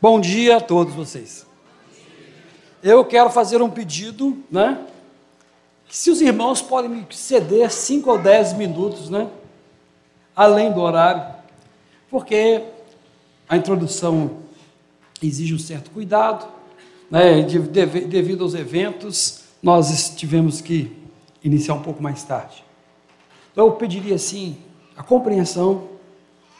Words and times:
Bom 0.00 0.20
dia 0.20 0.58
a 0.58 0.60
todos 0.60 0.94
vocês. 0.94 1.44
Eu 2.80 3.04
quero 3.04 3.30
fazer 3.30 3.60
um 3.60 3.68
pedido, 3.68 4.44
né? 4.48 4.86
Se 5.88 6.08
os 6.08 6.20
irmãos 6.20 6.62
podem 6.62 6.88
me 6.88 7.06
ceder 7.10 7.68
5 7.68 8.08
ou 8.08 8.16
10 8.16 8.52
minutos, 8.52 9.10
né? 9.10 9.28
Além 10.36 10.70
do 10.70 10.80
horário, 10.80 11.34
porque 12.08 12.62
a 13.48 13.56
introdução 13.56 14.38
exige 15.20 15.52
um 15.52 15.58
certo 15.58 15.90
cuidado, 15.90 16.46
né? 17.10 17.42
Devido 17.42 18.44
aos 18.44 18.54
eventos, 18.54 19.40
nós 19.60 20.14
tivemos 20.14 20.60
que 20.60 20.96
iniciar 21.42 21.74
um 21.74 21.82
pouco 21.82 22.00
mais 22.00 22.22
tarde. 22.22 22.64
Então 23.50 23.66
eu 23.66 23.72
pediria 23.72 24.14
assim 24.14 24.58
a 24.96 25.02
compreensão, 25.02 25.88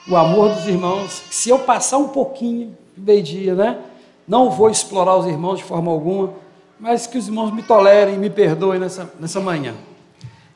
o 0.08 0.16
amor 0.16 0.52
dos 0.56 0.66
irmãos. 0.66 1.22
Se 1.30 1.50
eu 1.50 1.60
passar 1.60 1.98
um 1.98 2.08
pouquinho 2.08 2.76
meio-dia, 2.98 3.54
né? 3.54 3.78
Não 4.26 4.50
vou 4.50 4.70
explorar 4.70 5.16
os 5.16 5.26
irmãos 5.26 5.58
de 5.58 5.64
forma 5.64 5.90
alguma, 5.90 6.34
mas 6.78 7.06
que 7.06 7.18
os 7.18 7.28
irmãos 7.28 7.50
me 7.52 7.62
tolerem 7.62 8.18
me 8.18 8.28
perdoem 8.28 8.78
nessa, 8.78 9.12
nessa 9.18 9.40
manhã. 9.40 9.74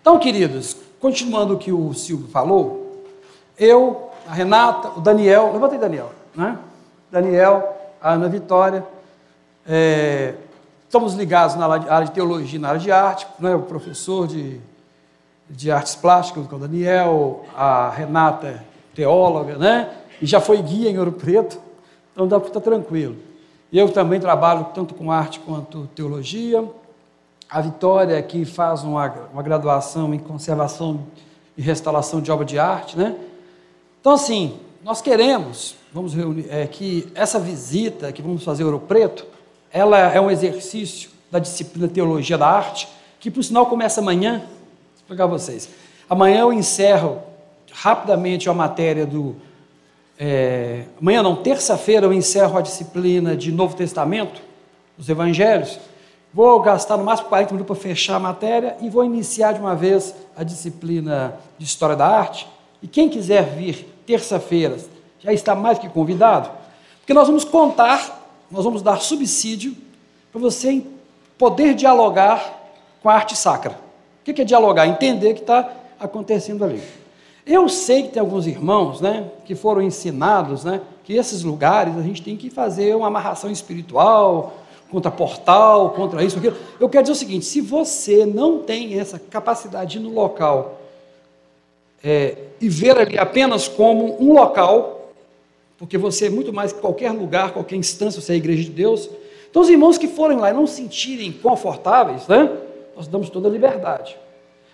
Então, 0.00 0.18
queridos, 0.18 0.76
continuando 1.00 1.54
o 1.54 1.58
que 1.58 1.72
o 1.72 1.92
Silvio 1.94 2.28
falou, 2.28 3.04
eu, 3.58 4.10
a 4.28 4.32
Renata, 4.32 4.90
o 4.96 5.00
Daniel, 5.00 5.50
levantei 5.52 5.78
Daniel, 5.78 6.12
né? 6.34 6.58
Daniel, 7.10 7.76
a 8.00 8.12
Ana 8.12 8.28
Vitória, 8.28 8.84
é, 9.66 10.34
estamos 10.86 11.14
ligados 11.14 11.56
na 11.56 11.66
área 11.66 12.04
de 12.04 12.12
teologia, 12.12 12.58
na 12.58 12.68
área 12.68 12.80
de 12.80 12.90
arte, 12.90 13.26
né? 13.38 13.54
o 13.54 13.62
professor 13.62 14.26
de, 14.26 14.60
de 15.48 15.70
artes 15.70 15.94
plásticas, 15.94 16.44
o 16.50 16.58
Daniel, 16.58 17.44
a 17.56 17.90
Renata, 17.90 18.64
teóloga, 18.94 19.56
né? 19.56 19.90
E 20.20 20.26
já 20.26 20.40
foi 20.40 20.60
guia 20.60 20.90
em 20.90 20.98
Ouro 20.98 21.12
Preto, 21.12 21.58
então 22.12 22.28
dá 22.28 22.38
para 22.38 22.48
estar 22.48 22.60
tranquilo. 22.60 23.16
Eu 23.72 23.90
também 23.90 24.20
trabalho 24.20 24.66
tanto 24.74 24.94
com 24.94 25.10
arte 25.10 25.40
quanto 25.40 25.88
teologia. 25.94 26.64
A 27.48 27.60
Vitória, 27.60 28.22
que 28.22 28.44
faz 28.44 28.82
uma, 28.82 29.10
uma 29.32 29.42
graduação 29.42 30.12
em 30.14 30.18
conservação 30.18 31.06
e 31.56 31.62
restauração 31.62 32.20
de 32.20 32.30
obra 32.30 32.44
de 32.44 32.58
arte, 32.58 32.96
né? 32.96 33.14
Então, 34.00 34.12
assim, 34.12 34.58
nós 34.82 35.00
queremos, 35.00 35.76
vamos 35.92 36.14
reunir, 36.14 36.46
é, 36.50 36.66
que 36.66 37.10
essa 37.14 37.38
visita 37.38 38.10
que 38.10 38.20
vamos 38.20 38.42
fazer 38.42 38.62
em 38.62 38.66
Ouro 38.66 38.80
Preto, 38.80 39.26
ela 39.70 39.98
é 39.98 40.20
um 40.20 40.30
exercício 40.30 41.10
da 41.30 41.38
disciplina 41.38 41.88
Teologia 41.88 42.36
da 42.36 42.46
Arte, 42.46 42.88
que 43.20 43.30
por 43.30 43.42
sinal 43.42 43.66
começa 43.66 44.00
amanhã. 44.00 44.38
Vou 44.38 44.48
explicar 44.96 45.24
a 45.24 45.28
vocês. 45.28 45.68
Amanhã 46.10 46.40
eu 46.40 46.52
encerro 46.52 47.22
rapidamente 47.72 48.50
a 48.50 48.54
matéria 48.54 49.06
do 49.06 49.36
é, 50.24 50.84
amanhã 51.00 51.20
não, 51.20 51.34
terça-feira 51.34 52.06
eu 52.06 52.12
encerro 52.12 52.56
a 52.56 52.60
disciplina 52.60 53.36
de 53.36 53.50
Novo 53.50 53.74
Testamento, 53.74 54.40
os 54.96 55.08
Evangelhos. 55.08 55.80
Vou 56.32 56.60
gastar 56.60 56.96
no 56.96 57.02
máximo 57.02 57.28
40 57.28 57.54
minutos 57.54 57.76
para 57.76 57.88
fechar 57.88 58.14
a 58.14 58.20
matéria 58.20 58.76
e 58.80 58.88
vou 58.88 59.04
iniciar 59.04 59.52
de 59.52 59.58
uma 59.58 59.74
vez 59.74 60.14
a 60.36 60.44
disciplina 60.44 61.34
de 61.58 61.64
História 61.64 61.96
da 61.96 62.06
Arte. 62.06 62.46
E 62.80 62.86
quem 62.86 63.08
quiser 63.08 63.42
vir 63.56 63.84
terça-feira 64.06 64.76
já 65.18 65.32
está 65.32 65.56
mais 65.56 65.80
que 65.80 65.88
convidado, 65.88 66.50
porque 67.00 67.12
nós 67.12 67.26
vamos 67.26 67.42
contar, 67.44 68.24
nós 68.48 68.62
vamos 68.62 68.80
dar 68.80 69.00
subsídio 69.00 69.74
para 70.30 70.40
você 70.40 70.84
poder 71.36 71.74
dialogar 71.74 72.60
com 73.02 73.08
a 73.08 73.14
arte 73.14 73.36
sacra. 73.36 73.76
O 74.20 74.32
que 74.32 74.40
é 74.40 74.44
dialogar? 74.44 74.86
Entender 74.86 75.32
o 75.32 75.34
que 75.34 75.40
está 75.40 75.68
acontecendo 75.98 76.64
ali. 76.64 76.80
Eu 77.44 77.68
sei 77.68 78.04
que 78.04 78.10
tem 78.10 78.20
alguns 78.20 78.46
irmãos, 78.46 79.00
né, 79.00 79.30
que 79.44 79.54
foram 79.54 79.82
ensinados, 79.82 80.64
né, 80.64 80.80
que 81.02 81.14
esses 81.14 81.42
lugares 81.42 81.96
a 81.96 82.02
gente 82.02 82.22
tem 82.22 82.36
que 82.36 82.48
fazer 82.48 82.94
uma 82.94 83.08
amarração 83.08 83.50
espiritual, 83.50 84.54
contra 84.92 85.10
portal, 85.10 85.90
contra 85.90 86.22
isso, 86.22 86.36
aquilo. 86.36 86.56
Eu 86.78 86.88
quero 86.88 87.04
dizer 87.04 87.12
o 87.12 87.16
seguinte: 87.16 87.46
se 87.46 87.62
você 87.62 88.26
não 88.26 88.58
tem 88.58 89.00
essa 89.00 89.18
capacidade 89.18 89.98
no 89.98 90.10
local 90.10 90.78
é, 92.04 92.36
e 92.60 92.68
ver 92.68 92.98
ali 92.98 93.18
apenas 93.18 93.66
como 93.66 94.22
um 94.22 94.34
local, 94.34 95.10
porque 95.78 95.96
você 95.96 96.26
é 96.26 96.30
muito 96.30 96.52
mais 96.52 96.72
que 96.72 96.80
qualquer 96.80 97.10
lugar, 97.10 97.52
qualquer 97.52 97.76
instância, 97.76 98.20
você 98.20 98.32
é 98.32 98.34
a 98.34 98.38
igreja 98.38 98.64
de 98.64 98.70
Deus. 98.70 99.08
Então, 99.50 99.62
os 99.62 99.68
irmãos 99.68 99.96
que 99.98 100.06
forem 100.06 100.38
lá 100.38 100.50
e 100.50 100.52
não 100.52 100.66
se 100.66 100.76
sentirem 100.76 101.32
confortáveis, 101.32 102.28
né, 102.28 102.50
nós 102.94 103.08
damos 103.08 103.30
toda 103.30 103.48
a 103.48 103.50
liberdade. 103.50 104.16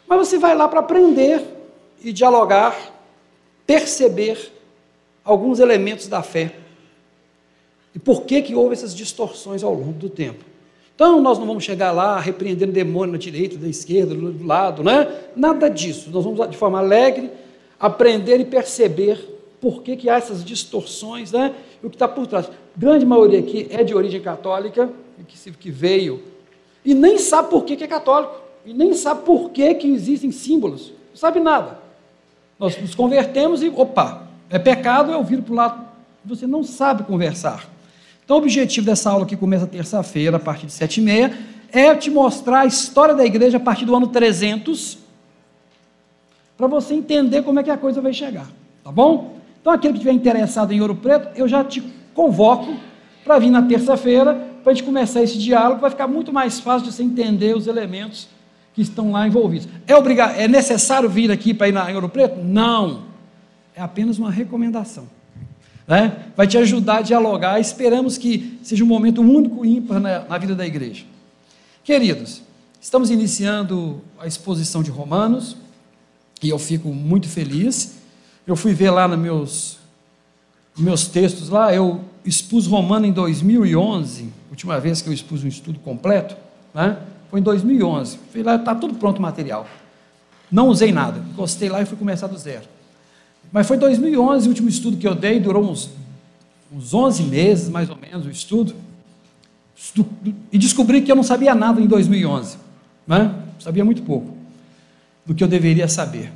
Mas 0.07 0.19
você 0.19 0.39
vai 0.39 0.55
lá 0.55 0.69
para 0.69 0.81
aprender 0.81 1.43
e 2.03 2.13
dialogar, 2.13 2.77
perceber 3.67 4.53
alguns 5.25 5.61
elementos 5.61 6.09
da 6.09 6.23
fé. 6.23 6.55
E 7.95 7.99
por 7.99 8.23
que, 8.23 8.43
que 8.43 8.55
houve 8.55 8.75
essas 8.75 8.95
distorções 8.95 9.63
ao 9.63 9.75
longo 9.75 9.93
do 9.93 10.09
tempo. 10.09 10.45
Então, 10.95 11.21
nós 11.21 11.39
não 11.39 11.47
vamos 11.47 11.65
chegar 11.65 11.93
lá 11.93 12.19
repreendendo 12.19 12.73
demônio 12.73 13.13
na 13.13 13.19
direita, 13.19 13.57
da 13.57 13.69
esquerda, 13.69 14.15
do 14.15 14.45
lado, 14.45 14.83
né? 14.83 15.09
Nada 15.37 15.69
disso. 15.69 16.11
Nós 16.11 16.25
vamos, 16.25 16.51
de 16.51 16.57
forma 16.57 16.79
alegre, 16.79 17.31
aprender 17.79 18.41
e 18.41 18.45
perceber 18.45 19.17
por 19.61 19.83
que, 19.83 19.97
que 19.97 20.11
há 20.11 20.17
essas 20.17 20.45
distorções, 20.45 21.31
né? 21.31 21.55
E 21.83 21.87
o 21.87 21.91
que 21.91 21.97
está 21.97 22.09
por 22.09 22.27
trás. 22.27 22.51
Grande 22.77 23.07
maioria 23.07 23.39
aqui 23.39 23.69
é 23.71 23.85
de 23.85 23.95
origem 23.95 24.21
católica, 24.21 24.91
que, 25.27 25.53
que 25.53 25.71
veio, 25.71 26.23
e 26.85 26.95
nem 26.95 27.19
sabe 27.19 27.51
por 27.51 27.65
que, 27.65 27.77
que 27.77 27.85
é 27.85 27.89
católico, 27.89 28.35
e 28.65 28.73
nem 28.73 28.95
sabe 28.95 29.25
por 29.25 29.51
que, 29.51 29.75
que 29.75 29.89
existem 29.89 30.31
símbolos, 30.31 30.93
não 31.11 31.17
sabe 31.17 31.41
nada. 31.41 31.79
Nós 32.59 32.81
nos 32.81 32.95
convertemos 32.95 33.63
e, 33.63 33.69
opa, 33.69 34.23
é 34.51 34.59
pecado, 34.59 35.13
eu 35.13 35.23
viro 35.23 35.43
para 35.43 35.53
o 35.53 35.57
lado. 35.57 35.85
Você 36.25 36.47
não 36.47 36.65
sabe 36.65 37.05
conversar. 37.05 37.69
Então, 38.25 38.37
o 38.37 38.41
objetivo 38.41 38.85
dessa 38.85 39.11
aula 39.11 39.25
que 39.25 39.37
começa 39.37 39.67
terça-feira, 39.67 40.37
a 40.37 40.41
partir 40.41 40.67
de 40.67 40.73
sete 40.73 41.01
e 41.01 41.03
meia, 41.03 41.33
é 41.73 41.95
te 41.95 42.11
mostrar 42.11 42.61
a 42.61 42.67
história 42.67 43.15
da 43.15 43.25
igreja 43.25 43.59
a 43.59 43.61
partir 43.61 43.85
do 43.85 43.95
ano 43.95 44.09
300, 44.09 44.99
para 46.57 46.67
você 46.67 46.95
entender 46.95 47.43
como 47.43 47.61
é 47.61 47.63
que 47.63 47.71
a 47.71 47.77
coisa 47.77 48.01
vai 48.01 48.13
chegar, 48.13 48.49
tá 48.83 48.91
bom? 48.91 49.37
Então, 49.61 49.73
aquele 49.73 49.93
que 49.93 49.99
estiver 49.99 50.15
interessado 50.15 50.73
em 50.73 50.81
Ouro 50.81 50.97
Preto, 50.97 51.29
eu 51.37 51.47
já 51.47 51.63
te 51.63 51.81
convoco 52.13 52.75
para 53.25 53.39
vir 53.39 53.51
na 53.51 53.63
terça-feira, 53.63 54.35
para 54.63 54.73
a 54.73 54.75
gente 54.75 54.85
começar 54.85 55.23
esse 55.23 55.39
diálogo, 55.39 55.81
vai 55.81 55.91
ficar 55.91 56.09
muito 56.09 56.33
mais 56.33 56.59
fácil 56.59 56.89
de 56.89 56.93
você 56.93 57.03
entender 57.03 57.57
os 57.57 57.67
elementos 57.67 58.29
que 58.79 58.83
estão 58.83 59.11
lá 59.11 59.27
envolvidos. 59.27 59.67
É, 59.89 59.97
obrigado, 59.97 60.37
é 60.37 60.47
necessário 60.47 61.11
vir 61.11 61.33
aqui 61.33 61.53
para 61.53 61.69
ir 61.69 61.73
na 61.73 61.85
Ouro 61.89 62.09
Preto? 62.09 62.45
Não. 62.45 63.03
É 63.75 63.83
apenas 63.83 64.19
uma 64.19 64.31
recomendação. 64.31 65.09
Né? 65.85 66.17
Vai 66.37 66.47
te 66.47 66.57
ajudar 66.57 66.99
a 66.99 67.03
dialogar. 67.03 67.59
Esperamos 67.59 68.17
que 68.17 68.57
seja 68.63 68.85
um 68.85 68.87
momento 68.87 69.21
único 69.21 69.67
e 69.67 69.79
ímpar 69.79 69.99
na, 69.99 70.21
na 70.21 70.39
vida 70.39 70.55
da 70.55 70.65
igreja. 70.65 71.05
Queridos, 71.83 72.41
estamos 72.81 73.11
iniciando 73.11 74.01
a 74.17 74.29
exposição 74.29 74.81
de 74.81 74.93
Romanos 74.93 75.57
e 76.41 76.49
eu 76.49 76.59
fico 76.59 76.91
muito 76.91 77.29
feliz. 77.29 77.97
Eu 78.47 78.55
fui 78.55 78.75
ver 78.75 78.91
lá 78.91 79.09
nos 79.09 79.19
meus, 79.19 79.79
meus 80.79 81.09
textos 81.09 81.49
lá, 81.49 81.75
eu 81.75 82.05
expus 82.25 82.69
Romano 82.69 83.07
em 83.07 83.13
2011, 83.13 84.33
última 84.51 84.79
vez 84.79 85.03
que 85.03 85.09
eu 85.09 85.13
expus 85.13 85.43
um 85.43 85.49
estudo 85.49 85.81
completo, 85.81 86.37
né? 86.73 86.97
Foi 87.31 87.41
em 87.41 87.43
2011. 87.43 88.19
Fui 88.33 88.43
lá, 88.43 88.57
está 88.57 88.75
tudo 88.75 88.95
pronto 88.95 89.19
o 89.19 89.23
material. 89.23 89.67
Não 90.51 90.69
usei 90.69 90.93
nada. 90.93 91.23
Gostei 91.35 91.69
lá 91.69 91.83
e 91.83 91.87
fui 91.87 91.97
começar 91.97 92.27
do 92.27 92.39
zero. 92.39 92.65
Mas 93.53 93.67
foi 93.67 93.77
2011 93.77 94.47
o 94.47 94.49
último 94.51 94.69
estudo 94.69 94.97
que 94.97 95.07
eu 95.07 95.15
dei, 95.15 95.41
durou 95.41 95.63
uns, 95.63 95.91
uns 96.73 96.93
11 96.93 97.23
meses, 97.25 97.69
mais 97.69 97.89
ou 97.89 97.97
menos, 97.97 98.27
o 98.27 98.31
estudo. 98.31 98.75
E 100.53 100.59
descobri 100.59 101.03
que 101.03 101.11
eu 101.11 101.17
não 101.17 101.23
sabia 101.23 101.55
nada 101.55 101.81
em 101.81 101.87
2011. 101.87 102.57
Né? 103.07 103.35
Sabia 103.59 103.85
muito 103.85 104.03
pouco 104.03 104.37
do 105.25 105.35
que 105.35 105.45
eu 105.45 105.49
deveria 105.49 105.89
saber. 105.89 106.33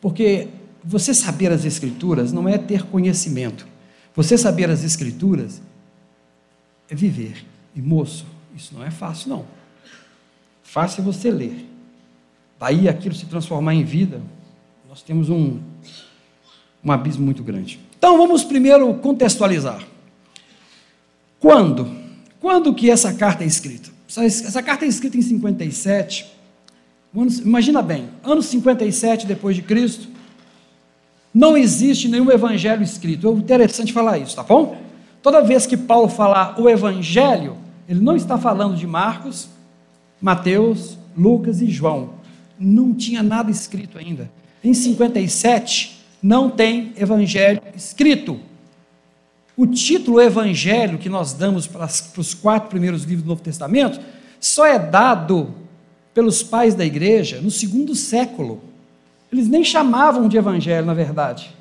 Porque 0.00 0.48
você 0.84 1.12
saber 1.12 1.50
as 1.50 1.64
Escrituras 1.64 2.32
não 2.32 2.48
é 2.48 2.58
ter 2.58 2.84
conhecimento. 2.84 3.66
Você 4.14 4.38
saber 4.38 4.70
as 4.70 4.84
Escrituras 4.84 5.60
é 6.88 6.94
viver. 6.94 7.44
E 7.74 7.82
moço, 7.82 8.24
isso 8.54 8.74
não 8.74 8.84
é 8.84 8.90
fácil, 8.90 9.30
não. 9.30 9.55
Fácil 10.66 11.04
você 11.04 11.30
ler. 11.30 11.64
Daí 12.58 12.88
aquilo 12.88 13.14
se 13.14 13.24
transformar 13.26 13.72
em 13.72 13.84
vida, 13.84 14.20
nós 14.88 15.00
temos 15.00 15.30
um, 15.30 15.60
um 16.84 16.92
abismo 16.92 17.24
muito 17.24 17.42
grande. 17.42 17.78
Então 17.96 18.18
vamos 18.18 18.42
primeiro 18.42 18.92
contextualizar. 18.94 19.82
Quando? 21.38 21.88
Quando 22.40 22.74
que 22.74 22.90
essa 22.90 23.14
carta 23.14 23.44
é 23.44 23.46
escrita? 23.46 23.90
Essa, 24.08 24.62
carta 24.62 24.84
é 24.84 24.88
escrita 24.88 25.16
em 25.16 25.22
57. 25.22 26.26
Imagina 27.44 27.80
bem, 27.80 28.08
ano 28.24 28.42
57 28.42 29.26
depois 29.26 29.54
de 29.54 29.62
Cristo, 29.62 30.08
não 31.32 31.56
existe 31.56 32.08
nenhum 32.08 32.30
evangelho 32.30 32.82
escrito. 32.82 33.28
É 33.28 33.30
interessante 33.30 33.92
falar 33.92 34.18
isso, 34.18 34.34
tá 34.34 34.42
bom? 34.42 34.76
Toda 35.22 35.42
vez 35.42 35.64
que 35.66 35.76
Paulo 35.76 36.08
falar 36.08 36.60
o 36.60 36.68
evangelho, 36.68 37.56
ele 37.88 38.00
não 38.00 38.16
está 38.16 38.36
falando 38.36 38.76
de 38.76 38.86
Marcos, 38.86 39.48
Mateus, 40.20 40.98
Lucas 41.16 41.60
e 41.60 41.70
João. 41.70 42.10
Não 42.58 42.94
tinha 42.94 43.22
nada 43.22 43.50
escrito 43.50 43.98
ainda. 43.98 44.30
Em 44.62 44.74
57, 44.74 46.04
não 46.22 46.50
tem 46.50 46.92
evangelho 46.96 47.60
escrito. 47.74 48.40
o 49.56 49.66
título 49.66 50.20
Evangelho 50.20 50.98
que 50.98 51.08
nós 51.08 51.32
damos 51.32 51.66
para, 51.66 51.86
os 51.86 52.34
quatro 52.34 52.68
primeiros 52.68 53.04
livros 53.04 53.22
do 53.22 53.28
Novo 53.28 53.40
Testamento 53.40 54.00
só 54.38 54.66
é 54.66 54.78
dado 54.78 55.54
pelos 56.12 56.42
pais 56.42 56.74
da 56.74 56.84
igreja 56.84 57.40
no 57.40 57.50
segundo 57.50 57.94
século. 57.94 58.60
Eles 59.32 59.48
nem 59.48 59.64
chamavam 59.64 60.28
de 60.28 60.36
Evangelho, 60.36 60.86
na 60.86 60.94
verdade. 60.94 61.54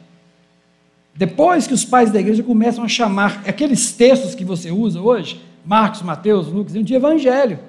Depois 1.15 1.65
que 1.65 1.73
os 1.73 1.85
pais 1.85 2.11
da 2.11 2.19
igreja 2.19 2.43
começam 2.43 2.83
a 2.83 2.87
chamar 2.87 3.43
aqueles 3.47 3.93
textos 3.93 4.35
que 4.35 4.43
você 4.43 4.71
usa 4.71 4.99
hoje, 4.99 5.41
Marcos, 5.65 6.01
Mateus, 6.01 6.47
Lucas, 6.47 6.73
de 6.73 6.93
Evangelho. 6.93 7.59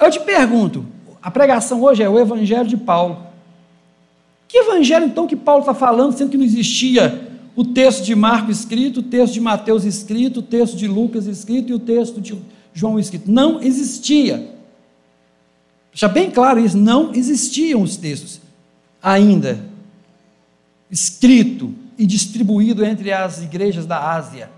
Eu 0.00 0.10
te 0.10 0.20
pergunto, 0.20 0.86
a 1.22 1.30
pregação 1.30 1.82
hoje 1.82 2.02
é 2.02 2.08
o 2.08 2.18
Evangelho 2.18 2.66
de 2.66 2.76
Paulo. 2.76 3.26
Que 4.48 4.58
evangelho 4.58 5.06
então 5.06 5.28
que 5.28 5.36
Paulo 5.36 5.60
está 5.60 5.74
falando, 5.74 6.12
sendo 6.12 6.30
que 6.30 6.36
não 6.36 6.44
existia 6.44 7.28
o 7.54 7.64
texto 7.64 8.02
de 8.02 8.16
Marcos 8.16 8.58
escrito, 8.58 8.98
o 8.98 9.02
texto 9.02 9.34
de 9.34 9.40
Mateus 9.40 9.84
escrito, 9.84 10.40
o 10.40 10.42
texto 10.42 10.76
de 10.76 10.88
Lucas 10.88 11.26
escrito 11.26 11.70
e 11.70 11.74
o 11.74 11.78
texto 11.78 12.20
de 12.20 12.36
João 12.74 12.98
escrito? 12.98 13.30
Não 13.30 13.62
existia. 13.62 14.56
Já 15.92 16.08
bem 16.08 16.32
claro 16.32 16.58
isso, 16.58 16.76
não 16.76 17.14
existiam 17.14 17.82
os 17.82 17.96
textos 17.96 18.40
ainda 19.02 19.64
escrito 20.90 21.72
e 21.96 22.04
distribuído 22.06 22.84
entre 22.84 23.12
as 23.12 23.40
igrejas 23.42 23.86
da 23.86 24.12
Ásia. 24.12 24.50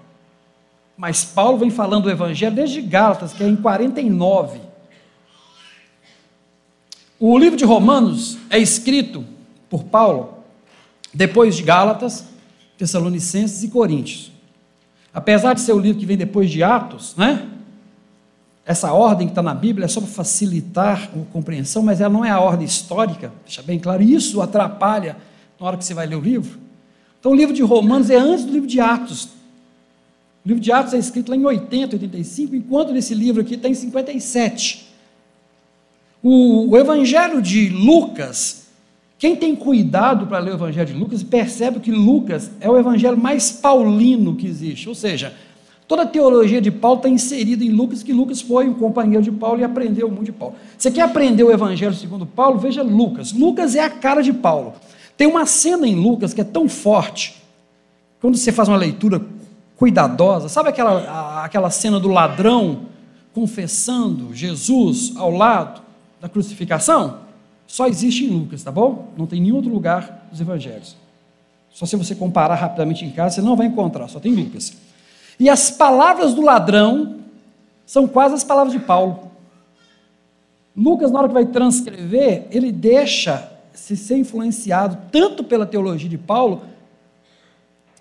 Mas 0.96 1.24
Paulo 1.24 1.58
vem 1.58 1.70
falando 1.70 2.04
do 2.04 2.10
evangelho 2.10 2.54
desde 2.54 2.80
Gálatas, 2.80 3.32
que 3.32 3.42
é 3.42 3.48
em 3.48 3.56
49. 3.56 4.71
O 7.24 7.38
livro 7.38 7.56
de 7.56 7.64
Romanos 7.64 8.36
é 8.50 8.58
escrito 8.58 9.24
por 9.70 9.84
Paulo 9.84 10.38
depois 11.14 11.54
de 11.54 11.62
Gálatas, 11.62 12.24
Tessalonicenses 12.76 13.62
e 13.62 13.68
Coríntios. 13.68 14.32
Apesar 15.14 15.54
de 15.54 15.60
ser 15.60 15.72
o 15.72 15.78
livro 15.78 16.00
que 16.00 16.04
vem 16.04 16.16
depois 16.16 16.50
de 16.50 16.64
Atos, 16.64 17.14
né? 17.16 17.48
Essa 18.66 18.92
ordem 18.92 19.28
que 19.28 19.30
está 19.30 19.40
na 19.40 19.54
Bíblia 19.54 19.84
é 19.84 19.88
só 19.88 20.00
para 20.00 20.10
facilitar 20.10 21.10
a 21.14 21.32
compreensão, 21.32 21.80
mas 21.80 22.00
ela 22.00 22.12
não 22.12 22.24
é 22.24 22.30
a 22.30 22.40
ordem 22.40 22.66
histórica, 22.66 23.32
deixa 23.44 23.62
bem 23.62 23.78
claro, 23.78 24.02
isso 24.02 24.42
atrapalha 24.42 25.16
na 25.60 25.66
hora 25.68 25.76
que 25.76 25.84
você 25.84 25.94
vai 25.94 26.08
ler 26.08 26.16
o 26.16 26.20
livro. 26.20 26.58
Então 27.20 27.30
o 27.30 27.36
livro 27.36 27.54
de 27.54 27.62
Romanos 27.62 28.10
é 28.10 28.16
antes 28.16 28.44
do 28.44 28.50
livro 28.50 28.66
de 28.66 28.80
Atos. 28.80 29.26
O 30.44 30.48
livro 30.48 30.60
de 30.60 30.72
Atos 30.72 30.92
é 30.92 30.98
escrito 30.98 31.28
lá 31.28 31.36
em 31.36 31.44
80, 31.44 31.94
85, 31.94 32.56
enquanto 32.56 32.92
nesse 32.92 33.14
livro 33.14 33.42
aqui 33.42 33.54
está 33.54 33.68
em 33.68 33.74
57. 33.74 34.81
O, 36.22 36.70
o 36.70 36.78
Evangelho 36.78 37.42
de 37.42 37.68
Lucas, 37.68 38.68
quem 39.18 39.34
tem 39.34 39.56
cuidado 39.56 40.26
para 40.26 40.38
ler 40.38 40.52
o 40.52 40.54
Evangelho 40.54 40.86
de 40.86 40.98
Lucas, 40.98 41.22
percebe 41.22 41.80
que 41.80 41.90
Lucas 41.90 42.50
é 42.60 42.70
o 42.70 42.78
evangelho 42.78 43.16
mais 43.16 43.50
paulino 43.50 44.36
que 44.36 44.46
existe, 44.46 44.88
ou 44.88 44.94
seja, 44.94 45.34
Toda 45.92 46.04
a 46.04 46.06
teologia 46.06 46.58
de 46.58 46.70
Paulo 46.70 46.96
está 46.96 47.08
inserida 47.10 47.62
em 47.62 47.68
Lucas, 47.68 48.02
que 48.02 48.14
Lucas 48.14 48.40
foi 48.40 48.66
um 48.66 48.72
companheiro 48.72 49.22
de 49.22 49.30
Paulo 49.30 49.60
e 49.60 49.64
aprendeu 49.64 50.08
muito 50.08 50.24
de 50.24 50.32
Paulo. 50.32 50.54
Você 50.78 50.90
quer 50.90 51.02
aprender 51.02 51.44
o 51.44 51.52
Evangelho 51.52 51.94
segundo 51.94 52.24
Paulo? 52.24 52.58
Veja 52.58 52.82
Lucas. 52.82 53.30
Lucas 53.34 53.74
é 53.74 53.80
a 53.80 53.90
cara 53.90 54.22
de 54.22 54.32
Paulo. 54.32 54.72
Tem 55.18 55.26
uma 55.26 55.44
cena 55.44 55.86
em 55.86 55.94
Lucas 55.94 56.32
que 56.32 56.40
é 56.40 56.44
tão 56.44 56.66
forte, 56.66 57.42
quando 58.22 58.38
você 58.38 58.50
faz 58.50 58.70
uma 58.70 58.78
leitura 58.78 59.20
cuidadosa, 59.76 60.48
sabe 60.48 60.70
aquela, 60.70 61.44
aquela 61.44 61.68
cena 61.68 62.00
do 62.00 62.08
ladrão 62.08 62.86
confessando 63.34 64.34
Jesus 64.34 65.12
ao 65.16 65.30
lado 65.30 65.81
da 66.22 66.28
crucificação? 66.28 67.18
Só 67.66 67.88
existe 67.88 68.24
em 68.24 68.28
Lucas, 68.28 68.62
tá 68.62 68.70
bom? 68.70 69.08
Não 69.16 69.26
tem 69.26 69.40
nenhum 69.40 69.56
outro 69.56 69.72
lugar 69.72 70.28
dos 70.30 70.40
evangelhos. 70.40 70.96
Só 71.68 71.84
se 71.84 71.96
você 71.96 72.14
comparar 72.14 72.54
rapidamente 72.54 73.04
em 73.04 73.10
casa, 73.10 73.34
você 73.34 73.42
não 73.42 73.56
vai 73.56 73.66
encontrar, 73.66 74.06
só 74.06 74.20
tem 74.20 74.32
Lucas. 74.32 74.72
E 75.40 75.48
as 75.50 75.70
palavras 75.70 76.32
do 76.32 76.42
ladrão 76.42 77.16
são 77.84 78.06
quase 78.06 78.36
as 78.36 78.44
palavras 78.44 78.72
de 78.72 78.78
Paulo. 78.78 79.32
Lucas, 80.76 81.10
na 81.10 81.18
hora 81.18 81.28
que 81.28 81.34
vai 81.34 81.46
transcrever, 81.46 82.46
ele 82.52 82.70
deixa 82.70 83.50
se 83.74 83.96
ser 83.96 84.16
influenciado 84.16 84.98
tanto 85.10 85.42
pela 85.42 85.66
teologia 85.66 86.08
de 86.08 86.18
Paulo, 86.18 86.62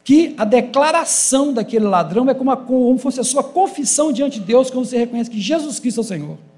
que 0.04 0.36
a 0.38 0.46
declaração 0.46 1.54
daquele 1.54 1.86
ladrão 1.86 2.30
é 2.30 2.34
como, 2.36 2.52
a, 2.52 2.58
como 2.58 2.98
fosse 3.00 3.20
a 3.20 3.24
sua 3.24 3.44
confissão 3.44 4.12
diante 4.12 4.40
de 4.40 4.46
Deus, 4.46 4.70
quando 4.70 4.86
você 4.86 4.98
reconhece 4.98 5.30
que 5.30 5.40
Jesus 5.40 5.80
Cristo 5.80 6.02
é 6.02 6.02
o 6.02 6.06
Senhor. 6.06 6.51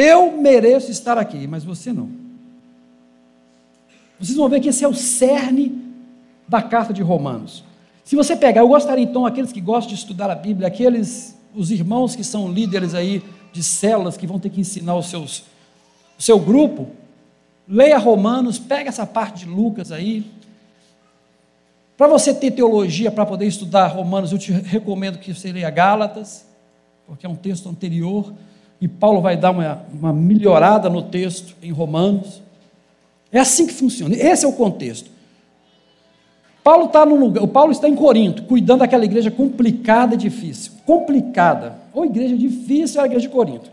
Eu 0.00 0.32
mereço 0.32 0.90
estar 0.90 1.18
aqui, 1.18 1.46
mas 1.46 1.62
você 1.62 1.92
não. 1.92 2.08
Vocês 4.18 4.34
vão 4.34 4.48
ver 4.48 4.60
que 4.60 4.70
esse 4.70 4.82
é 4.82 4.88
o 4.88 4.94
cerne 4.94 5.78
da 6.48 6.62
carta 6.62 6.90
de 6.90 7.02
Romanos. 7.02 7.62
Se 8.02 8.16
você 8.16 8.34
pegar, 8.34 8.62
eu 8.62 8.68
gostaria 8.68 9.04
então, 9.04 9.26
aqueles 9.26 9.52
que 9.52 9.60
gostam 9.60 9.92
de 9.92 10.00
estudar 10.00 10.30
a 10.30 10.34
Bíblia, 10.34 10.68
aqueles, 10.68 11.36
os 11.54 11.70
irmãos 11.70 12.16
que 12.16 12.24
são 12.24 12.50
líderes 12.50 12.94
aí 12.94 13.22
de 13.52 13.62
células, 13.62 14.16
que 14.16 14.26
vão 14.26 14.38
ter 14.38 14.48
que 14.48 14.62
ensinar 14.62 14.96
os 14.96 15.10
seus, 15.10 15.40
o 16.18 16.22
seu 16.22 16.38
grupo, 16.38 16.88
leia 17.68 17.98
Romanos, 17.98 18.58
pega 18.58 18.88
essa 18.88 19.04
parte 19.04 19.44
de 19.44 19.50
Lucas 19.50 19.92
aí. 19.92 20.24
Para 21.94 22.08
você 22.08 22.32
ter 22.32 22.52
teologia, 22.52 23.10
para 23.10 23.26
poder 23.26 23.46
estudar 23.46 23.88
Romanos, 23.88 24.32
eu 24.32 24.38
te 24.38 24.50
recomendo 24.50 25.18
que 25.18 25.34
você 25.34 25.52
leia 25.52 25.68
Gálatas, 25.68 26.46
porque 27.06 27.26
é 27.26 27.28
um 27.28 27.36
texto 27.36 27.68
anterior, 27.68 28.32
e 28.80 28.88
Paulo 28.88 29.20
vai 29.20 29.36
dar 29.36 29.50
uma, 29.50 29.82
uma 29.92 30.12
melhorada 30.12 30.88
no 30.88 31.02
texto 31.02 31.54
em 31.62 31.70
Romanos. 31.70 32.40
É 33.30 33.38
assim 33.38 33.66
que 33.66 33.74
funciona, 33.74 34.14
esse 34.16 34.44
é 34.44 34.48
o 34.48 34.52
contexto. 34.52 35.10
Paulo 36.62 36.86
está 36.86 37.06
no 37.06 37.16
lugar, 37.16 37.42
o 37.42 37.48
Paulo 37.48 37.72
está 37.72 37.88
em 37.88 37.94
Corinto, 37.94 38.42
cuidando 38.44 38.80
daquela 38.80 39.04
igreja 39.04 39.30
complicada 39.30 40.14
e 40.14 40.18
difícil. 40.18 40.72
Complicada. 40.84 41.78
Ou 41.92 42.04
igreja 42.04 42.36
difícil 42.36 43.00
é 43.00 43.04
a 43.04 43.06
igreja 43.06 43.26
de 43.26 43.32
Corinto. 43.32 43.70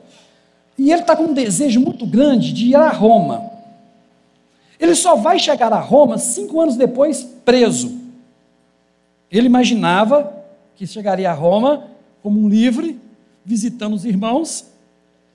E 0.78 0.92
ele 0.92 1.02
está 1.02 1.16
com 1.16 1.24
um 1.24 1.34
desejo 1.34 1.80
muito 1.80 2.06
grande 2.06 2.54
de 2.54 2.68
ir 2.68 2.76
a 2.76 2.90
Roma. 2.90 3.52
Ele 4.80 4.94
só 4.96 5.16
vai 5.16 5.40
chegar 5.40 5.74
a 5.74 5.80
Roma 5.80 6.18
cinco 6.18 6.62
anos 6.62 6.78
depois, 6.78 7.24
preso. 7.44 8.00
Ele 9.30 9.48
imaginava 9.48 10.34
que 10.76 10.86
chegaria 10.86 11.30
a 11.30 11.34
Roma 11.34 11.88
como 12.22 12.40
um 12.40 12.48
livre, 12.48 13.00
visitando 13.44 13.96
os 13.96 14.06
irmãos, 14.06 14.66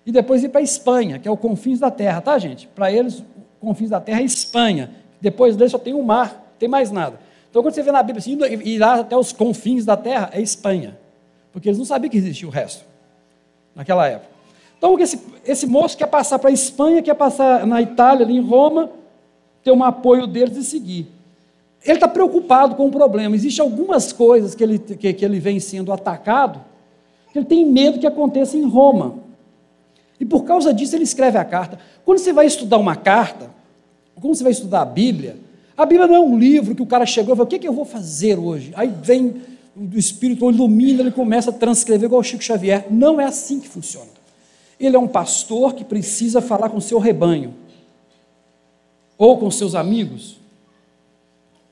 e 0.05 0.13
depois 0.13 0.43
ir 0.43 0.49
para 0.49 0.61
a 0.61 0.65
Espanha, 0.65 1.19
que 1.19 1.29
é 1.29 1.31
o 1.31 1.37
confins 1.37 1.79
da 1.79 1.91
terra, 1.91 2.21
tá, 2.21 2.39
gente? 2.39 2.67
Para 2.69 2.91
eles, 2.91 3.21
o 3.21 3.25
confins 3.61 3.91
da 3.91 4.01
terra 4.01 4.21
é 4.21 4.25
Espanha. 4.25 4.91
Depois 5.21 5.57
dele 5.57 5.71
só 5.71 5.79
tem 5.79 5.95
o 5.95 6.03
mar, 6.03 6.55
tem 6.59 6.69
mais 6.69 6.91
nada. 6.91 7.21
Então, 7.49 7.63
quando 7.63 7.75
você 7.75 7.83
vê 7.83 7.93
na 7.93 8.03
Bíblia 8.03 8.19
assim, 8.19 8.39
irá 8.65 8.95
até 8.95 9.17
os 9.17 9.33
confins 9.33 9.85
da 9.85 9.97
terra, 9.97 10.31
é 10.33 10.41
Espanha. 10.41 10.99
Porque 11.53 11.69
eles 11.69 11.79
não 11.79 11.85
sabiam 11.85 12.11
que 12.11 12.17
existia 12.17 12.49
o 12.49 12.51
resto, 12.51 12.85
naquela 13.75 14.09
época. 14.09 14.33
Então, 14.79 14.99
esse, 14.99 15.21
esse 15.47 15.67
moço 15.67 15.97
quer 15.97 16.07
passar 16.07 16.39
para 16.41 16.51
a 16.51 16.53
Espanha, 16.53 17.03
quer 17.03 17.15
passar 17.15 17.65
na 17.67 17.81
Itália, 17.81 18.25
ali 18.25 18.37
em 18.37 18.41
Roma, 18.41 18.91
ter 19.63 19.71
um 19.71 19.85
apoio 19.85 20.27
deles 20.27 20.57
e 20.57 20.65
seguir. 20.65 21.07
Ele 21.85 21.95
está 21.95 22.09
preocupado 22.09 22.75
com 22.75 22.87
o 22.87 22.91
problema. 22.91 23.37
Existem 23.37 23.65
algumas 23.65 24.13
coisas 24.13 24.55
que 24.55 24.65
ele, 24.65 24.79
que, 24.79 25.13
que 25.13 25.25
ele 25.25 25.39
vem 25.39 25.61
sendo 25.61 25.93
atacado, 25.93 26.61
que 27.33 27.39
ele 27.39 27.47
tem 27.47 27.65
medo 27.65 27.99
que 27.99 28.07
aconteça 28.07 28.57
em 28.57 28.65
Roma. 28.65 29.22
E 30.23 30.25
por 30.25 30.45
causa 30.45 30.73
disso 30.73 30.95
ele 30.95 31.03
escreve 31.03 31.37
a 31.37 31.45
carta. 31.45 31.81
Quando 32.05 32.19
você 32.19 32.33
vai 32.33 32.47
estudar 32.47 32.79
uma 32.79 32.95
carta, 32.95 33.51
quando 34.15 34.37
você 34.37 34.45
vai 34.45 34.53
estudar 34.53 34.83
a 34.83 34.85
Bíblia, 34.85 35.37
a 35.77 35.85
Bíblia 35.85 36.07
não 36.07 36.15
é 36.15 36.21
um 36.21 36.39
livro 36.39 36.77
que 36.77 36.83
o 36.83 36.87
cara 36.87 37.05
chegou 37.05 37.35
e 37.35 37.37
falou: 37.37 37.47
o 37.49 37.51
que, 37.51 37.59
que 37.59 37.67
eu 37.67 37.73
vou 37.73 37.85
fazer 37.85 38.39
hoje? 38.39 38.73
Aí 38.77 38.87
vem 39.03 39.43
o 39.75 39.99
Espírito 39.99 40.49
ilumina, 40.49 41.01
ele 41.01 41.11
começa 41.11 41.51
a 41.51 41.53
transcrever 41.53 42.07
igual 42.07 42.21
o 42.21 42.23
Chico 42.25 42.41
Xavier. 42.41 42.87
Não 42.89 43.21
é 43.21 43.25
assim 43.25 43.59
que 43.59 43.69
funciona. 43.69 44.13
Ele 44.79 44.95
é 44.95 44.99
um 44.99 45.09
pastor 45.09 45.75
que 45.75 45.83
precisa 45.83 46.41
falar 46.41 46.69
com 46.69 46.81
seu 46.81 47.01
rebanho, 47.01 47.55
ou 49.19 49.39
com 49.39 49.51
seus 49.51 49.75
amigos. 49.75 50.39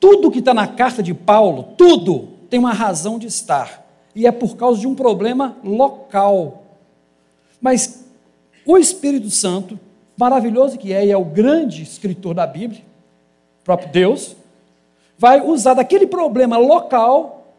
Tudo 0.00 0.28
que 0.28 0.40
está 0.40 0.52
na 0.52 0.66
carta 0.66 1.04
de 1.04 1.14
Paulo, 1.14 1.68
tudo 1.76 2.30
tem 2.50 2.58
uma 2.58 2.72
razão 2.72 3.16
de 3.16 3.28
estar, 3.28 3.86
e 4.12 4.26
é 4.26 4.32
por 4.32 4.56
causa 4.56 4.80
de 4.80 4.88
um 4.88 4.94
problema 4.96 5.56
local. 5.62 6.64
Mas 7.60 8.09
o 8.66 8.76
Espírito 8.78 9.30
Santo, 9.30 9.78
maravilhoso 10.16 10.78
que 10.78 10.92
é, 10.92 11.06
e 11.06 11.10
é 11.10 11.16
o 11.16 11.24
grande 11.24 11.82
escritor 11.82 12.34
da 12.34 12.46
Bíblia, 12.46 12.82
próprio 13.64 13.90
Deus, 13.90 14.36
vai 15.18 15.40
usar 15.40 15.74
daquele 15.74 16.06
problema 16.06 16.56
local, 16.56 17.54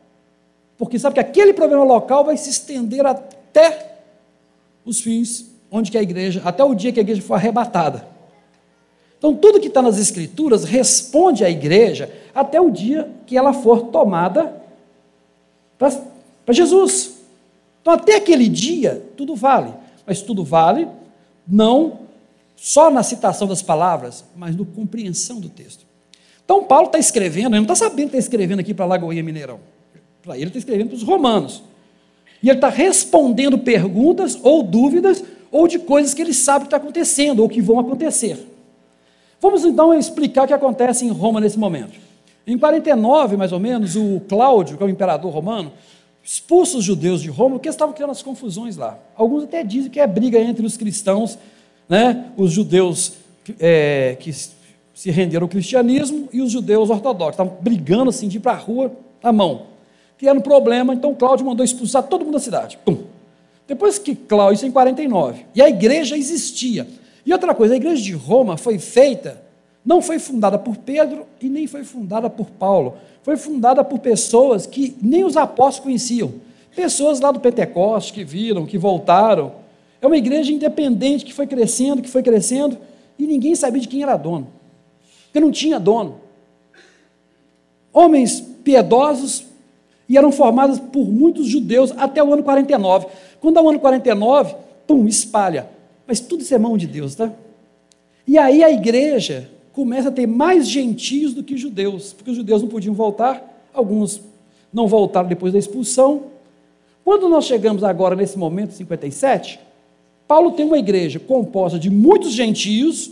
porque 0.77 0.97
sabe 0.97 1.15
que 1.15 1.19
aquele 1.19 1.53
problema 1.53 1.83
local 1.83 2.25
vai 2.25 2.37
se 2.37 2.49
estender 2.49 3.05
até 3.05 3.97
os 4.85 4.99
fins 4.99 5.51
onde 5.71 5.89
que 5.89 5.97
a 5.97 6.01
igreja, 6.01 6.41
até 6.43 6.63
o 6.63 6.75
dia 6.75 6.91
que 6.91 6.99
a 6.99 7.03
igreja 7.03 7.21
for 7.21 7.35
arrebatada. 7.35 8.05
Então, 9.17 9.35
tudo 9.35 9.59
que 9.59 9.67
está 9.67 9.81
nas 9.81 9.99
Escrituras 9.99 10.63
responde 10.63 11.45
à 11.45 11.49
igreja 11.49 12.11
até 12.33 12.59
o 12.59 12.71
dia 12.71 13.09
que 13.27 13.37
ela 13.37 13.53
for 13.53 13.83
tomada 13.83 14.59
para 15.77 16.53
Jesus. 16.53 17.11
Então, 17.81 17.93
até 17.93 18.15
aquele 18.15 18.49
dia, 18.49 19.05
tudo 19.15 19.35
vale. 19.35 19.71
Mas 20.05 20.21
tudo 20.21 20.43
vale 20.43 20.87
não 21.47 21.99
só 22.55 22.91
na 22.91 23.03
citação 23.03 23.47
das 23.47 23.61
palavras, 23.61 24.23
mas 24.35 24.55
na 24.55 24.63
compreensão 24.65 25.39
do 25.39 25.49
texto. 25.49 25.85
Então, 26.43 26.63
Paulo 26.63 26.87
está 26.87 26.99
escrevendo, 26.99 27.55
ele 27.55 27.65
não 27.65 27.73
está 27.73 27.75
sabendo 27.75 28.11
que 28.11 28.17
está 28.17 28.19
escrevendo 28.19 28.59
aqui 28.59 28.73
para 28.73 28.85
Lagoinha 28.85 29.23
Mineirão. 29.23 29.59
Para 30.21 30.35
ele, 30.35 30.43
ele 30.43 30.49
está 30.49 30.59
escrevendo 30.59 30.89
para 30.89 30.97
os 30.97 31.03
romanos. 31.03 31.63
E 32.43 32.49
ele 32.49 32.57
está 32.57 32.69
respondendo 32.69 33.57
perguntas 33.57 34.37
ou 34.41 34.63
dúvidas 34.63 35.23
ou 35.51 35.67
de 35.67 35.79
coisas 35.79 36.13
que 36.13 36.21
ele 36.21 36.33
sabe 36.33 36.65
que 36.65 36.67
está 36.67 36.77
acontecendo 36.77 37.41
ou 37.41 37.49
que 37.49 37.61
vão 37.61 37.79
acontecer. 37.79 38.47
Vamos 39.39 39.65
então 39.65 39.93
explicar 39.93 40.43
o 40.43 40.47
que 40.47 40.53
acontece 40.53 41.05
em 41.05 41.09
Roma 41.09 41.39
nesse 41.39 41.57
momento. 41.57 41.99
Em 42.45 42.57
49, 42.57 43.37
mais 43.37 43.51
ou 43.51 43.59
menos, 43.59 43.95
o 43.95 44.21
Cláudio, 44.27 44.77
que 44.77 44.83
é 44.83 44.85
o 44.85 44.89
imperador 44.89 45.31
romano, 45.31 45.71
expulsa 46.23 46.77
os 46.77 46.83
judeus 46.83 47.21
de 47.21 47.29
Roma 47.29 47.55
porque 47.55 47.69
estavam 47.69 47.93
criando 47.93 48.11
as 48.11 48.21
confusões 48.21 48.77
lá. 48.77 48.97
Alguns 49.15 49.43
até 49.43 49.63
dizem 49.63 49.89
que 49.89 49.99
é 49.99 50.07
briga 50.07 50.39
entre 50.39 50.65
os 50.65 50.77
cristãos, 50.77 51.37
né, 51.89 52.31
os 52.37 52.51
judeus 52.51 53.13
é, 53.59 54.15
que 54.19 54.31
se 54.33 55.09
renderam 55.09 55.45
ao 55.45 55.49
cristianismo 55.49 56.29
e 56.31 56.41
os 56.41 56.51
judeus 56.51 56.89
ortodoxos. 56.89 57.33
Estavam 57.33 57.57
brigando 57.61 58.09
assim, 58.09 58.27
de 58.27 58.37
ir 58.37 58.39
para 58.39 58.53
a 58.53 58.55
rua 58.55 58.91
à 59.23 59.31
mão. 59.31 59.63
Criando 60.17 60.41
problema, 60.41 60.93
então 60.93 61.15
Cláudio 61.15 61.45
mandou 61.45 61.63
expulsar 61.63 62.03
todo 62.03 62.23
mundo 62.23 62.33
da 62.35 62.39
cidade. 62.39 62.77
Pum. 62.85 62.99
Depois 63.67 63.97
que 63.97 64.13
Cláudio, 64.15 64.55
isso 64.55 64.65
em 64.65 64.71
49, 64.71 65.45
e 65.55 65.61
a 65.61 65.69
igreja 65.69 66.15
existia. 66.15 66.87
E 67.25 67.33
outra 67.33 67.55
coisa, 67.55 67.73
a 67.73 67.77
igreja 67.77 68.01
de 68.01 68.13
Roma 68.13 68.57
foi 68.57 68.77
feita, 68.77 69.41
não 69.85 70.01
foi 70.01 70.19
fundada 70.19 70.57
por 70.59 70.77
Pedro 70.77 71.25
e 71.41 71.49
nem 71.49 71.65
foi 71.65 71.83
fundada 71.83 72.29
por 72.29 72.49
Paulo. 72.51 72.95
Foi 73.23 73.35
fundada 73.35 73.83
por 73.83 73.99
pessoas 73.99 74.65
que 74.65 74.95
nem 75.01 75.23
os 75.23 75.35
apóstolos 75.35 75.85
conheciam. 75.85 76.33
Pessoas 76.75 77.19
lá 77.19 77.31
do 77.31 77.39
Pentecoste 77.39 78.13
que 78.13 78.23
viram, 78.23 78.65
que 78.65 78.77
voltaram. 78.77 79.53
É 80.01 80.07
uma 80.07 80.17
igreja 80.17 80.51
independente 80.51 81.25
que 81.25 81.33
foi 81.33 81.47
crescendo, 81.47 82.01
que 82.01 82.09
foi 82.09 82.23
crescendo, 82.23 82.77
e 83.17 83.27
ninguém 83.27 83.55
sabia 83.55 83.81
de 83.81 83.87
quem 83.87 84.03
era 84.03 84.15
dono. 84.17 84.47
Porque 85.25 85.39
não 85.39 85.51
tinha 85.51 85.79
dono. 85.79 86.21
Homens 87.93 88.41
piedosos 88.63 89.45
e 90.07 90.17
eram 90.17 90.31
formados 90.31 90.79
por 90.79 91.05
muitos 91.05 91.47
judeus 91.47 91.93
até 91.97 92.23
o 92.23 92.33
ano 92.33 92.43
49. 92.43 93.07
Quando 93.39 93.57
é 93.57 93.61
o 93.61 93.69
ano 93.69 93.79
49, 93.79 94.55
pum, 94.85 95.07
espalha. 95.07 95.67
Mas 96.05 96.19
tudo 96.19 96.41
isso 96.41 96.53
é 96.53 96.57
mão 96.57 96.77
de 96.77 96.87
Deus, 96.87 97.15
tá? 97.15 97.31
E 98.27 98.37
aí 98.37 98.63
a 98.63 98.69
igreja 98.69 99.49
começa 99.73 100.09
a 100.09 100.11
ter 100.11 100.27
mais 100.27 100.67
gentios 100.67 101.33
do 101.33 101.43
que 101.43 101.57
judeus, 101.57 102.13
porque 102.13 102.31
os 102.31 102.37
judeus 102.37 102.61
não 102.61 102.69
podiam 102.69 102.93
voltar, 102.93 103.69
alguns 103.73 104.21
não 104.71 104.87
voltaram 104.87 105.27
depois 105.27 105.53
da 105.53 105.59
expulsão. 105.59 106.23
Quando 107.03 107.27
nós 107.29 107.45
chegamos 107.45 107.83
agora 107.83 108.15
nesse 108.15 108.37
momento, 108.37 108.73
57, 108.73 109.59
Paulo 110.27 110.51
tem 110.51 110.65
uma 110.65 110.77
igreja 110.77 111.19
composta 111.19 111.79
de 111.79 111.89
muitos 111.89 112.33
gentios 112.33 113.11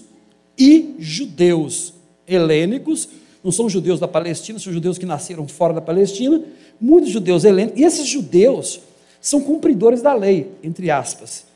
e 0.58 0.96
judeus 1.00 1.94
helênicos, 2.28 3.10
não 3.44 3.52
são 3.52 3.70
judeus 3.70 4.00
da 4.00 4.08
Palestina, 4.08 4.60
são 4.60 4.72
judeus 4.72 4.98
que 4.98 5.06
nasceram 5.06 5.48
fora 5.48 5.74
da 5.74 5.82
Palestina, 5.82 6.42
muitos 6.80 7.10
judeus 7.10 7.46
helênicos, 7.46 7.80
e 7.80 7.84
esses 7.84 8.06
judeus 8.06 8.82
são 9.22 9.42
cumpridores 9.42 10.02
da 10.02 10.14
lei, 10.14 10.52
entre 10.64 10.92
aspas 10.92 11.49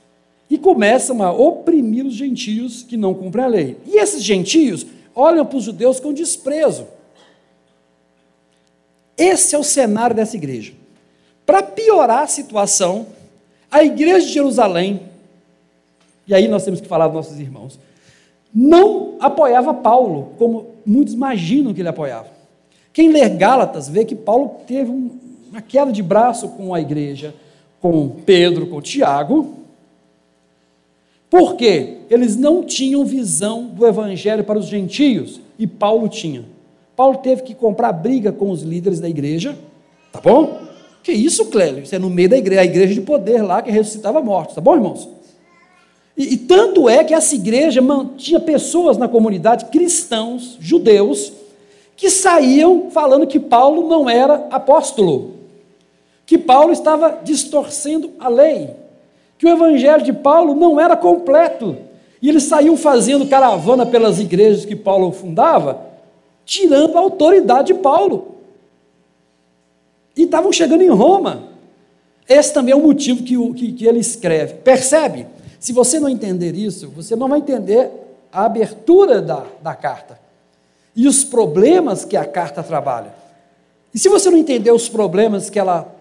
e 0.54 0.58
começam 0.60 1.24
a 1.24 1.32
oprimir 1.32 2.06
os 2.06 2.14
gentios 2.14 2.84
que 2.84 2.96
não 2.96 3.12
cumprem 3.12 3.44
a 3.44 3.48
lei. 3.48 3.78
E 3.88 3.98
esses 3.98 4.24
gentios 4.24 4.86
olham 5.16 5.44
para 5.44 5.58
os 5.58 5.64
judeus 5.64 6.00
com 6.00 6.14
desprezo. 6.14 6.86
Esse 9.18 9.56
é 9.56 9.58
o 9.58 9.64
cenário 9.64 10.16
dessa 10.16 10.36
igreja. 10.36 10.74
Para 11.44 11.64
piorar 11.64 12.22
a 12.22 12.28
situação, 12.28 13.08
a 13.72 13.84
igreja 13.84 14.28
de 14.28 14.32
Jerusalém, 14.32 15.02
e 16.28 16.36
aí 16.36 16.48
nós 16.48 16.64
temos 16.64 16.80
que 16.80 16.88
falar 16.88 17.08
dos 17.08 17.16
nossos 17.16 17.40
irmãos, 17.40 17.80
não 18.54 19.16
apoiava 19.20 19.74
Paulo, 19.74 20.34
como 20.38 20.68
muitos 20.86 21.16
imaginam 21.16 21.74
que 21.74 21.82
ele 21.82 21.90
apoiava. 21.90 22.28
Quem 22.94 23.10
lê 23.10 23.28
Gálatas 23.28 23.90
vê 23.90 24.06
que 24.06 24.14
Paulo 24.14 24.58
teve 24.68 24.92
uma 25.50 25.64
queda 25.64 25.92
de 25.92 26.04
braço 26.04 26.50
com 26.50 26.76
a 26.76 26.80
igreja, 26.80 27.34
com 27.82 28.08
Pedro, 28.24 28.68
com 28.68 28.80
Tiago, 28.80 29.63
por 31.34 31.56
quê? 31.56 31.98
Eles 32.12 32.36
não 32.36 32.62
tinham 32.62 33.04
visão 33.04 33.66
do 33.66 33.88
evangelho 33.88 34.44
para 34.44 34.60
os 34.60 34.68
gentios 34.68 35.42
e 35.58 35.66
Paulo 35.66 36.08
tinha. 36.08 36.46
Paulo 36.96 37.18
teve 37.18 37.42
que 37.42 37.56
comprar 37.56 37.92
briga 37.92 38.32
com 38.32 38.52
os 38.52 38.62
líderes 38.62 39.00
da 39.00 39.10
igreja, 39.10 39.58
tá 40.12 40.22
bom? 40.22 40.60
Que 41.02 41.12
isso, 41.12 41.48
Clélio? 41.48 41.82
Isso 41.82 41.96
é 41.96 41.98
no 41.98 42.08
meio 42.08 42.30
da 42.30 42.38
igreja, 42.38 42.62
a 42.62 42.66
igreja 42.66 42.94
de 42.94 43.02
poder 43.02 43.42
lá 43.42 43.64
que 43.64 43.72
ressuscitava 43.72 44.22
mortos, 44.22 44.54
tá 44.54 44.62
bom, 44.62 44.76
irmãos? 44.76 45.10
E, 46.16 46.36
e 46.36 46.38
tanto 46.38 46.88
é 46.88 47.04
que 47.04 47.16
essa 47.16 47.34
igreja 47.34 47.82
tinha 48.16 48.40
pessoas 48.40 48.96
na 48.96 49.08
comunidade, 49.08 49.66
cristãos, 49.72 50.56
judeus, 50.60 51.34
que 51.98 52.12
saíam 52.12 52.92
falando 52.92 53.26
que 53.26 53.40
Paulo 53.40 53.90
não 53.90 54.08
era 54.08 54.36
apóstolo, 54.52 55.32
que 56.28 56.38
Paulo 56.38 56.72
estava 56.72 57.22
distorcendo 57.24 58.12
a 58.20 58.30
lei 58.30 58.83
que 59.44 59.48
o 59.48 59.50
evangelho 59.50 60.02
de 60.02 60.14
Paulo 60.14 60.56
não 60.56 60.80
era 60.80 60.96
completo. 60.96 61.76
E 62.22 62.30
eles 62.30 62.44
saíam 62.44 62.78
fazendo 62.78 63.28
caravana 63.28 63.86
pelas 63.86 64.18
igrejas 64.18 64.64
que 64.64 64.74
Paulo 64.74 65.12
fundava, 65.12 65.82
tirando 66.46 66.98
a 66.98 67.02
autoridade 67.02 67.74
de 67.74 67.74
Paulo. 67.74 68.38
E 70.16 70.24
estavam 70.24 70.50
chegando 70.54 70.82
em 70.82 70.88
Roma. 70.88 71.50
Esse 72.26 72.54
também 72.54 72.72
é 72.72 72.76
o 72.76 72.82
motivo 72.82 73.22
que, 73.22 73.36
que, 73.54 73.74
que 73.74 73.86
ele 73.86 74.00
escreve. 74.00 74.54
Percebe? 74.54 75.28
Se 75.60 75.74
você 75.74 76.00
não 76.00 76.08
entender 76.08 76.56
isso, 76.56 76.88
você 76.88 77.14
não 77.14 77.28
vai 77.28 77.40
entender 77.40 77.92
a 78.32 78.46
abertura 78.46 79.22
da, 79.22 79.44
da 79.62 79.76
carta 79.76 80.18
e 80.96 81.06
os 81.06 81.26
problemas 81.26 82.06
que 82.06 82.16
a 82.16 82.24
carta 82.24 82.64
trabalha. 82.64 83.14
E 83.94 84.00
se 84.00 84.08
você 84.08 84.30
não 84.30 84.38
entender 84.38 84.72
os 84.72 84.88
problemas 84.88 85.50
que 85.50 85.60
ela 85.60 85.94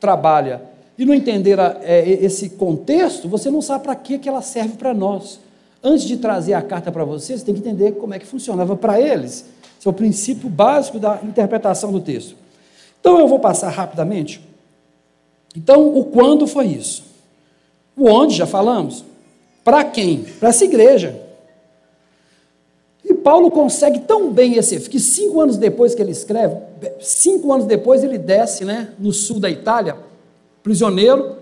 trabalha 0.00 0.62
e 0.98 1.04
não 1.04 1.14
entender 1.14 1.60
a, 1.60 1.78
é, 1.82 2.08
esse 2.08 2.50
contexto, 2.50 3.28
você 3.28 3.50
não 3.50 3.62
sabe 3.62 3.84
para 3.84 3.94
que, 3.94 4.18
que 4.18 4.28
ela 4.28 4.42
serve 4.42 4.76
para 4.76 4.92
nós. 4.92 5.38
Antes 5.82 6.04
de 6.04 6.16
trazer 6.16 6.54
a 6.54 6.62
carta 6.62 6.90
para 6.90 7.04
você, 7.04 7.38
você 7.38 7.44
tem 7.44 7.54
que 7.54 7.60
entender 7.60 7.92
como 7.92 8.12
é 8.12 8.18
que 8.18 8.26
funcionava 8.26 8.74
para 8.74 9.00
eles. 9.00 9.44
Esse 9.78 9.86
é 9.86 9.90
o 9.90 9.92
princípio 9.94 10.48
básico 10.50 10.98
da 10.98 11.20
interpretação 11.22 11.92
do 11.92 12.00
texto. 12.00 12.34
Então 13.00 13.16
eu 13.20 13.28
vou 13.28 13.38
passar 13.38 13.68
rapidamente. 13.68 14.40
Então, 15.56 15.96
o 15.96 16.04
quando 16.04 16.46
foi 16.46 16.66
isso? 16.66 17.04
O 17.96 18.08
onde, 18.08 18.34
já 18.34 18.46
falamos. 18.46 19.04
Para 19.64 19.84
quem? 19.84 20.24
Para 20.38 20.48
essa 20.48 20.64
igreja. 20.64 21.20
E 23.04 23.14
Paulo 23.14 23.50
consegue 23.50 24.00
tão 24.00 24.30
bem 24.30 24.54
esse 24.54 24.78
que 24.88 25.00
cinco 25.00 25.40
anos 25.40 25.56
depois 25.56 25.94
que 25.94 26.02
ele 26.02 26.10
escreve, 26.10 26.56
cinco 27.00 27.52
anos 27.52 27.66
depois 27.66 28.04
ele 28.04 28.18
desce 28.18 28.64
né, 28.64 28.92
no 28.98 29.12
sul 29.12 29.40
da 29.40 29.48
Itália, 29.48 29.96
prisioneiro, 30.68 31.36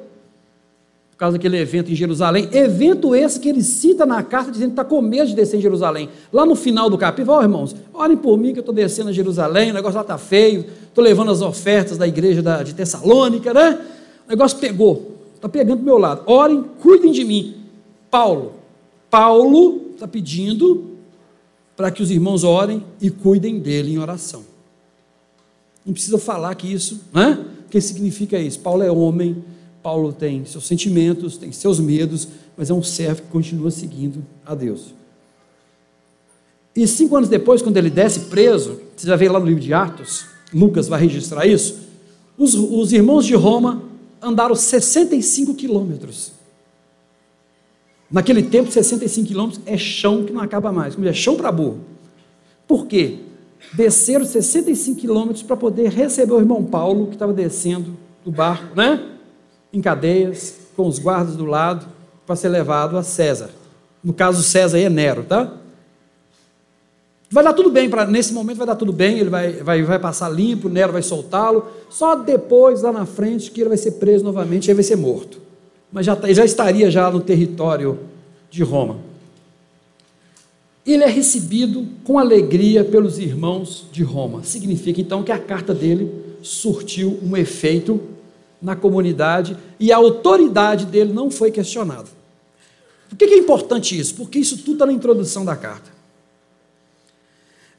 por 1.10 1.18
causa 1.18 1.36
daquele 1.36 1.56
evento 1.56 1.90
em 1.90 1.96
Jerusalém. 1.96 2.48
Evento 2.52 3.12
esse 3.12 3.40
que 3.40 3.48
ele 3.48 3.62
cita 3.62 4.06
na 4.06 4.22
carta, 4.22 4.52
dizendo 4.52 4.68
que 4.68 4.72
está 4.74 4.84
com 4.84 5.00
medo 5.00 5.26
de 5.26 5.34
descer 5.34 5.56
em 5.56 5.60
Jerusalém. 5.60 6.08
Lá 6.32 6.46
no 6.46 6.54
final 6.54 6.88
do 6.88 6.96
capítulo, 6.96 7.36
ó 7.36 7.40
oh, 7.40 7.42
irmãos, 7.42 7.74
olhem 7.92 8.16
por 8.16 8.38
mim 8.38 8.52
que 8.52 8.60
eu 8.60 8.60
estou 8.60 8.74
descendo 8.74 9.08
a 9.08 9.12
Jerusalém, 9.12 9.72
o 9.72 9.74
negócio 9.74 9.96
lá 9.96 10.02
está 10.02 10.16
feio, 10.16 10.64
estou 10.86 11.02
levando 11.02 11.32
as 11.32 11.42
ofertas 11.42 11.98
da 11.98 12.06
igreja 12.06 12.40
da, 12.40 12.62
de 12.62 12.72
Tessalônica, 12.72 13.52
né? 13.52 13.80
O 14.26 14.30
negócio 14.30 14.58
pegou, 14.58 15.16
está 15.34 15.48
pegando 15.48 15.78
do 15.78 15.84
meu 15.84 15.98
lado. 15.98 16.22
Orem, 16.26 16.62
cuidem 16.80 17.10
de 17.10 17.24
mim. 17.24 17.56
Paulo, 18.08 18.52
Paulo 19.10 19.90
está 19.94 20.06
pedindo 20.06 20.92
para 21.76 21.90
que 21.90 22.00
os 22.00 22.12
irmãos 22.12 22.44
orem 22.44 22.84
e 23.00 23.10
cuidem 23.10 23.58
dele 23.58 23.94
em 23.94 23.98
oração. 23.98 24.44
Não 25.84 25.92
precisa 25.92 26.18
falar 26.18 26.54
que 26.54 26.72
isso, 26.72 27.00
né? 27.12 27.44
O 27.66 27.68
que 27.68 27.80
significa 27.80 28.38
isso? 28.38 28.60
Paulo 28.60 28.82
é 28.82 28.90
homem, 28.90 29.44
Paulo 29.82 30.12
tem 30.12 30.44
seus 30.44 30.66
sentimentos, 30.66 31.36
tem 31.36 31.52
seus 31.52 31.80
medos, 31.80 32.28
mas 32.56 32.70
é 32.70 32.74
um 32.74 32.82
servo 32.82 33.22
que 33.22 33.28
continua 33.28 33.70
seguindo 33.70 34.24
a 34.44 34.54
Deus. 34.54 34.94
E 36.74 36.86
cinco 36.86 37.16
anos 37.16 37.28
depois, 37.28 37.62
quando 37.62 37.76
ele 37.76 37.90
desce 37.90 38.20
preso, 38.20 38.80
você 38.96 39.06
já 39.06 39.16
vê 39.16 39.28
lá 39.28 39.40
no 39.40 39.46
livro 39.46 39.62
de 39.62 39.72
Atos, 39.72 40.26
Lucas 40.52 40.88
vai 40.88 41.00
registrar 41.00 41.46
isso, 41.46 41.80
os, 42.38 42.54
os 42.54 42.92
irmãos 42.92 43.24
de 43.24 43.34
Roma 43.34 43.82
andaram 44.22 44.54
65 44.54 45.54
quilômetros. 45.54 46.32
Naquele 48.10 48.42
tempo, 48.42 48.70
65 48.70 49.26
quilômetros 49.26 49.62
é 49.66 49.76
chão 49.76 50.24
que 50.24 50.32
não 50.32 50.40
acaba 50.40 50.70
mais, 50.70 50.96
é 50.96 51.12
chão 51.12 51.36
para 51.36 51.50
burro. 51.50 51.80
Por 52.66 52.86
quê? 52.86 53.18
Desceram 53.72 54.24
65 54.24 55.00
quilômetros 55.00 55.42
para 55.42 55.56
poder 55.56 55.90
receber 55.90 56.32
o 56.32 56.38
irmão 56.38 56.64
Paulo, 56.64 57.06
que 57.08 57.14
estava 57.14 57.32
descendo 57.32 57.96
do 58.24 58.30
barco, 58.30 58.74
né? 58.76 59.02
Em 59.72 59.80
cadeias, 59.80 60.56
com 60.76 60.86
os 60.86 60.98
guardas 60.98 61.36
do 61.36 61.44
lado, 61.44 61.86
para 62.26 62.36
ser 62.36 62.48
levado 62.48 62.96
a 62.96 63.02
César. 63.02 63.50
No 64.02 64.12
caso, 64.12 64.42
César 64.42 64.78
é 64.78 64.88
Nero, 64.88 65.24
tá? 65.24 65.52
Vai 67.30 67.42
dar 67.42 67.52
tudo 67.52 67.70
bem, 67.70 67.90
pra, 67.90 68.06
nesse 68.06 68.32
momento 68.32 68.58
vai 68.58 68.66
dar 68.66 68.76
tudo 68.76 68.92
bem, 68.92 69.18
ele 69.18 69.30
vai, 69.30 69.54
vai, 69.54 69.82
vai 69.82 69.98
passar 69.98 70.28
limpo, 70.28 70.68
Nero 70.68 70.92
vai 70.92 71.02
soltá-lo, 71.02 71.66
só 71.90 72.14
depois, 72.14 72.82
lá 72.82 72.92
na 72.92 73.04
frente, 73.04 73.50
que 73.50 73.60
ele 73.60 73.68
vai 73.68 73.78
ser 73.78 73.92
preso 73.92 74.24
novamente 74.24 74.70
e 74.70 74.74
vai 74.74 74.84
ser 74.84 74.96
morto. 74.96 75.40
Mas 75.92 76.06
já, 76.06 76.14
tá, 76.14 76.32
já 76.32 76.44
estaria 76.44 76.90
já 76.90 77.10
no 77.10 77.20
território 77.20 77.98
de 78.50 78.62
Roma 78.62 79.05
ele 80.86 81.02
é 81.02 81.08
recebido 81.08 81.86
com 82.04 82.18
alegria 82.18 82.84
pelos 82.84 83.18
irmãos 83.18 83.86
de 83.90 84.04
Roma. 84.04 84.44
Significa 84.44 85.00
então 85.00 85.22
que 85.22 85.32
a 85.32 85.38
carta 85.38 85.74
dele 85.74 86.10
surtiu 86.42 87.18
um 87.22 87.36
efeito 87.36 88.00
na 88.62 88.76
comunidade 88.76 89.56
e 89.80 89.92
a 89.92 89.96
autoridade 89.96 90.86
dele 90.86 91.12
não 91.12 91.30
foi 91.30 91.50
questionada. 91.50 92.08
Por 93.08 93.16
que 93.16 93.24
é 93.24 93.38
importante 93.38 93.98
isso? 93.98 94.14
Porque 94.14 94.38
isso 94.38 94.58
tudo 94.58 94.74
está 94.74 94.86
na 94.86 94.92
introdução 94.92 95.44
da 95.44 95.56
carta. 95.56 95.90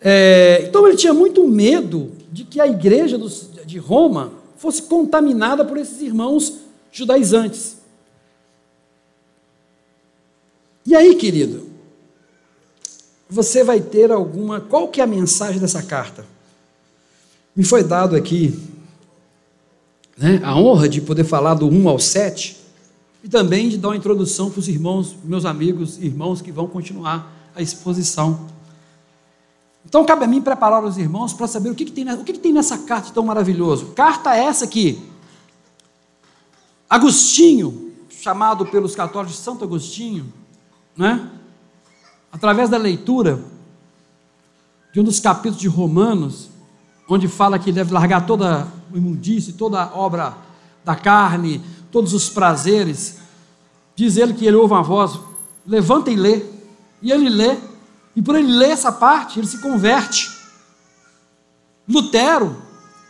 É, 0.02 0.66
então 0.68 0.88
ele 0.88 0.98
tinha 0.98 1.14
muito 1.14 1.48
medo 1.48 2.12
de 2.32 2.44
que 2.44 2.60
a 2.60 2.68
igreja 2.68 3.18
dos, 3.18 3.50
de 3.66 3.78
Roma 3.78 4.34
fosse 4.58 4.84
contaminada 4.84 5.64
por 5.64 5.78
esses 5.78 6.02
irmãos 6.02 6.60
judaizantes. 6.92 7.78
E 10.86 10.96
aí, 10.96 11.16
querido, 11.16 11.67
você 13.30 13.64
vai 13.64 13.82
ter 13.82 14.12
alguma. 14.12 14.62
Qual 14.62 14.88
que 14.88 15.02
é 15.02 15.04
a 15.04 15.08
mensagem 15.08 15.60
dessa 15.60 15.84
carta? 15.84 16.26
Me 17.56 17.64
foi 17.64 17.84
dado 17.84 18.16
aqui 18.16 18.58
né, 20.18 20.40
a 20.44 20.56
honra 20.56 20.88
de 20.88 21.02
poder 21.02 21.24
falar 21.24 21.54
do 21.54 21.68
1 21.68 21.90
ao 21.90 22.00
7 22.00 22.58
e 23.24 23.30
também 23.30 23.70
de 23.70 23.78
dar 23.78 23.90
uma 23.90 23.98
introdução 23.98 24.50
para 24.50 24.60
os 24.60 24.68
irmãos, 24.68 25.16
meus 25.24 25.46
amigos, 25.46 25.98
irmãos 25.98 26.42
que 26.42 26.52
vão 26.52 26.68
continuar 26.68 27.32
a 27.56 27.62
exposição. 27.62 28.48
Então 29.86 30.06
cabe 30.06 30.26
a 30.26 30.28
mim 30.28 30.42
preparar 30.42 30.84
os 30.84 30.98
irmãos 30.98 31.34
para 31.34 31.48
saber 31.48 31.70
o 31.70 31.76
que, 31.76 31.86
que 31.86 31.92
tem, 31.92 32.10
o 32.12 32.24
que, 32.24 32.34
que 32.34 32.40
tem 32.40 32.54
nessa 32.54 32.78
carta 32.78 33.12
tão 33.12 33.24
maravilhoso. 33.24 33.88
Carta 33.88 34.36
essa 34.36 34.66
aqui. 34.66 35.02
Agostinho, 36.90 37.94
chamado 38.10 38.66
pelos 38.66 38.96
católicos 38.96 39.38
de 39.38 39.42
Santo 39.42 39.64
Agostinho, 39.64 40.32
né? 40.96 41.32
Através 42.38 42.70
da 42.70 42.78
leitura 42.78 43.44
de 44.94 45.00
um 45.00 45.04
dos 45.04 45.20
capítulos 45.20 45.60
de 45.60 45.68
Romanos, 45.68 46.50
onde 47.10 47.28
fala 47.28 47.58
que 47.58 47.72
deve 47.72 47.92
largar 47.92 48.28
toda 48.28 48.68
o 48.94 48.98
imundície, 48.98 49.54
toda 49.54 49.82
a 49.82 49.96
obra 49.96 50.38
da 50.86 50.96
carne, 50.96 51.64
todos 51.92 52.14
os 52.14 52.30
prazeres, 52.30 53.18
diz 53.96 54.18
ele 54.18 54.36
que 54.36 54.46
ele 54.46 54.56
ouve 54.56 54.72
uma 54.72 54.84
voz, 54.84 55.20
levanta 55.66 56.12
e 56.12 56.16
lê, 56.16 56.46
e 57.02 57.12
ele 57.12 57.28
lê, 57.28 57.58
e 58.16 58.22
por 58.22 58.36
ele 58.36 58.52
ler 58.52 58.70
essa 58.70 58.92
parte, 58.92 59.40
ele 59.40 59.48
se 59.48 59.58
converte. 59.58 60.30
Lutero, 61.90 62.56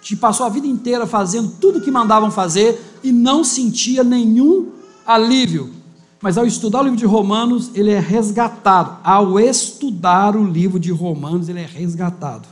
que 0.01 0.15
passou 0.15 0.46
a 0.46 0.50
vida 0.50 0.67
inteira 0.67 1.05
fazendo 1.05 1.57
tudo 1.60 1.79
o 1.79 1.81
que 1.81 1.91
mandavam 1.91 2.31
fazer 2.31 2.98
e 3.03 3.12
não 3.12 3.43
sentia 3.43 4.05
nenhum 4.05 4.72
alívio, 5.05 5.74
mas 6.21 6.38
ao 6.38 6.45
estudar 6.45 6.81
o 6.81 6.83
livro 6.83 6.97
de 6.97 7.05
Romanos, 7.05 7.71
ele 7.75 7.91
é 7.91 8.00
resgatado. 8.00 8.97
Ao 9.03 9.39
estudar 9.39 10.36
o 10.36 10.43
livro 10.43 10.79
de 10.79 10.91
Romanos, 10.91 11.47
ele 11.47 11.59
é 11.59 11.65
resgatado. 11.65 12.47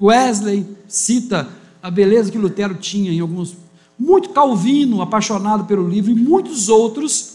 Wesley 0.00 0.66
cita 0.86 1.48
a 1.82 1.90
beleza 1.90 2.30
que 2.30 2.38
Lutero 2.38 2.74
tinha 2.74 3.12
em 3.12 3.20
alguns. 3.20 3.56
Muito 3.98 4.30
Calvino, 4.30 5.00
apaixonado 5.00 5.64
pelo 5.64 5.88
livro, 5.88 6.10
e 6.10 6.14
muitos 6.14 6.68
outros 6.68 7.34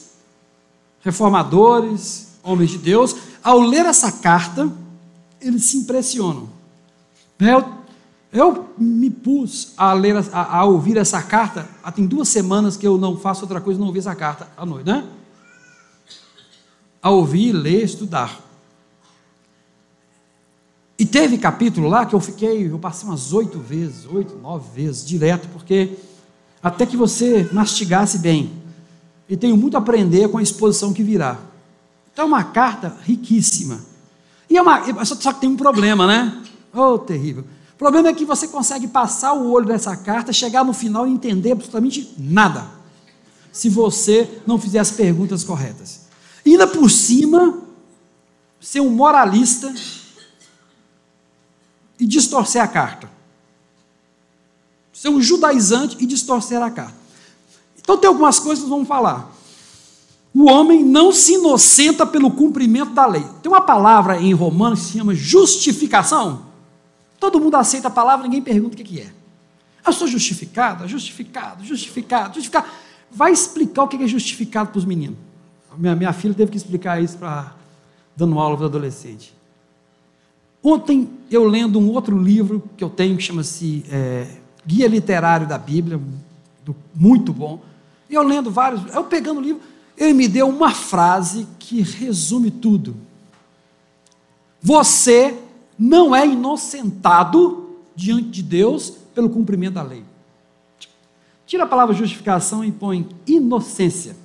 reformadores, 1.02 2.28
homens 2.44 2.72
de 2.72 2.78
Deus, 2.78 3.16
ao 3.44 3.60
ler 3.62 3.86
essa 3.86 4.12
carta, 4.12 4.70
eles 5.42 5.64
se 5.66 5.78
impressionam. 5.78 6.50
Eu 7.40 7.79
eu 8.32 8.70
me 8.78 9.10
pus 9.10 9.74
a 9.76 9.92
ler, 9.94 10.16
a, 10.32 10.58
a, 10.58 10.66
ouvir 10.66 10.98
essa 10.98 11.22
carta, 11.22 11.68
há 11.84 11.92
tem 11.92 12.06
duas 12.06 12.28
semanas 12.28 12.78
que 12.78 12.86
eu 12.86 12.98
não 12.98 13.18
faço 13.18 13.42
outra 13.42 13.60
coisa, 13.60 13.80
não 13.80 13.88
ouvir 13.88 14.00
essa 14.00 14.16
carta 14.16 14.48
à 14.56 14.66
noite, 14.66 14.86
né? 14.86 15.04
A 17.02 17.10
ouvir, 17.10 17.52
ler, 17.52 17.84
estudar. 17.84 18.40
E 20.98 21.06
teve 21.06 21.38
capítulo 21.40 21.90
lá 21.90 22.06
que 22.06 22.14
eu 22.14 22.20
fiquei, 22.20 22.70
eu 22.70 22.78
passei 22.78 23.08
umas 23.08 23.34
oito 23.34 23.58
vezes, 23.58 24.06
oito, 24.06 24.36
nove 24.38 24.70
vezes, 24.76 25.06
direto, 25.06 25.48
porque 25.52 25.98
até 26.62 26.86
que 26.86 26.98
você 26.98 27.50
mastigasse 27.52 28.20
bem. 28.20 28.52
E 29.28 29.36
tenho 29.36 29.58
muito 29.58 29.76
a 29.76 29.80
aprender 29.80 30.28
com 30.30 30.38
a 30.38 30.44
exposição 30.44 30.94
que 30.94 31.02
virá. 31.02 31.40
Então 32.14 32.26
é 32.26 32.28
uma 32.28 32.44
carta 32.44 32.96
riquíssima. 33.02 33.80
E 34.48 34.58
é 34.58 34.62
uma, 34.62 35.06
só 35.06 35.34
que 35.34 35.42
tem 35.42 35.50
um 35.50 35.56
problema, 35.56 36.06
né? 36.06 36.44
Oh, 36.74 37.00
terrível 37.00 37.44
o 37.80 37.82
problema 37.82 38.10
é 38.10 38.14
que 38.14 38.26
você 38.26 38.46
consegue 38.46 38.90
passar 38.90 39.32
o 39.32 39.50
olho 39.54 39.70
nessa 39.70 39.96
carta, 39.96 40.34
chegar 40.34 40.66
no 40.66 40.74
final 40.74 41.08
e 41.08 41.12
entender 41.12 41.54
absolutamente 41.54 42.14
nada, 42.18 42.68
se 43.54 43.70
você 43.70 44.42
não 44.46 44.60
fizer 44.60 44.80
as 44.80 44.92
perguntas 44.92 45.46
corretas. 45.46 46.02
E 46.46 46.52
ainda 46.52 46.68
por 46.68 46.92
cima, 46.92 47.58
ser 48.60 48.82
um 48.82 48.90
moralista 48.90 49.74
e 51.98 52.06
distorcer 52.06 52.62
a 52.62 52.68
carta. 52.68 53.10
Ser 54.92 55.08
um 55.08 55.22
judaizante 55.22 55.96
e 56.02 56.06
distorcer 56.06 56.62
a 56.62 56.70
carta. 56.70 56.98
Então 57.78 57.98
tem 57.98 58.10
algumas 58.10 58.40
coisas 58.40 58.62
que 58.62 58.70
vamos 58.70 58.90
falar. 58.90 59.34
O 60.36 60.50
homem 60.52 60.84
não 60.84 61.14
se 61.14 61.36
inocenta 61.36 62.06
pelo 62.06 62.30
cumprimento 62.30 62.92
da 62.92 63.06
lei. 63.06 63.26
Tem 63.42 63.50
uma 63.50 63.62
palavra 63.62 64.20
em 64.20 64.34
Romanos 64.34 64.82
que 64.82 64.86
se 64.88 64.98
chama 64.98 65.16
justificação. 65.16 66.49
Todo 67.20 67.40
mundo 67.40 67.56
aceita 67.56 67.88
a 67.88 67.92
palavra, 67.92 68.24
ninguém 68.24 68.42
pergunta 68.42 68.76
o 68.76 68.78
que 68.78 69.02
é. 69.02 69.12
Eu 69.86 69.94
sou 69.94 70.08
justificado, 70.08 70.88
justificado, 70.88 71.66
justificado, 71.66 72.36
justificado. 72.36 72.68
Vai 73.12 73.32
explicar 73.32 73.84
o 73.84 73.88
que 73.88 74.02
é 74.02 74.08
justificado 74.08 74.70
para 74.70 74.80
os 74.80 74.86
meninos. 74.86 75.18
Minha, 75.78 75.96
minha 75.96 76.14
filha 76.14 76.34
teve 76.34 76.52
que 76.52 76.58
explicar 76.58 77.02
isso 77.02 77.18
para 77.18 77.56
dando 78.16 78.38
aula 78.38 78.58
para 78.58 78.66
adolescente. 78.66 79.34
Ontem 80.62 81.10
eu 81.32 81.46
lendo 81.46 81.80
um 81.80 81.90
outro 81.90 82.18
livro 82.22 82.64
que 82.76 82.84
eu 82.84 82.90
tenho 82.90 83.16
que 83.16 83.24
chama-se 83.24 83.86
é, 83.90 84.28
Guia 84.66 84.88
Literário 84.88 85.48
da 85.48 85.58
Bíblia, 85.58 86.00
do, 86.66 86.76
muito 86.94 87.32
bom. 87.32 87.62
E 88.10 88.14
eu 88.14 88.24
lendo 88.24 88.52
vários, 88.52 88.94
eu 88.94 89.04
pegando 89.06 89.40
o 89.40 89.42
livro, 89.42 89.62
ele 89.98 90.14
me 90.14 90.28
deu 90.28 90.50
uma 90.50 90.72
frase 90.72 91.48
que 91.58 91.82
resume 91.82 92.52
tudo. 92.52 92.96
Você 94.62 95.38
não 95.80 96.14
é 96.14 96.28
inocentado 96.28 97.70
diante 97.96 98.30
de 98.30 98.44
Deus 98.44 98.94
pelo 99.16 99.30
cumprimento 99.30 99.76
da 99.76 99.82
lei. 99.82 100.04
Tira 101.48 101.64
a 101.64 101.68
palavra 101.68 101.96
justificação 101.96 102.64
e 102.64 102.72
põe 102.72 103.08
inocência. 103.26 104.16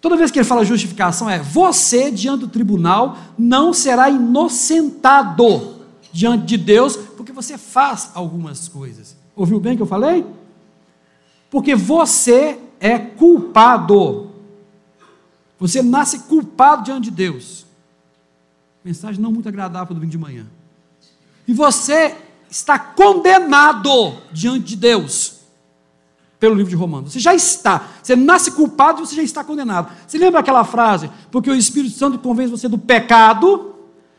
Toda 0.00 0.16
vez 0.16 0.32
que 0.32 0.38
ele 0.40 0.44
fala 0.44 0.64
justificação, 0.64 1.30
é 1.30 1.38
você 1.38 2.10
diante 2.10 2.40
do 2.40 2.48
tribunal 2.48 3.16
não 3.38 3.72
será 3.72 4.10
inocentado 4.10 5.76
diante 6.12 6.44
de 6.44 6.56
Deus, 6.56 6.96
porque 6.96 7.32
você 7.32 7.56
faz 7.56 8.10
algumas 8.12 8.68
coisas. 8.68 9.16
Ouviu 9.36 9.60
bem 9.60 9.74
o 9.74 9.76
que 9.76 9.82
eu 9.82 9.86
falei? 9.86 10.26
Porque 11.48 11.74
você 11.76 12.58
é 12.80 12.98
culpado. 12.98 14.30
Você 15.58 15.80
nasce 15.80 16.18
culpado 16.20 16.82
diante 16.82 17.04
de 17.04 17.12
Deus. 17.12 17.61
Mensagem 18.84 19.20
não 19.20 19.30
muito 19.30 19.48
agradável 19.48 19.86
para 19.86 19.94
domingo 19.94 20.10
de 20.10 20.18
manhã. 20.18 20.46
E 21.46 21.52
você 21.52 22.16
está 22.50 22.78
condenado 22.78 24.18
diante 24.32 24.66
de 24.66 24.76
Deus 24.76 25.40
pelo 26.38 26.56
livro 26.56 26.70
de 26.70 26.76
Romanos. 26.76 27.12
Você 27.12 27.20
já 27.20 27.34
está. 27.34 27.88
Você 28.02 28.16
nasce 28.16 28.50
culpado 28.50 29.00
e 29.00 29.06
você 29.06 29.14
já 29.14 29.22
está 29.22 29.44
condenado. 29.44 29.92
Você 30.06 30.18
lembra 30.18 30.40
aquela 30.40 30.64
frase? 30.64 31.08
Porque 31.30 31.48
o 31.48 31.54
Espírito 31.54 31.96
Santo 31.96 32.18
convence 32.18 32.50
você 32.50 32.68
do 32.68 32.78
pecado, 32.78 33.76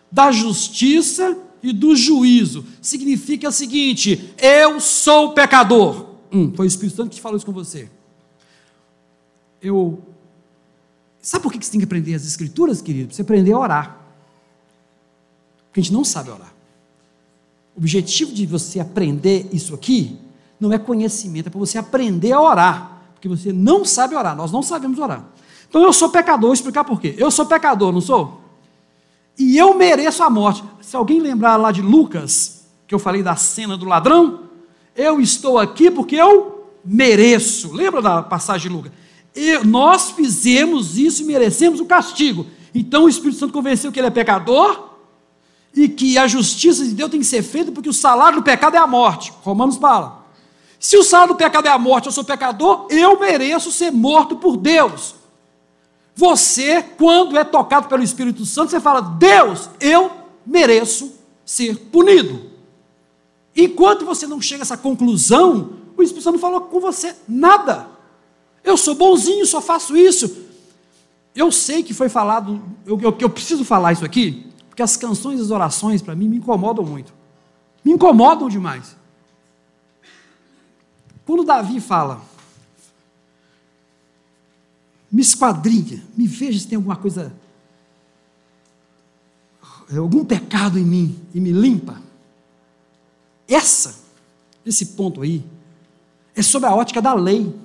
da 0.09 0.31
justiça 0.31 1.37
e 1.61 1.73
do 1.73 1.95
juízo. 1.95 2.65
Significa 2.81 3.49
o 3.49 3.51
seguinte: 3.51 4.33
eu 4.37 4.79
sou 4.79 5.33
pecador. 5.33 6.11
Hum, 6.31 6.53
foi 6.55 6.65
o 6.65 6.67
Espírito 6.67 6.95
Santo 6.95 7.09
que 7.09 7.19
falou 7.19 7.35
isso 7.35 7.45
com 7.45 7.51
você. 7.51 7.89
Eu. 9.61 10.01
Sabe 11.21 11.43
por 11.43 11.51
que 11.51 11.63
você 11.63 11.71
tem 11.71 11.79
que 11.79 11.85
aprender 11.85 12.15
as 12.15 12.25
Escrituras, 12.25 12.81
querido? 12.81 13.07
Para 13.07 13.15
você 13.15 13.21
aprender 13.21 13.53
a 13.53 13.59
orar. 13.59 14.02
Porque 15.73 15.79
a 15.79 15.83
gente 15.83 15.93
não 15.93 16.03
sabe 16.05 16.29
orar. 16.29 16.53
O 17.75 17.79
objetivo 17.79 18.31
de 18.31 18.45
você 18.45 18.79
aprender 18.79 19.49
isso 19.51 19.73
aqui 19.73 20.19
não 20.59 20.71
é 20.71 20.77
conhecimento, 20.77 21.47
é 21.47 21.49
para 21.49 21.59
você 21.59 21.79
aprender 21.79 22.31
a 22.31 22.39
orar. 22.39 23.01
Porque 23.15 23.27
você 23.27 23.51
não 23.51 23.83
sabe 23.83 24.13
orar, 24.13 24.35
nós 24.35 24.51
não 24.51 24.61
sabemos 24.61 24.99
orar. 24.99 25.25
Então 25.67 25.81
eu 25.81 25.91
sou 25.91 26.09
pecador, 26.09 26.49
vou 26.49 26.53
explicar 26.53 26.83
por 26.83 27.01
quê. 27.01 27.15
Eu 27.17 27.31
sou 27.31 27.47
pecador, 27.47 27.91
não 27.91 28.01
sou? 28.01 28.39
E 29.35 29.57
eu 29.57 29.73
mereço 29.73 30.21
a 30.21 30.29
morte. 30.29 30.63
Se 30.79 30.95
alguém 30.95 31.19
lembrar 31.19 31.55
lá 31.55 31.71
de 31.71 31.81
Lucas, 31.81 32.67
que 32.85 32.93
eu 32.93 32.99
falei 32.99 33.23
da 33.23 33.35
cena 33.35 33.75
do 33.75 33.87
ladrão, 33.87 34.41
eu 34.95 35.19
estou 35.19 35.57
aqui 35.57 35.89
porque 35.89 36.15
eu 36.15 36.69
mereço. 36.85 37.73
Lembra 37.73 37.99
da 37.99 38.21
passagem 38.21 38.69
de 38.69 38.75
Lucas? 38.75 38.91
Nós 39.65 40.11
fizemos 40.11 40.99
isso 40.99 41.23
e 41.23 41.25
merecemos 41.25 41.79
o 41.79 41.85
castigo. 41.85 42.45
Então 42.75 43.05
o 43.05 43.09
Espírito 43.09 43.39
Santo 43.39 43.53
convenceu 43.53 43.91
que 43.91 43.99
ele 43.99 44.05
é 44.05 44.11
pecador 44.11 44.92
e 45.75 45.89
que 45.89 46.17
a 46.17 46.27
justiça 46.27 46.83
de 46.83 46.93
Deus 46.93 47.09
tem 47.09 47.19
que 47.19 47.25
ser 47.25 47.41
feita 47.41 47.71
porque 47.71 47.89
o 47.89 47.93
salário 47.93 48.39
do 48.39 48.43
pecado 48.43 48.75
é 48.75 48.79
a 48.79 48.87
morte. 48.87 49.33
Romanos 49.41 49.77
fala. 49.77 50.23
Se 50.79 50.97
o 50.97 51.03
salário 51.03 51.33
do 51.33 51.37
pecado 51.37 51.65
é 51.67 51.71
a 51.71 51.77
morte, 51.77 52.07
eu 52.07 52.11
sou 52.11 52.23
pecador, 52.23 52.87
eu 52.89 53.19
mereço 53.19 53.71
ser 53.71 53.91
morto 53.91 54.35
por 54.35 54.57
Deus. 54.57 55.15
Você, 56.15 56.83
quando 56.83 57.37
é 57.37 57.43
tocado 57.43 57.87
pelo 57.87 58.03
Espírito 58.03 58.45
Santo, 58.45 58.69
você 58.69 58.79
fala: 58.79 59.01
Deus, 59.01 59.69
eu 59.79 60.11
mereço 60.45 61.13
ser 61.45 61.77
punido. 61.77 62.51
Enquanto 63.55 64.05
você 64.05 64.27
não 64.27 64.41
chega 64.41 64.61
a 64.61 64.65
essa 64.65 64.77
conclusão, 64.77 65.73
o 65.95 66.03
Espírito 66.03 66.23
Santo 66.23 66.33
não 66.33 66.41
falou 66.41 66.61
com 66.61 66.79
você 66.79 67.15
nada. 67.27 67.87
Eu 68.63 68.77
sou 68.77 68.95
bonzinho, 68.95 69.45
só 69.45 69.61
faço 69.61 69.95
isso. 69.97 70.43
Eu 71.35 71.51
sei 71.51 71.81
que 71.81 71.93
foi 71.93 72.09
falado, 72.09 72.61
eu, 72.85 72.99
eu, 73.01 73.15
eu 73.19 73.29
preciso 73.29 73.65
falar 73.65 73.93
isso 73.93 74.05
aqui, 74.05 74.52
porque 74.73 74.81
as 74.81 74.97
canções 74.97 75.39
e 75.39 75.43
as 75.43 75.51
orações, 75.51 76.01
para 76.01 76.15
mim, 76.15 76.27
me 76.27 76.37
incomodam 76.37 76.83
muito. 76.83 77.13
Me 77.85 77.91
incomodam 77.91 78.49
demais. 78.49 78.95
Quando 81.23 81.43
Davi 81.43 81.79
fala, 81.79 82.19
me 85.11 85.21
esquadrinha, 85.21 86.03
me 86.17 86.25
veja 86.25 86.59
se 86.59 86.67
tem 86.67 86.75
alguma 86.75 86.95
coisa, 86.95 87.31
algum 89.95 90.25
pecado 90.25 90.79
em 90.79 90.83
mim 90.83 91.21
e 91.35 91.39
me 91.39 91.51
limpa. 91.51 92.01
Essa, 93.47 93.99
esse 94.65 94.87
ponto 94.87 95.21
aí, 95.21 95.45
é 96.35 96.41
sobre 96.41 96.67
a 96.67 96.73
ótica 96.73 96.99
da 96.99 97.13
lei. 97.13 97.55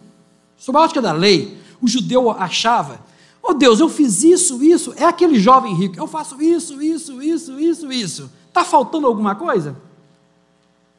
Sobre 0.59 0.79
a 0.79 0.85
ótica 0.85 1.01
da 1.01 1.13
lei, 1.13 1.59
o 1.81 1.89
judeu 1.89 2.31
achava, 2.31 3.01
oh 3.49 3.55
Deus, 3.55 3.81
eu 3.81 3.89
fiz 3.89 4.23
isso, 4.23 4.63
isso, 4.63 4.93
é 4.97 5.05
aquele 5.05 5.39
jovem 5.39 5.75
rico, 5.75 5.99
eu 5.99 6.07
faço 6.07 6.41
isso, 6.43 6.83
isso, 6.83 7.23
isso, 7.23 7.59
isso, 7.59 7.93
isso. 7.93 8.31
Está 8.47 8.63
faltando 8.63 9.07
alguma 9.07 9.35
coisa? 9.35 9.77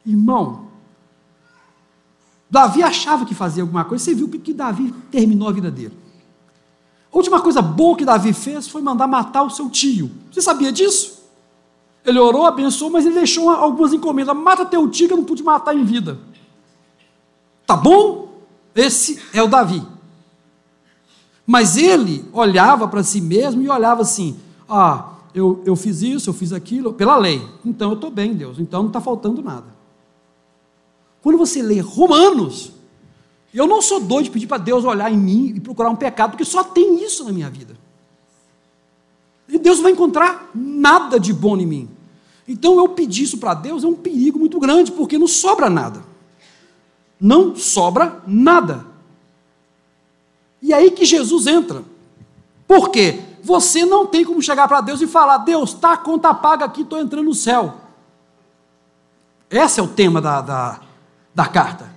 Irmão, 0.04 0.66
Davi 2.50 2.82
achava 2.82 3.24
que 3.24 3.34
fazia 3.34 3.62
alguma 3.62 3.84
coisa, 3.84 4.04
você 4.04 4.14
viu 4.14 4.28
que, 4.28 4.52
Davi 4.52 4.92
terminou 5.10 5.48
a 5.48 5.52
vida 5.52 5.70
dele. 5.70 5.96
A 7.12 7.16
última 7.16 7.40
coisa 7.40 7.62
boa 7.62 7.96
que 7.96 8.04
Davi 8.04 8.32
fez 8.32 8.66
foi 8.66 8.82
mandar 8.82 9.06
matar 9.06 9.42
o 9.42 9.50
seu 9.50 9.70
tio. 9.70 10.10
Você 10.30 10.40
sabia 10.40 10.72
disso? 10.72 11.20
Ele 12.04 12.18
orou, 12.18 12.46
abençoou, 12.46 12.90
mas 12.90 13.04
ele 13.04 13.14
deixou 13.14 13.50
algumas 13.50 13.92
encomendas. 13.92 14.34
Mata 14.36 14.64
teu 14.64 14.88
tio 14.88 15.06
que 15.06 15.12
eu 15.12 15.18
não 15.18 15.24
pude 15.24 15.42
matar 15.42 15.76
em 15.76 15.84
vida. 15.84 16.18
Tá 17.66 17.76
bom? 17.76 18.42
Esse 18.74 19.20
é 19.32 19.42
o 19.42 19.48
Davi. 19.48 19.82
Mas 21.50 21.76
ele 21.76 22.24
olhava 22.32 22.86
para 22.86 23.02
si 23.02 23.20
mesmo 23.20 23.60
e 23.60 23.68
olhava 23.68 24.02
assim: 24.02 24.38
ah, 24.68 25.14
eu, 25.34 25.60
eu 25.66 25.74
fiz 25.74 26.00
isso, 26.00 26.30
eu 26.30 26.32
fiz 26.32 26.52
aquilo, 26.52 26.92
pela 26.92 27.16
lei. 27.16 27.44
Então 27.64 27.90
eu 27.90 27.96
estou 27.96 28.08
bem, 28.08 28.34
Deus. 28.34 28.60
Então 28.60 28.82
não 28.82 28.86
está 28.86 29.00
faltando 29.00 29.42
nada. 29.42 29.66
Quando 31.20 31.36
você 31.36 31.60
lê 31.60 31.80
Romanos, 31.80 32.70
eu 33.52 33.66
não 33.66 33.82
sou 33.82 33.98
doido 33.98 34.26
de 34.26 34.30
pedir 34.30 34.46
para 34.46 34.58
Deus 34.58 34.84
olhar 34.84 35.12
em 35.12 35.18
mim 35.18 35.52
e 35.56 35.58
procurar 35.58 35.90
um 35.90 35.96
pecado, 35.96 36.30
porque 36.30 36.44
só 36.44 36.62
tem 36.62 37.02
isso 37.04 37.24
na 37.24 37.32
minha 37.32 37.50
vida. 37.50 37.76
E 39.48 39.58
Deus 39.58 39.78
não 39.78 39.82
vai 39.82 39.92
encontrar 39.92 40.52
nada 40.54 41.18
de 41.18 41.32
bom 41.32 41.56
em 41.56 41.66
mim. 41.66 41.88
Então 42.46 42.78
eu 42.78 42.90
pedir 42.90 43.24
isso 43.24 43.38
para 43.38 43.54
Deus 43.54 43.82
é 43.82 43.88
um 43.88 43.96
perigo 43.96 44.38
muito 44.38 44.60
grande, 44.60 44.92
porque 44.92 45.18
não 45.18 45.26
sobra 45.26 45.68
nada. 45.68 46.00
Não 47.20 47.56
sobra 47.56 48.22
nada. 48.24 48.86
E 50.62 50.72
aí 50.72 50.90
que 50.90 51.04
Jesus 51.04 51.46
entra. 51.46 51.82
Por 52.66 52.90
quê? 52.90 53.20
Você 53.42 53.84
não 53.84 54.06
tem 54.06 54.24
como 54.24 54.42
chegar 54.42 54.68
para 54.68 54.80
Deus 54.80 55.00
e 55.00 55.06
falar: 55.06 55.38
Deus, 55.38 55.70
está 55.70 55.92
a 55.92 55.96
conta 55.96 56.32
paga 56.34 56.64
aqui, 56.64 56.82
estou 56.82 56.98
entrando 56.98 57.26
no 57.26 57.34
céu. 57.34 57.74
Esse 59.50 59.80
é 59.80 59.82
o 59.82 59.88
tema 59.88 60.20
da, 60.20 60.40
da, 60.40 60.80
da 61.34 61.46
carta. 61.46 61.90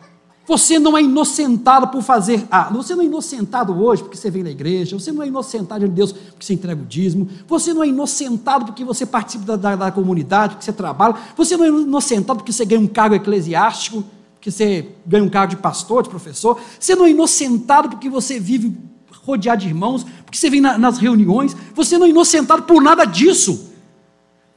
Você 0.45 0.77
não 0.77 0.97
é 0.97 1.01
inocentado 1.01 1.87
por 1.87 2.01
fazer. 2.01 2.45
Ah, 2.51 2.69
você 2.69 2.95
não 2.95 3.03
é 3.03 3.05
inocentado 3.05 3.81
hoje 3.81 4.03
porque 4.03 4.17
você 4.17 4.29
vem 4.29 4.43
na 4.43 4.49
igreja. 4.49 4.99
Você 4.99 5.11
não 5.11 5.23
é 5.23 5.27
inocentado 5.27 5.87
de 5.87 5.93
Deus 5.93 6.11
porque 6.11 6.45
você 6.45 6.53
entrega 6.53 6.81
o 6.81 6.85
dízimo. 6.85 7.29
Você 7.47 7.73
não 7.73 7.81
é 7.81 7.87
inocentado 7.87 8.65
porque 8.65 8.83
você 8.83 9.05
participa 9.05 9.45
da, 9.45 9.55
da, 9.55 9.75
da 9.75 9.91
comunidade, 9.91 10.55
porque 10.55 10.65
você 10.65 10.73
trabalha. 10.73 11.15
Você 11.37 11.55
não 11.55 11.65
é 11.65 11.69
inocentado 11.69 12.39
porque 12.39 12.51
você 12.51 12.65
ganha 12.65 12.81
um 12.81 12.87
cargo 12.87 13.15
eclesiástico, 13.15 14.03
porque 14.43 14.51
você 14.51 14.89
ganha 15.05 15.23
um 15.23 15.29
cargo 15.29 15.51
de 15.51 15.61
pastor, 15.61 16.03
de 16.03 16.09
professor. 16.09 16.59
Você 16.77 16.97
não 16.97 17.05
é 17.05 17.11
inocentado 17.11 17.87
porque 17.87 18.09
você 18.09 18.37
vive 18.37 18.75
rodeado 19.21 19.61
de 19.61 19.69
irmãos, 19.69 20.03
porque 20.25 20.37
você 20.37 20.49
vem 20.49 20.59
na, 20.59 20.77
nas 20.77 20.97
reuniões. 20.97 21.55
Você 21.73 21.97
não 21.97 22.05
é 22.05 22.09
inocentado 22.09 22.63
por 22.63 22.81
nada 22.81 23.05
disso. 23.05 23.71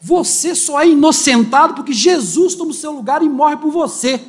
Você 0.01 0.57
só 0.57 0.83
é 0.83 0.89
inocentado 0.89 1.75
porque 1.75 1.93
Jesus 1.93 2.57
toma 2.57 2.73
o 2.73 2.75
seu 2.75 2.91
lugar 2.91 3.23
e 3.23 3.29
morre 3.29 3.59
por 3.59 3.71
você. 3.71 4.21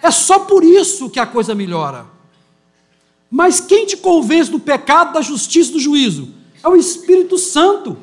É 0.00 0.12
só 0.12 0.38
por 0.38 0.62
isso 0.62 1.10
que 1.10 1.18
a 1.18 1.26
coisa 1.26 1.52
melhora. 1.52 2.06
Mas 3.28 3.58
quem 3.60 3.84
te 3.84 3.96
convence 3.96 4.48
do 4.48 4.60
pecado, 4.60 5.14
da 5.14 5.22
justiça 5.22 5.72
do 5.72 5.80
juízo? 5.80 6.28
É 6.62 6.68
o 6.68 6.76
Espírito 6.76 7.36
Santo. 7.36 7.98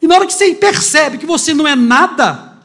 E 0.00 0.06
na 0.06 0.14
hora 0.14 0.26
que 0.26 0.32
você 0.32 0.54
percebe 0.54 1.18
que 1.18 1.26
você 1.26 1.52
não 1.52 1.68
é 1.68 1.76
nada, 1.76 2.55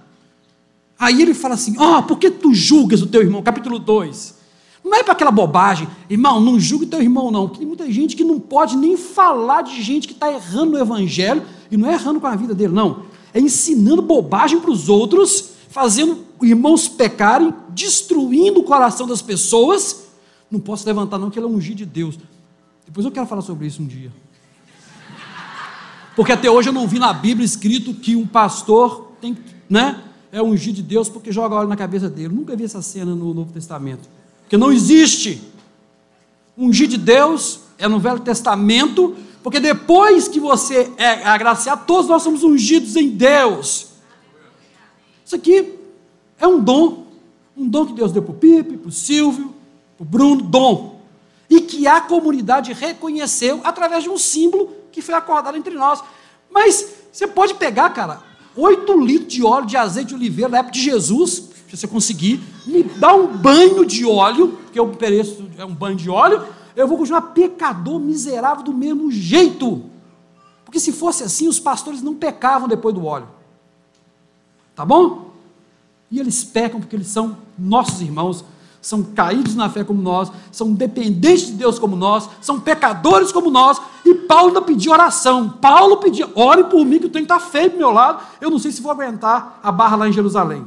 aí 1.01 1.19
ele 1.19 1.33
fala 1.33 1.55
assim: 1.55 1.75
Ah, 1.79 1.97
oh, 1.97 2.03
por 2.03 2.19
que 2.19 2.29
tu 2.29 2.53
julgas 2.53 3.01
o 3.01 3.07
teu 3.07 3.21
irmão? 3.21 3.41
Capítulo 3.41 3.79
2. 3.79 4.39
Não 4.83 4.95
é 4.95 5.03
para 5.03 5.13
aquela 5.13 5.31
bobagem, 5.31 5.87
irmão, 6.09 6.39
não 6.39 6.59
julgue 6.59 6.85
teu 6.85 7.01
irmão, 7.01 7.29
não. 7.29 7.47
Porque 7.47 7.59
tem 7.59 7.67
muita 7.67 7.91
gente 7.91 8.15
que 8.15 8.23
não 8.23 8.39
pode 8.39 8.75
nem 8.75 8.97
falar 8.97 9.61
de 9.61 9.81
gente 9.81 10.07
que 10.07 10.13
está 10.13 10.31
errando 10.31 10.71
no 10.71 10.79
evangelho, 10.79 11.43
e 11.69 11.77
não 11.77 11.89
é 11.89 11.93
errando 11.93 12.19
com 12.19 12.27
a 12.27 12.35
vida 12.35 12.53
dele, 12.55 12.73
não. 12.73 13.03
É 13.33 13.39
ensinando 13.39 14.01
bobagem 14.01 14.59
para 14.59 14.71
os 14.71 14.89
outros, 14.89 15.51
fazendo 15.69 16.25
irmãos 16.41 16.87
pecarem, 16.87 17.53
destruindo 17.69 18.59
o 18.59 18.63
coração 18.63 19.05
das 19.05 19.21
pessoas, 19.21 20.07
não 20.49 20.59
posso 20.59 20.85
levantar 20.87 21.19
não, 21.19 21.29
que 21.29 21.37
ele 21.37 21.45
é 21.45 21.49
ungido 21.49 21.77
de 21.77 21.85
Deus. 21.85 22.17
Depois 22.85 23.05
eu 23.05 23.11
quero 23.11 23.27
falar 23.27 23.41
sobre 23.41 23.67
isso 23.67 23.83
um 23.83 23.85
dia. 23.85 24.11
Porque 26.15 26.31
até 26.31 26.49
hoje 26.49 26.69
eu 26.69 26.73
não 26.73 26.87
vi 26.87 26.97
na 26.97 27.13
Bíblia 27.13 27.45
escrito 27.45 27.93
que 27.93 28.15
um 28.15 28.25
pastor 28.25 29.11
tem, 29.21 29.37
né, 29.69 30.01
é 30.31 30.41
ungido 30.41 30.75
de 30.75 30.83
Deus 30.83 31.09
porque 31.09 31.31
joga 31.31 31.55
óleo 31.55 31.67
na 31.67 31.75
cabeça 31.75 32.09
dele. 32.09 32.33
nunca 32.33 32.55
vi 32.55 32.63
essa 32.63 32.81
cena 32.81 33.13
no 33.13 33.33
Novo 33.33 33.51
Testamento. 33.51 34.07
Porque 34.43 34.57
não 34.57 34.71
existe. 34.71 35.41
Ungir 36.57 36.87
de 36.87 36.97
Deus 36.97 37.61
é 37.77 37.87
no 37.87 37.99
Velho 37.99 38.19
Testamento, 38.19 39.15
porque 39.41 39.59
depois 39.59 40.27
que 40.27 40.39
você 40.39 40.91
é 40.97 41.25
agraciado, 41.25 41.85
todos 41.85 42.09
nós 42.09 42.21
somos 42.21 42.43
ungidos 42.43 42.95
em 42.95 43.09
Deus. 43.09 43.87
Isso 45.25 45.35
aqui 45.35 45.73
é 46.39 46.47
um 46.47 46.59
dom. 46.59 47.07
Um 47.55 47.67
dom 47.67 47.87
que 47.87 47.93
Deus 47.93 48.11
deu 48.11 48.21
para 48.21 48.31
o 48.31 48.37
Pipe, 48.37 48.77
para 48.77 48.89
o 48.89 48.91
Silvio, 48.91 49.53
para 49.97 50.03
o 50.03 50.05
Bruno, 50.05 50.41
dom. 50.43 51.01
E 51.49 51.61
que 51.61 51.87
a 51.87 51.99
comunidade 51.99 52.71
reconheceu 52.73 53.59
através 53.63 54.03
de 54.03 54.09
um 54.09 54.17
símbolo 54.17 54.73
que 54.91 55.01
foi 55.01 55.15
acordado 55.15 55.57
entre 55.57 55.75
nós. 55.75 56.01
Mas 56.49 56.93
você 57.11 57.27
pode 57.27 57.55
pegar, 57.55 57.89
cara, 57.91 58.21
8 58.55 58.99
litros 58.99 59.33
de 59.33 59.43
óleo 59.43 59.65
de 59.65 59.77
azeite 59.77 60.09
de 60.09 60.15
oliveira 60.15 60.49
na 60.49 60.57
época 60.59 60.73
de 60.73 60.81
Jesus, 60.81 61.49
se 61.69 61.77
você 61.77 61.87
conseguir, 61.87 62.41
me 62.65 62.83
dá 62.83 63.13
um 63.13 63.27
banho 63.27 63.85
de 63.85 64.05
óleo, 64.05 64.59
que 64.73 64.79
eu 64.79 64.89
pereço, 64.89 65.49
é 65.57 65.63
um 65.63 65.73
banho 65.73 65.95
de 65.95 66.09
óleo, 66.09 66.45
eu 66.75 66.87
vou 66.87 66.97
continuar 66.97 67.21
pecador 67.21 67.99
miserável 67.99 68.63
do 68.63 68.73
mesmo 68.73 69.11
jeito. 69.11 69.83
Porque 70.65 70.79
se 70.79 70.91
fosse 70.91 71.23
assim, 71.23 71.47
os 71.47 71.59
pastores 71.59 72.01
não 72.01 72.15
pecavam 72.15 72.67
depois 72.67 72.93
do 72.95 73.05
óleo. 73.05 73.27
Tá 74.75 74.85
bom? 74.85 75.31
E 76.09 76.19
eles 76.19 76.43
pecam 76.43 76.79
porque 76.79 76.95
eles 76.95 77.07
são 77.07 77.37
nossos 77.57 78.01
irmãos, 78.01 78.43
são 78.81 79.03
caídos 79.03 79.55
na 79.55 79.69
fé 79.69 79.83
como 79.83 80.01
nós, 80.01 80.31
são 80.51 80.73
dependentes 80.73 81.47
de 81.47 81.53
Deus 81.53 81.77
como 81.77 81.95
nós, 81.95 82.27
são 82.41 82.59
pecadores 82.59 83.31
como 83.31 83.49
nós, 83.51 83.79
e 84.05 84.13
Paulo 84.13 84.47
ainda 84.47 84.61
pediu 84.61 84.91
oração. 84.91 85.49
Paulo 85.49 85.97
pediu, 85.97 86.29
ore 86.35 86.65
por 86.65 86.85
mim 86.85 86.99
que 86.99 87.05
o 87.05 87.09
trem 87.09 87.23
está 87.23 87.39
feio 87.39 87.71
do 87.71 87.77
meu 87.77 87.91
lado, 87.91 88.23
eu 88.39 88.49
não 88.49 88.59
sei 88.59 88.71
se 88.71 88.81
vou 88.81 88.91
aguentar 88.91 89.59
a 89.61 89.71
barra 89.71 89.97
lá 89.97 90.09
em 90.09 90.13
Jerusalém. 90.13 90.65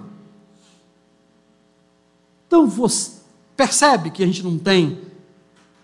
Então 2.47 2.67
você 2.67 3.13
percebe 3.57 4.11
que 4.11 4.23
a 4.23 4.27
gente 4.27 4.43
não 4.43 4.59
tem, 4.59 4.99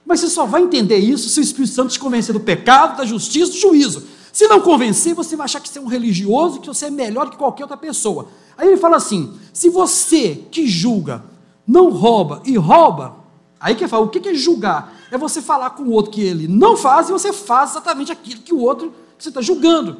mas 0.04 0.20
você 0.20 0.28
só 0.28 0.44
vai 0.44 0.62
entender 0.62 0.98
isso 0.98 1.28
se 1.28 1.40
o 1.40 1.42
Espírito 1.42 1.72
Santo 1.72 1.92
te 1.92 2.00
convencer 2.00 2.32
do 2.32 2.40
pecado, 2.40 2.96
da 2.96 3.04
justiça, 3.04 3.52
do 3.52 3.58
juízo. 3.58 4.04
Se 4.32 4.46
não 4.46 4.60
convencer, 4.60 5.14
você 5.14 5.36
vai 5.36 5.44
achar 5.44 5.60
que 5.60 5.68
você 5.68 5.78
é 5.78 5.82
um 5.82 5.86
religioso, 5.86 6.60
que 6.60 6.68
você 6.68 6.86
é 6.86 6.90
melhor 6.90 7.30
que 7.30 7.36
qualquer 7.36 7.64
outra 7.64 7.76
pessoa. 7.76 8.28
Aí 8.56 8.68
ele 8.68 8.76
fala 8.76 8.96
assim: 8.96 9.34
se 9.52 9.68
você 9.68 10.44
que 10.50 10.66
julga 10.66 11.24
não 11.66 11.90
rouba 11.90 12.42
e 12.44 12.56
rouba, 12.56 13.16
aí 13.60 13.76
que 13.76 13.86
fala, 13.86 14.04
o 14.04 14.08
que 14.08 14.28
é 14.28 14.34
julgar? 14.34 14.92
É 15.10 15.18
você 15.18 15.42
falar 15.42 15.70
com 15.70 15.82
o 15.84 15.90
outro 15.90 16.10
que 16.10 16.22
ele 16.22 16.48
não 16.48 16.76
faz 16.76 17.08
e 17.08 17.12
você 17.12 17.32
faz 17.32 17.70
exatamente 17.70 18.10
aquilo 18.10 18.40
que 18.40 18.54
o 18.54 18.58
outro 18.58 18.92
que 19.16 19.22
você 19.22 19.28
está 19.28 19.42
julgando. 19.42 19.98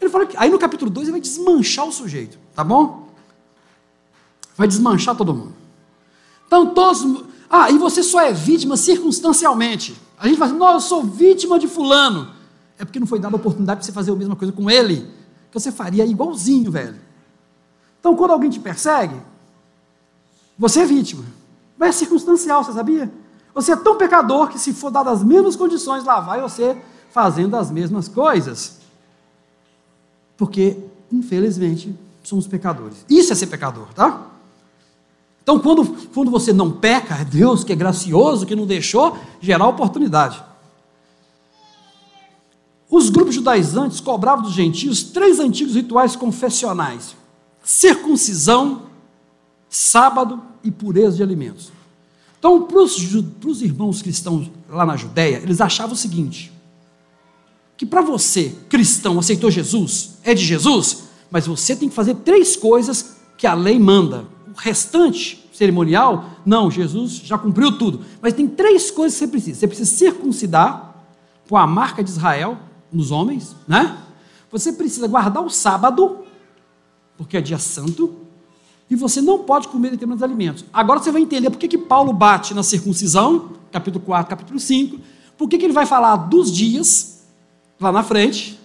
Ele 0.00 0.08
fala 0.08 0.24
que, 0.24 0.36
aí 0.36 0.48
no 0.48 0.58
capítulo 0.58 0.90
2 0.90 1.08
ele 1.08 1.12
vai 1.12 1.20
desmanchar 1.20 1.86
o 1.86 1.92
sujeito, 1.92 2.38
tá 2.54 2.64
bom? 2.64 3.08
Vai 4.56 4.68
desmanchar 4.68 5.16
todo 5.16 5.34
mundo. 5.34 5.54
Então 6.46 6.74
todos. 6.74 7.24
Ah, 7.48 7.70
e 7.70 7.78
você 7.78 8.02
só 8.02 8.20
é 8.20 8.32
vítima 8.32 8.76
circunstancialmente. 8.76 10.00
A 10.18 10.28
gente 10.28 10.38
fala 10.38 10.50
assim, 10.50 10.60
não, 10.60 10.72
eu 10.72 10.80
sou 10.80 11.02
vítima 11.02 11.58
de 11.58 11.66
fulano. 11.66 12.30
É 12.78 12.84
porque 12.84 13.00
não 13.00 13.06
foi 13.06 13.18
dada 13.18 13.34
a 13.34 13.38
oportunidade 13.38 13.80
de 13.80 13.86
você 13.86 13.92
fazer 13.92 14.12
a 14.12 14.16
mesma 14.16 14.36
coisa 14.36 14.52
com 14.52 14.70
ele. 14.70 15.10
Que 15.50 15.58
você 15.58 15.72
faria 15.72 16.04
igualzinho, 16.06 16.70
velho. 16.70 17.00
Então, 17.98 18.16
quando 18.16 18.30
alguém 18.30 18.48
te 18.48 18.60
persegue, 18.60 19.16
você 20.58 20.80
é 20.80 20.86
vítima. 20.86 21.24
Mas 21.80 21.96
é 21.96 21.98
circunstancial, 22.00 22.62
você 22.62 22.74
sabia? 22.74 23.10
Você 23.54 23.72
é 23.72 23.76
tão 23.76 23.96
pecador 23.96 24.48
que, 24.48 24.58
se 24.58 24.74
for 24.74 24.90
dado 24.90 25.08
as 25.08 25.24
mesmas 25.24 25.56
condições, 25.56 26.04
lá 26.04 26.20
vai 26.20 26.38
você 26.42 26.76
fazendo 27.10 27.56
as 27.56 27.70
mesmas 27.70 28.06
coisas. 28.06 28.80
Porque, 30.36 30.76
infelizmente, 31.10 31.98
somos 32.22 32.46
pecadores. 32.46 33.06
Isso 33.08 33.32
é 33.32 33.34
ser 33.34 33.46
pecador, 33.46 33.86
tá? 33.94 34.26
Então, 35.42 35.58
quando, 35.58 35.86
quando 36.12 36.30
você 36.30 36.52
não 36.52 36.70
peca, 36.70 37.14
é 37.14 37.24
Deus 37.24 37.64
que 37.64 37.72
é 37.72 37.76
gracioso, 37.76 38.44
que 38.44 38.54
não 38.54 38.66
deixou 38.66 39.16
gerar 39.40 39.66
oportunidade. 39.66 40.44
Os 42.90 43.08
grupos 43.08 43.34
judaizantes 43.34 44.00
cobravam 44.00 44.44
dos 44.44 44.52
gentios 44.52 45.02
três 45.02 45.40
antigos 45.40 45.76
rituais 45.76 46.14
confessionais: 46.14 47.16
circuncisão, 47.64 48.82
sábado 49.70 50.49
e 50.62 50.70
pureza 50.70 51.16
de 51.16 51.22
alimentos. 51.22 51.72
Então, 52.38 52.62
para 52.62 52.78
os 52.80 53.62
irmãos 53.62 54.00
cristãos 54.00 54.50
lá 54.68 54.86
na 54.86 54.96
Judéia, 54.96 55.36
eles 55.42 55.60
achavam 55.60 55.92
o 55.92 55.96
seguinte: 55.96 56.50
que 57.76 57.84
para 57.84 58.00
você, 58.00 58.54
cristão, 58.68 59.18
aceitou 59.18 59.50
Jesus, 59.50 60.18
é 60.22 60.34
de 60.34 60.44
Jesus, 60.44 61.04
mas 61.30 61.46
você 61.46 61.76
tem 61.76 61.88
que 61.88 61.94
fazer 61.94 62.14
três 62.16 62.56
coisas 62.56 63.16
que 63.36 63.46
a 63.46 63.54
lei 63.54 63.78
manda. 63.78 64.26
O 64.48 64.58
restante, 64.58 65.48
cerimonial, 65.52 66.30
não, 66.44 66.70
Jesus 66.70 67.12
já 67.12 67.38
cumpriu 67.38 67.76
tudo. 67.76 68.00
Mas 68.20 68.34
tem 68.34 68.48
três 68.48 68.90
coisas 68.90 69.18
que 69.18 69.24
você 69.24 69.30
precisa: 69.30 69.60
você 69.60 69.66
precisa 69.66 69.90
circuncidar, 69.90 70.90
com 71.48 71.56
a 71.56 71.66
marca 71.66 72.02
de 72.04 72.10
Israel 72.10 72.58
nos 72.92 73.10
homens, 73.10 73.56
né? 73.66 73.98
Você 74.52 74.72
precisa 74.72 75.06
guardar 75.06 75.44
o 75.44 75.50
sábado, 75.50 76.18
porque 77.16 77.36
é 77.36 77.40
dia 77.40 77.58
santo, 77.58 78.14
e 78.90 78.96
você 78.96 79.22
não 79.22 79.38
pode 79.38 79.68
comer 79.68 79.90
determinados 79.90 80.22
alimentos. 80.22 80.64
Agora 80.72 80.98
você 80.98 81.12
vai 81.12 81.22
entender 81.22 81.48
por 81.48 81.58
que, 81.58 81.68
que 81.68 81.78
Paulo 81.78 82.12
bate 82.12 82.52
na 82.52 82.64
circuncisão, 82.64 83.52
capítulo 83.70 84.04
4, 84.04 84.28
capítulo 84.28 84.58
5, 84.58 84.98
por 85.38 85.48
que, 85.48 85.56
que 85.56 85.64
ele 85.64 85.72
vai 85.72 85.86
falar 85.86 86.16
dos 86.16 86.50
dias, 86.50 87.22
lá 87.80 87.92
na 87.92 88.02
frente, 88.02 88.58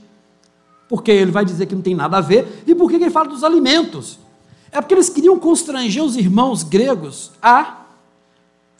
porque 0.89 1.11
ele 1.11 1.31
vai 1.31 1.45
dizer 1.45 1.67
que 1.67 1.75
não 1.75 1.81
tem 1.81 1.93
nada 1.93 2.17
a 2.17 2.21
ver, 2.21 2.63
e 2.65 2.73
por 2.73 2.89
que, 2.89 2.97
que 2.97 3.03
ele 3.03 3.11
fala 3.11 3.29
dos 3.29 3.43
alimentos. 3.43 4.17
É 4.71 4.81
porque 4.81 4.95
eles 4.95 5.09
queriam 5.09 5.39
constranger 5.39 6.03
os 6.03 6.17
irmãos 6.17 6.63
gregos 6.63 7.31
a 7.41 7.85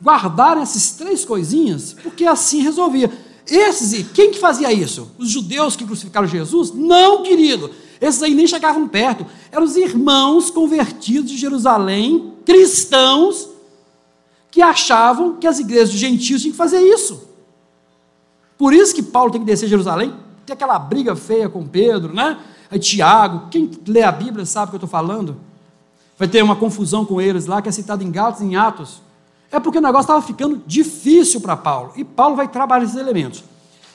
guardarem 0.04 0.64
essas 0.64 0.92
três 0.92 1.24
coisinhas, 1.24 1.96
porque 2.02 2.26
assim 2.26 2.60
resolvia. 2.60 3.10
Esses, 3.48 4.08
quem 4.12 4.32
que 4.32 4.40
fazia 4.40 4.74
isso? 4.74 5.12
Os 5.18 5.30
judeus 5.30 5.76
que 5.76 5.86
crucificaram 5.86 6.28
Jesus? 6.28 6.74
Não, 6.74 7.22
querido. 7.22 7.70
Esses 8.06 8.22
aí 8.22 8.36
nem 8.36 8.46
chegavam 8.46 8.88
perto. 8.88 9.26
Eram 9.52 9.64
os 9.64 9.76
irmãos 9.76 10.52
convertidos 10.52 11.32
de 11.32 11.38
Jerusalém, 11.38 12.34
cristãos, 12.46 13.50
que 14.52 14.62
achavam 14.62 15.38
que 15.38 15.48
as 15.48 15.60
igrejas 15.60 15.90
dos 15.90 16.00
gentios 16.00 16.42
tinham 16.42 16.52
que 16.52 16.58
fazer 16.58 16.80
isso. 16.82 17.28
Por 18.58 18.74
isso 18.74 18.94
que 18.94 19.02
Paulo 19.02 19.32
tem 19.32 19.42
que 19.42 19.48
descer 19.48 19.66
a 19.66 19.70
Jerusalém, 19.70 20.14
tem 20.46 20.54
aquela 20.54 20.78
briga 20.78 21.16
feia 21.16 21.50
com 21.50 21.66
Pedro, 21.68 22.14
né? 22.14 22.38
Aí 22.70 22.78
Tiago, 22.78 23.50
quem 23.50 23.70
lê 23.88 24.04
a 24.04 24.12
Bíblia 24.12 24.46
sabe 24.46 24.68
o 24.68 24.70
que 24.70 24.76
eu 24.76 24.86
estou 24.86 24.90
falando. 24.90 25.38
Vai 26.18 26.28
ter 26.28 26.44
uma 26.44 26.56
confusão 26.56 27.04
com 27.06 27.20
eles 27.20 27.48
lá, 27.48 27.62
que 27.62 27.68
é 27.68 27.72
citado 27.72 28.04
em 28.04 28.12
Gálatas 28.12 28.42
e 28.42 28.46
em 28.46 28.56
Atos. 28.56 29.02
É 29.52 29.60
porque 29.60 29.80
o 29.80 29.82
negócio 29.82 30.04
estava 30.04 30.22
ficando 30.22 30.62
difícil 30.66 31.42
para 31.42 31.58
Paulo. 31.58 31.92
E 31.96 32.04
Paulo 32.04 32.36
vai 32.36 32.48
trabalhar 32.48 32.86
esses 32.86 32.96
elementos. 32.96 33.44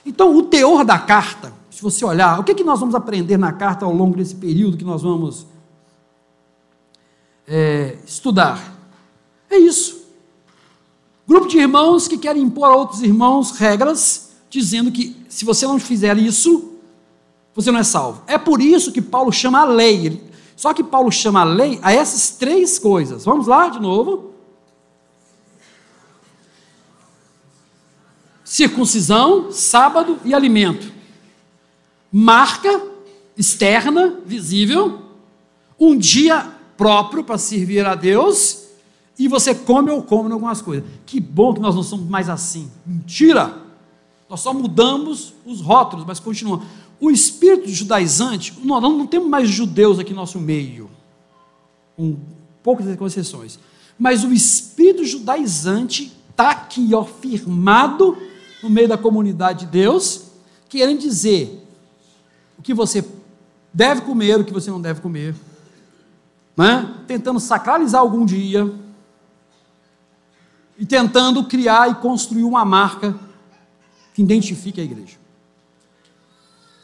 Então, 0.05 0.37
o 0.37 0.43
teor 0.43 0.85
da 0.85 0.99
carta, 0.99 1.60
se 1.81 1.83
você 1.83 2.05
olhar, 2.05 2.39
o 2.39 2.45
que, 2.45 2.53
é 2.53 2.55
que 2.55 2.63
nós 2.63 2.79
vamos 2.79 2.95
aprender 2.95 3.39
na 3.39 3.55
carta 3.55 3.87
ao 3.87 3.95
longo 3.95 4.15
desse 4.15 4.35
período 4.35 4.77
que 4.77 4.85
nós 4.85 5.01
vamos 5.01 5.47
é, 7.49 7.97
estudar? 8.07 8.77
É 9.49 9.57
isso. 9.57 10.05
Grupo 11.27 11.49
de 11.49 11.57
irmãos 11.57 12.07
que 12.07 12.19
querem 12.19 12.43
impor 12.43 12.67
a 12.67 12.77
outros 12.77 13.01
irmãos 13.01 13.53
regras, 13.53 14.33
dizendo 14.51 14.93
que 14.93 15.17
se 15.27 15.43
você 15.43 15.67
não 15.67 15.79
fizer 15.79 16.19
isso, 16.19 16.75
você 17.55 17.71
não 17.71 17.81
é 17.81 17.85
salvo. 17.85 18.23
É 18.27 18.37
por 18.37 18.61
isso 18.61 18.93
que 18.93 19.01
Paulo 19.01 19.33
chama 19.33 19.61
a 19.61 19.65
lei. 19.65 20.23
Só 20.55 20.75
que 20.75 20.85
Paulo 20.85 21.11
chama 21.11 21.41
a 21.41 21.45
lei 21.45 21.79
a 21.81 21.91
essas 21.95 22.37
três 22.37 22.79
coisas. 22.79 23.25
Vamos 23.25 23.47
lá 23.47 23.71
de 23.71 23.81
novo. 23.81 24.35
circuncisão, 28.45 29.53
sábado 29.53 30.19
e 30.25 30.35
alimento. 30.35 31.00
Marca 32.13 32.83
externa, 33.37 34.19
visível, 34.27 35.01
um 35.79 35.97
dia 35.97 36.53
próprio 36.77 37.23
para 37.23 37.39
servir 37.39 37.87
a 37.87 37.95
Deus, 37.95 38.65
e 39.19 39.29
você 39.29 39.55
come 39.55 39.91
ou 39.91 40.03
come 40.03 40.33
algumas 40.33 40.63
coisas. 40.63 40.85
Que 41.07 41.21
bom 41.21 41.55
que 41.55 41.61
nós 41.61 41.75
não 41.75 41.83
somos 41.83 42.09
mais 42.09 42.29
assim. 42.29 42.71
Mentira! 42.87 43.55
Nós 44.29 44.41
só 44.41 44.55
mudamos 44.55 45.35
os 45.45 45.61
rótulos, 45.61 46.07
mas 46.07 46.21
continua. 46.21 46.63
O 47.01 47.11
espírito 47.11 47.69
judaizante, 47.69 48.55
nós 48.63 48.83
não 48.83 49.07
temos 49.07 49.29
mais 49.29 49.49
judeus 49.49 49.99
aqui 49.99 50.11
no 50.11 50.17
nosso 50.17 50.39
meio, 50.39 50.91
com 51.97 52.17
poucas 52.63 52.87
exceções, 52.87 53.59
mas 53.99 54.25
o 54.25 54.33
espírito 54.33 55.05
judaizante 55.05 56.13
está 56.31 56.51
aqui, 56.51 56.95
ó, 56.95 57.05
firmado 57.05 58.17
no 58.63 58.71
meio 58.71 58.89
da 58.89 58.97
comunidade 58.97 59.67
de 59.67 59.73
Deus, 59.73 60.25
querendo 60.69 61.01
dizer 61.01 61.67
o 62.61 62.63
que 62.63 62.75
você 62.75 63.03
deve 63.73 64.03
comer, 64.03 64.39
o 64.39 64.45
que 64.45 64.53
você 64.53 64.71
não 64.71 64.81
deve 64.81 65.01
comer, 65.01 65.35
né? 66.55 66.95
tentando 67.07 67.41
sacralizar 67.41 68.03
algum 68.03 68.25
dia 68.25 68.71
e 70.79 70.85
tentando 70.85 71.43
criar 71.45 71.91
e 71.91 71.95
construir 71.95 72.45
uma 72.45 72.63
marca 72.63 73.19
que 74.13 74.21
identifique 74.21 74.79
a 74.79 74.85
igreja. 74.85 75.17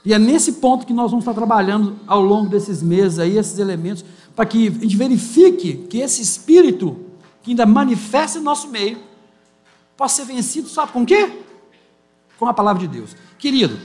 E 0.03 0.15
é 0.15 0.19
nesse 0.19 0.53
ponto 0.55 0.87
que 0.87 0.95
nós 0.95 1.11
vamos 1.11 1.25
estar 1.25 1.35
trabalhando 1.35 1.99
ao 2.07 2.23
longo 2.23 2.49
desses 2.49 2.83
meses 2.83 3.19
aí, 3.19 3.37
esses 3.37 3.59
elementos, 3.59 4.03
para 4.35 4.47
que 4.47 4.69
a 4.69 4.71
gente 4.71 4.97
verifique 4.97 5.87
que 5.91 5.99
esse 5.99 6.23
espírito 6.23 6.97
que 7.43 7.51
ainda 7.51 7.67
manifesta 7.67 8.39
em 8.39 8.43
nosso 8.43 8.69
meio 8.69 8.99
possa 9.95 10.17
ser 10.17 10.33
vencido, 10.33 10.69
sabe 10.69 10.93
com 10.93 11.03
o 11.03 11.07
quê? 11.07 11.43
com 12.39 12.47
a 12.47 12.55
palavra 12.55 12.81
de 12.81 12.89
Deus. 12.89 13.17
Querido, 13.39 13.79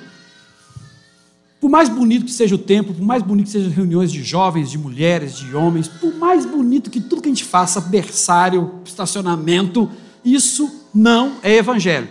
por 1.61 1.69
mais 1.69 1.87
bonito 1.87 2.25
que 2.25 2.31
seja 2.31 2.55
o 2.55 2.57
tempo, 2.57 2.91
por 2.91 3.03
mais 3.05 3.21
bonito 3.21 3.45
que 3.45 3.51
sejam 3.51 3.69
reuniões 3.69 4.11
de 4.11 4.23
jovens, 4.23 4.71
de 4.71 4.79
mulheres, 4.79 5.35
de 5.35 5.55
homens, 5.55 5.87
por 5.87 6.11
mais 6.15 6.43
bonito 6.43 6.89
que 6.89 6.99
tudo 6.99 7.21
que 7.21 7.29
a 7.29 7.31
gente 7.31 7.45
faça, 7.45 7.79
berçário, 7.79 8.81
estacionamento, 8.83 9.87
isso 10.25 10.87
não 10.91 11.33
é 11.43 11.55
evangelho. 11.55 12.09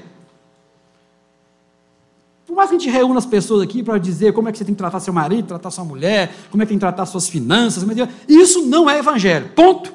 Por 2.46 2.54
mais 2.54 2.70
que 2.70 2.76
a 2.76 2.78
gente 2.78 2.90
reúna 2.90 3.18
as 3.18 3.26
pessoas 3.26 3.60
aqui 3.62 3.82
para 3.82 3.98
dizer 3.98 4.32
como 4.32 4.48
é 4.48 4.52
que 4.52 4.58
você 4.58 4.64
tem 4.64 4.72
que 4.72 4.78
tratar 4.78 5.00
seu 5.00 5.12
marido, 5.12 5.48
tratar 5.48 5.72
sua 5.72 5.84
mulher, 5.84 6.32
como 6.48 6.62
é 6.62 6.66
que 6.66 6.68
tem 6.68 6.78
que 6.78 6.80
tratar 6.80 7.04
suas 7.06 7.28
finanças, 7.28 7.82
é 7.82 8.08
isso 8.28 8.66
não 8.66 8.88
é 8.88 9.00
evangelho. 9.00 9.48
Ponto. 9.56 9.92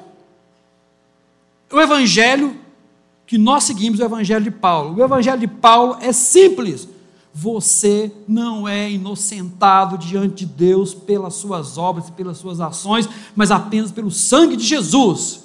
O 1.72 1.80
evangelho 1.80 2.54
que 3.26 3.36
nós 3.36 3.64
seguimos 3.64 3.98
o 3.98 4.04
Evangelho 4.04 4.44
de 4.44 4.50
Paulo. 4.52 4.96
O 4.96 5.02
Evangelho 5.02 5.40
de 5.40 5.48
Paulo 5.48 5.96
é 6.00 6.12
simples. 6.12 6.88
Você 7.38 8.10
não 8.26 8.66
é 8.66 8.90
inocentado 8.90 9.98
diante 9.98 10.46
de 10.46 10.46
Deus 10.46 10.94
pelas 10.94 11.34
suas 11.34 11.76
obras 11.76 12.08
e 12.08 12.12
pelas 12.12 12.38
suas 12.38 12.62
ações, 12.62 13.06
mas 13.34 13.50
apenas 13.50 13.92
pelo 13.92 14.10
sangue 14.10 14.56
de 14.56 14.64
Jesus. 14.64 15.44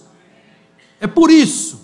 É 1.02 1.06
por 1.06 1.30
isso. 1.30 1.82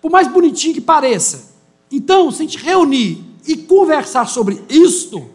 Por 0.00 0.10
mais 0.10 0.26
bonitinho 0.26 0.72
que 0.72 0.80
pareça. 0.80 1.54
Então, 1.92 2.30
se 2.30 2.40
a 2.40 2.46
gente 2.46 2.56
reunir 2.56 3.22
e 3.46 3.58
conversar 3.58 4.26
sobre 4.26 4.64
isto, 4.70 5.28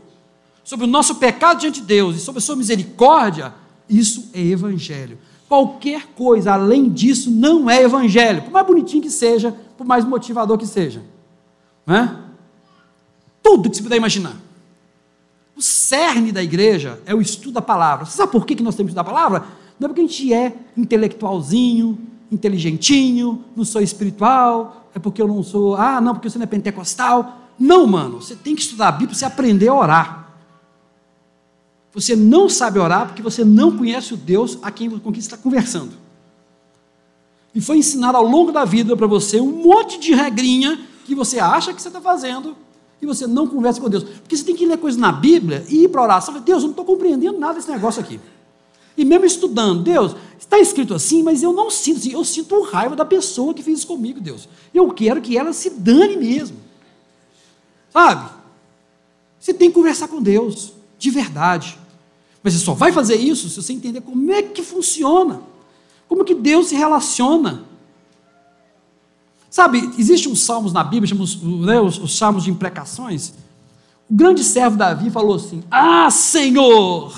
sobre 0.64 0.88
o 0.88 0.90
nosso 0.90 1.16
pecado 1.16 1.60
diante 1.60 1.80
de 1.80 1.86
Deus 1.86 2.16
e 2.16 2.20
sobre 2.20 2.40
a 2.40 2.42
sua 2.42 2.56
misericórdia, 2.56 3.54
isso 3.88 4.32
é 4.34 4.42
evangelho. 4.42 5.20
Qualquer 5.48 6.08
coisa 6.16 6.54
além 6.54 6.90
disso 6.90 7.30
não 7.30 7.70
é 7.70 7.84
evangelho, 7.84 8.42
por 8.42 8.52
mais 8.52 8.66
bonitinho 8.66 9.04
que 9.04 9.12
seja, 9.12 9.56
por 9.78 9.86
mais 9.86 10.04
motivador 10.04 10.58
que 10.58 10.66
seja. 10.66 11.04
Não 11.86 11.96
é? 11.96 12.23
Tudo 13.44 13.70
que 13.70 13.76
você 13.76 13.84
puder 13.84 13.98
imaginar. 13.98 14.36
O 15.56 15.62
cerne 15.62 16.32
da 16.32 16.42
igreja 16.42 17.00
é 17.06 17.14
o 17.14 17.22
estudo 17.22 17.52
da 17.52 17.62
palavra. 17.62 18.06
Você 18.06 18.18
sabe 18.18 18.32
por 18.32 18.46
que 18.46 18.56
nós 18.64 18.76
temos 18.76 18.92
que 18.92 18.98
estudar 18.98 19.02
a 19.02 19.14
palavra? 19.14 19.46
Não 19.80 19.86
é 19.86 19.88
porque 19.90 20.02
a 20.02 20.08
gente 20.08 20.34
é 20.34 20.56
intelectualzinho, 20.76 22.00
inteligentinho, 22.32 23.44
não 23.56 23.64
sou 23.64 23.82
espiritual, 23.82 24.90
é 24.96 25.00
porque 25.00 25.22
eu 25.22 25.28
não 25.28 25.44
sou, 25.44 25.76
ah, 25.76 26.00
não, 26.02 26.14
porque 26.14 26.30
você 26.30 26.40
não 26.40 26.44
é 26.44 26.48
pentecostal. 26.48 27.42
Não, 27.60 27.86
mano, 27.86 28.22
você 28.22 28.36
tem 28.36 28.56
que 28.56 28.62
estudar 28.62 28.88
a 28.88 28.92
Bíblia 28.92 29.10
para 29.10 29.18
você 29.18 29.26
aprender 29.26 29.68
a 29.68 29.76
orar. 29.76 30.24
Você 31.94 32.16
não 32.16 32.50
sabe 32.50 32.80
orar 32.80 33.08
porque 33.08 33.22
você 33.22 33.46
não 33.46 33.78
conhece 33.78 34.14
o 34.16 34.18
Deus 34.18 34.58
a 34.64 34.72
quem, 34.72 34.90
com 34.90 35.12
quem 35.12 35.22
você 35.22 35.28
está 35.28 35.38
conversando. 35.38 35.92
E 37.54 37.62
foi 37.62 37.78
ensinado 37.78 38.18
ao 38.18 38.26
longo 38.26 38.52
da 38.52 38.66
vida 38.66 38.98
para 38.98 39.06
você 39.06 39.40
um 39.40 39.64
monte 39.64 40.00
de 40.00 40.14
regrinha 40.16 40.80
que 41.06 41.14
você 41.14 41.40
acha 41.40 41.72
que 41.72 41.80
você 41.80 41.90
está 41.90 42.02
fazendo 42.02 42.58
e 43.04 43.06
você 43.06 43.28
não 43.28 43.48
conversa 43.48 43.80
com 43.80 43.90
Deus. 43.90 44.04
Porque 44.04 44.36
você 44.36 44.44
tem 44.44 44.56
que 44.56 44.66
ler 44.66 44.78
coisas 44.78 45.00
na 45.00 45.12
Bíblia 45.12 45.66
e 45.70 45.84
ir 45.84 45.90
para. 45.90 46.20
Você 46.20 46.28
fala, 46.28 46.42
Deus, 46.42 46.64
eu 46.64 46.68
não 46.68 46.72
estou 46.72 46.86
compreendendo 46.86 47.38
nada 47.38 47.56
desse 47.56 47.70
negócio 47.70 48.02
aqui. 48.02 48.20
E 48.96 49.04
mesmo 49.04 49.26
estudando, 49.26 49.84
Deus, 49.84 50.16
está 50.40 50.60
escrito 50.60 50.94
assim, 50.94 51.24
mas 51.24 51.42
eu 51.42 51.52
não 51.52 51.70
sinto 51.70 51.98
assim, 51.98 52.14
eu 52.14 52.24
sinto 52.24 52.62
raiva 52.62 52.96
da 52.96 53.04
pessoa 53.04 53.54
que 53.54 53.64
fez 53.64 53.80
isso 53.80 53.88
comigo, 53.88 54.22
Deus. 54.22 54.48
Eu 54.74 54.90
quero 54.92 55.22
que 55.22 55.38
ela 55.38 55.52
se 55.52 55.70
dane 55.72 56.16
mesmo. 56.16 56.58
Sabe? 57.92 58.30
Você 59.40 59.54
tem 59.54 59.70
que 59.70 59.76
conversar 59.76 60.08
com 60.08 60.22
Deus, 60.22 60.74
de 60.98 61.10
verdade. 61.10 61.78
Mas 62.42 62.54
você 62.54 62.64
só 62.64 62.74
vai 62.74 62.92
fazer 62.92 63.16
isso 63.16 63.50
se 63.50 63.62
você 63.62 63.74
entender 63.74 64.02
como 64.02 64.32
é 64.32 64.42
que 64.42 64.62
funciona, 64.62 65.42
como 66.08 66.24
que 66.24 66.36
Deus 66.36 66.68
se 66.68 66.76
relaciona. 66.76 67.64
Sabe, 69.54 69.94
existem 70.00 70.32
uns 70.32 70.42
salmos 70.42 70.74
na 70.74 70.84
Bíblia, 70.84 71.08
chamamos 71.08 71.40
né, 71.40 71.80
os, 71.80 72.00
os 72.00 72.18
salmos 72.18 72.44
de 72.44 72.50
imprecações. 72.50 73.36
O 74.10 74.16
grande 74.16 74.44
servo 74.44 74.76
Davi 74.76 75.12
falou 75.12 75.36
assim: 75.36 75.64
Ah, 75.70 76.10
Senhor, 76.10 77.16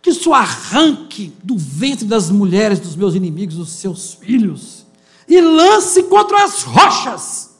que 0.00 0.08
isso 0.08 0.32
arranque 0.32 1.34
do 1.44 1.54
ventre 1.58 2.06
das 2.06 2.30
mulheres 2.30 2.80
dos 2.80 2.96
meus 2.96 3.14
inimigos 3.14 3.58
os 3.58 3.68
seus 3.68 4.14
filhos 4.14 4.86
e 5.28 5.38
lance 5.38 6.04
contra 6.04 6.44
as 6.44 6.62
rochas. 6.62 7.58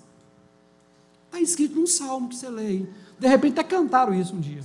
Está 1.27 1.39
escrito 1.39 1.79
num 1.79 1.87
salmo 1.87 2.31
que 2.31 2.37
você 2.37 2.49
lê. 2.49 2.67
Aí. 2.69 2.89
De 3.21 3.29
repente 3.29 3.61
até 3.61 3.65
cantaram 3.65 4.15
isso 4.15 4.35
um 4.35 4.41
dia. 4.41 4.63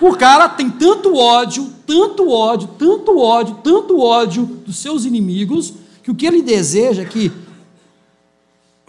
O 0.00 0.14
cara 0.14 0.48
tem 0.48 0.70
tanto 0.70 1.16
ódio, 1.16 1.68
tanto 1.84 2.30
ódio, 2.30 2.68
tanto 2.78 3.18
ódio, 3.18 3.58
tanto 3.64 3.98
ódio 3.98 4.46
dos 4.46 4.76
seus 4.76 5.04
inimigos, 5.04 5.74
que 6.04 6.10
o 6.12 6.14
que 6.14 6.24
ele 6.24 6.40
deseja 6.40 7.02
é 7.02 7.04
que. 7.04 7.49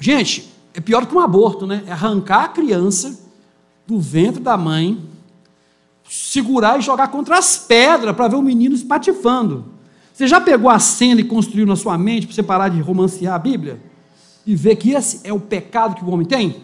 Gente, 0.02 0.52
é 0.74 0.82
pior 0.82 1.06
que 1.06 1.16
um 1.16 1.20
aborto, 1.20 1.68
né? 1.68 1.84
É 1.86 1.92
arrancar 1.92 2.46
a 2.46 2.48
criança 2.48 3.20
do 3.86 4.00
ventre 4.00 4.42
da 4.42 4.58
mãe, 4.58 5.00
segurar 6.10 6.80
e 6.80 6.82
jogar 6.82 7.10
contra 7.10 7.38
as 7.38 7.56
pedras 7.60 8.16
para 8.16 8.28
ver 8.28 8.36
o 8.36 8.42
menino 8.42 8.74
espatifando. 8.74 9.66
Você 10.12 10.28
já 10.28 10.42
pegou 10.42 10.72
a 10.72 10.80
cena 10.80 11.22
e 11.22 11.24
construiu 11.24 11.68
na 11.68 11.76
sua 11.76 12.00
mente 12.00 12.26
para 12.26 12.36
você 12.36 12.42
parar 12.42 12.70
de 12.70 12.82
romancear 12.82 13.36
a 13.36 13.40
Bíblia? 13.40 13.80
E 14.44 14.56
ver 14.56 14.76
que 14.76 14.90
esse 14.90 15.22
é 15.24 15.32
o 15.32 15.40
pecado 15.40 15.96
que 15.96 16.04
o 16.04 16.10
homem 16.10 16.26
tem? 16.26 16.64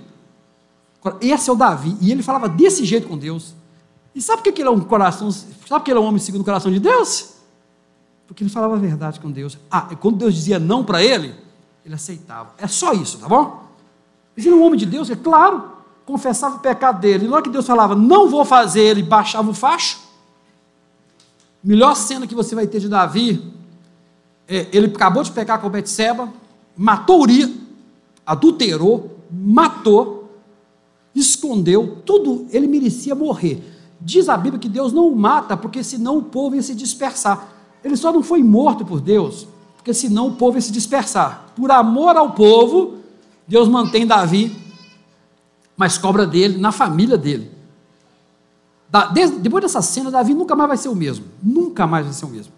Esse 1.22 1.48
é 1.48 1.54
o 1.54 1.56
Davi, 1.56 1.96
e 2.02 2.12
ele 2.12 2.24
falava 2.24 2.50
desse 2.50 2.84
jeito 2.84 3.08
com 3.08 3.18
Deus. 3.18 3.54
E 4.16 4.22
sabe 4.22 4.42
por 4.42 4.52
que 4.52 4.62
ele 4.62 4.68
é 4.68 4.72
um 4.72 4.80
coração, 4.80 5.32
sabe 5.32 5.86
que 5.86 5.92
ele 5.92 6.00
é 6.00 6.02
um 6.02 6.06
homem 6.06 6.20
segundo 6.20 6.42
o 6.42 6.44
coração 6.44 6.72
de 6.72 6.80
Deus? 6.80 7.36
Porque 8.26 8.44
ele 8.44 8.50
falava 8.50 8.76
a 8.76 8.80
verdade 8.80 9.20
com 9.20 9.30
Deus. 9.30 9.60
Ah, 9.70 9.88
e 9.92 9.96
quando 9.96 10.18
Deus 10.18 10.34
dizia 10.34 10.58
não 10.58 10.84
para 10.84 11.04
ele, 11.04 11.34
ele 11.88 11.96
aceitava. 11.96 12.54
É 12.58 12.68
só 12.68 12.92
isso, 12.92 13.18
tá 13.18 13.30
bom? 13.30 13.64
Ele 14.36 14.50
é 14.50 14.54
um 14.54 14.62
homem 14.62 14.78
de 14.78 14.86
Deus, 14.86 15.10
é 15.10 15.16
claro, 15.16 15.72
confessava 16.06 16.58
o 16.58 16.60
pecado 16.60 17.00
dele. 17.00 17.24
E 17.24 17.28
na 17.30 17.36
hora 17.36 17.44
que 17.44 17.50
Deus 17.50 17.66
falava, 17.66 17.96
não 17.96 18.30
vou 18.30 18.44
fazer, 18.44 18.82
ele 18.82 19.02
baixava 19.02 19.50
o 19.50 19.54
facho. 19.54 20.00
Melhor 21.64 21.96
cena 21.96 22.28
que 22.28 22.36
você 22.36 22.54
vai 22.54 22.68
ter 22.68 22.82
de 22.82 22.90
Davi, 22.90 23.42
é, 24.50 24.68
ele 24.74 24.88
acabou 24.88 25.24
de 25.24 25.32
pecar 25.32 25.62
com 25.62 25.70
Betseba, 25.70 26.30
matou 26.76 27.22
Uri, 27.22 27.58
adulterou, 28.26 29.18
matou, 29.32 30.30
escondeu, 31.16 32.00
tudo, 32.06 32.48
ele 32.52 32.68
merecia 32.68 33.16
morrer. 33.16 33.64
Diz 34.00 34.28
a 34.28 34.36
Bíblia 34.36 34.60
que 34.60 34.70
Deus 34.70 34.92
não 34.92 35.08
o 35.08 35.16
mata, 35.16 35.56
porque 35.56 35.82
senão 35.86 36.18
o 36.18 36.24
povo 36.24 36.58
ia 36.58 36.62
se 36.62 36.76
dispersar. 36.76 37.48
Ele 37.82 37.96
só 37.96 38.12
não 38.12 38.22
foi 38.22 38.44
morto 38.44 38.86
por 38.86 39.00
Deus, 39.00 39.48
porque 39.88 39.94
senão 39.94 40.28
o 40.28 40.36
povo 40.36 40.58
ia 40.58 40.62
se 40.62 40.72
dispersar. 40.74 41.54
Por 41.56 41.72
amor 41.72 42.18
ao 42.18 42.32
povo, 42.32 42.98
Deus 43.48 43.70
mantém 43.70 44.06
Davi, 44.06 44.54
mas 45.78 45.98
cobra 45.98 46.28
dele, 46.28 46.58
na 46.58 46.74
família 46.74 47.18
dele. 47.18 47.50
Desde, 49.14 49.38
depois 49.40 49.62
dessa 49.62 49.82
cena, 49.82 50.12
Davi 50.12 50.34
nunca 50.34 50.58
mais 50.58 50.68
vai 50.68 50.78
ser 50.78 50.90
o 50.90 50.96
mesmo. 50.96 51.24
Nunca 51.42 51.88
mais 51.88 52.06
vai 52.06 52.14
ser 52.14 52.26
o 52.26 52.28
mesmo. 52.28 52.52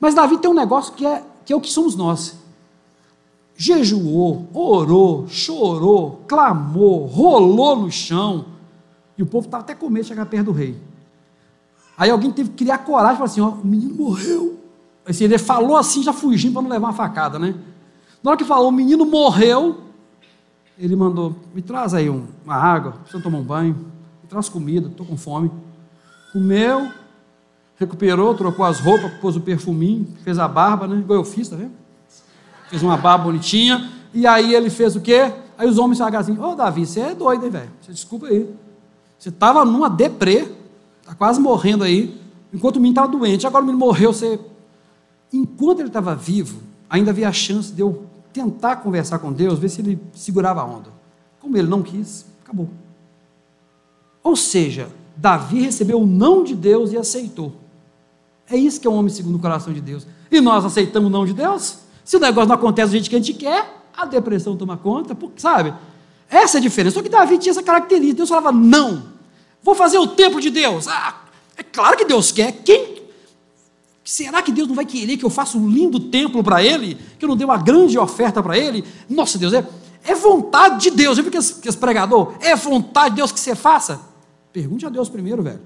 Mas 0.00 0.12
Davi 0.12 0.38
tem 0.38 0.50
um 0.50 0.54
negócio 0.54 0.92
que 0.94 1.06
é, 1.06 1.22
que 1.44 1.52
é 1.52 1.56
o 1.56 1.60
que 1.60 1.70
somos 1.70 1.94
nós. 1.94 2.36
Jejuou, 3.56 4.48
orou, 4.52 5.28
chorou, 5.28 6.24
clamou, 6.26 7.06
rolou 7.06 7.76
no 7.76 7.92
chão. 7.92 8.46
E 9.16 9.22
o 9.22 9.26
povo 9.26 9.46
estava 9.46 9.62
até 9.62 9.72
com 9.72 9.88
medo 9.88 10.02
de 10.02 10.08
chegar 10.08 10.26
perto 10.26 10.46
do 10.46 10.52
rei. 10.52 10.76
Aí 11.96 12.10
alguém 12.10 12.32
teve 12.32 12.50
que 12.50 12.64
criar 12.64 12.78
coragem 12.78 13.14
e 13.14 13.18
falar 13.18 13.30
assim: 13.30 13.40
ó, 13.40 13.50
o 13.50 13.64
menino 13.64 13.94
morreu. 13.94 14.57
Assim, 15.08 15.24
ele 15.24 15.38
falou 15.38 15.76
assim, 15.76 16.02
já 16.02 16.12
fugindo 16.12 16.52
para 16.52 16.62
não 16.62 16.70
levar 16.70 16.88
uma 16.88 16.92
facada, 16.92 17.38
né? 17.38 17.54
Na 18.22 18.30
hora 18.30 18.38
que 18.38 18.44
falou, 18.44 18.68
o 18.68 18.72
menino 18.72 19.06
morreu, 19.06 19.78
ele 20.78 20.94
mandou: 20.94 21.34
me 21.54 21.62
traz 21.62 21.94
aí 21.94 22.08
uma 22.08 22.54
água, 22.54 22.92
precisa 22.92 23.22
tomar 23.22 23.38
um 23.38 23.44
banho 23.44 23.98
traz 24.28 24.48
comida, 24.48 24.88
estou 24.88 25.06
com 25.06 25.16
fome. 25.16 25.50
Comeu, 26.32 26.88
recuperou, 27.76 28.34
trocou 28.34 28.64
as 28.64 28.78
roupas, 28.78 29.10
pôs 29.14 29.36
o 29.36 29.40
perfuminho, 29.40 30.06
fez 30.22 30.38
a 30.38 30.46
barba, 30.46 30.86
né? 30.86 30.98
Igual 30.98 31.20
eu 31.20 31.24
fiz, 31.24 31.48
tá 31.48 31.56
vendo? 31.56 31.72
Fez 32.68 32.82
uma 32.82 32.96
barba 32.96 33.24
bonitinha. 33.24 33.90
E 34.12 34.26
aí 34.26 34.54
ele 34.54 34.68
fez 34.68 34.94
o 34.94 35.00
quê? 35.00 35.32
Aí 35.56 35.66
os 35.66 35.78
homens 35.78 35.98
falaram 35.98 36.18
assim: 36.18 36.38
Ô 36.38 36.54
Davi, 36.54 36.86
você 36.86 37.00
é 37.00 37.14
doido, 37.14 37.44
hein, 37.46 37.50
velho? 37.50 37.70
Você 37.80 37.92
desculpa 37.92 38.26
aí. 38.26 38.54
Você 39.18 39.30
estava 39.30 39.64
numa 39.64 39.88
deprê, 39.88 40.48
está 41.00 41.14
quase 41.14 41.40
morrendo 41.40 41.82
aí, 41.82 42.20
enquanto 42.52 42.76
o 42.76 42.80
menino 42.80 43.00
estava 43.00 43.08
doente. 43.08 43.46
Agora 43.46 43.64
o 43.64 43.66
menino 43.66 43.84
morreu, 43.84 44.12
você. 44.12 44.38
Enquanto 45.32 45.80
ele 45.80 45.88
estava 45.88 46.14
vivo, 46.14 46.60
ainda 46.88 47.10
havia 47.10 47.28
a 47.28 47.32
chance 47.32 47.72
de 47.72 47.80
eu 47.82 48.06
tentar 48.32 48.76
conversar 48.76 49.18
com 49.18 49.32
Deus, 49.32 49.58
ver 49.58 49.68
se 49.68 49.80
ele 49.80 50.00
segurava 50.12 50.60
a 50.60 50.64
onda. 50.64 50.90
Como 51.40 51.56
ele 51.56 51.68
não 51.68 51.82
quis, 51.82 52.24
acabou. 52.42 52.68
Ou 54.22 54.36
seja, 54.36 54.88
Davi 55.16 55.62
recebeu 55.62 56.00
o 56.00 56.06
não 56.06 56.44
de 56.44 56.54
Deus 56.54 56.92
e 56.92 56.96
aceitou. 56.96 57.52
É 58.50 58.56
isso 58.56 58.80
que 58.80 58.86
é 58.86 58.90
um 58.90 58.94
homem 58.94 59.12
segundo 59.12 59.36
o 59.36 59.38
coração 59.38 59.72
de 59.72 59.80
Deus. 59.80 60.06
E 60.30 60.40
nós 60.40 60.64
aceitamos 60.64 61.08
o 61.08 61.12
não 61.12 61.26
de 61.26 61.32
Deus? 61.32 61.78
Se 62.04 62.16
o 62.16 62.20
negócio 62.20 62.48
não 62.48 62.54
acontece 62.54 62.88
do 62.88 62.92
jeito 62.92 63.10
que 63.10 63.16
a 63.16 63.18
gente 63.18 63.34
quer, 63.34 63.82
a 63.96 64.06
depressão 64.06 64.56
toma 64.56 64.76
conta, 64.76 65.14
porque, 65.14 65.40
sabe? 65.40 65.74
Essa 66.30 66.56
é 66.56 66.60
a 66.60 66.62
diferença. 66.62 66.94
Só 66.94 67.02
que 67.02 67.08
Davi 67.08 67.38
tinha 67.38 67.50
essa 67.50 67.62
característica. 67.62 68.16
Deus 68.16 68.28
falava, 68.28 68.52
não, 68.52 69.04
vou 69.62 69.74
fazer 69.74 69.98
o 69.98 70.06
templo 70.06 70.40
de 70.40 70.50
Deus. 70.50 70.86
Ah, 70.88 71.22
é 71.56 71.62
claro 71.62 71.96
que 71.96 72.04
Deus 72.04 72.30
quer. 72.30 72.52
Quem 72.52 72.97
Será 74.08 74.40
que 74.40 74.50
Deus 74.50 74.66
não 74.66 74.74
vai 74.74 74.86
querer 74.86 75.18
que 75.18 75.24
eu 75.26 75.28
faça 75.28 75.58
um 75.58 75.68
lindo 75.68 76.00
templo 76.00 76.42
para 76.42 76.64
Ele? 76.64 76.96
Que 77.18 77.26
eu 77.26 77.28
não 77.28 77.36
dê 77.36 77.44
uma 77.44 77.58
grande 77.58 77.98
oferta 77.98 78.42
para 78.42 78.56
Ele? 78.56 78.82
Nossa, 79.06 79.36
Deus, 79.36 79.52
é, 79.52 79.62
é 80.02 80.14
vontade 80.14 80.84
de 80.84 80.90
Deus. 80.92 81.18
Viu 81.18 81.30
que 81.30 81.36
esse 81.36 81.76
pregador? 81.76 82.32
É 82.40 82.56
vontade 82.56 83.10
de 83.10 83.16
Deus 83.16 83.30
que 83.30 83.38
você 83.38 83.54
faça? 83.54 84.00
Pergunte 84.50 84.86
a 84.86 84.88
Deus 84.88 85.10
primeiro, 85.10 85.42
velho. 85.42 85.60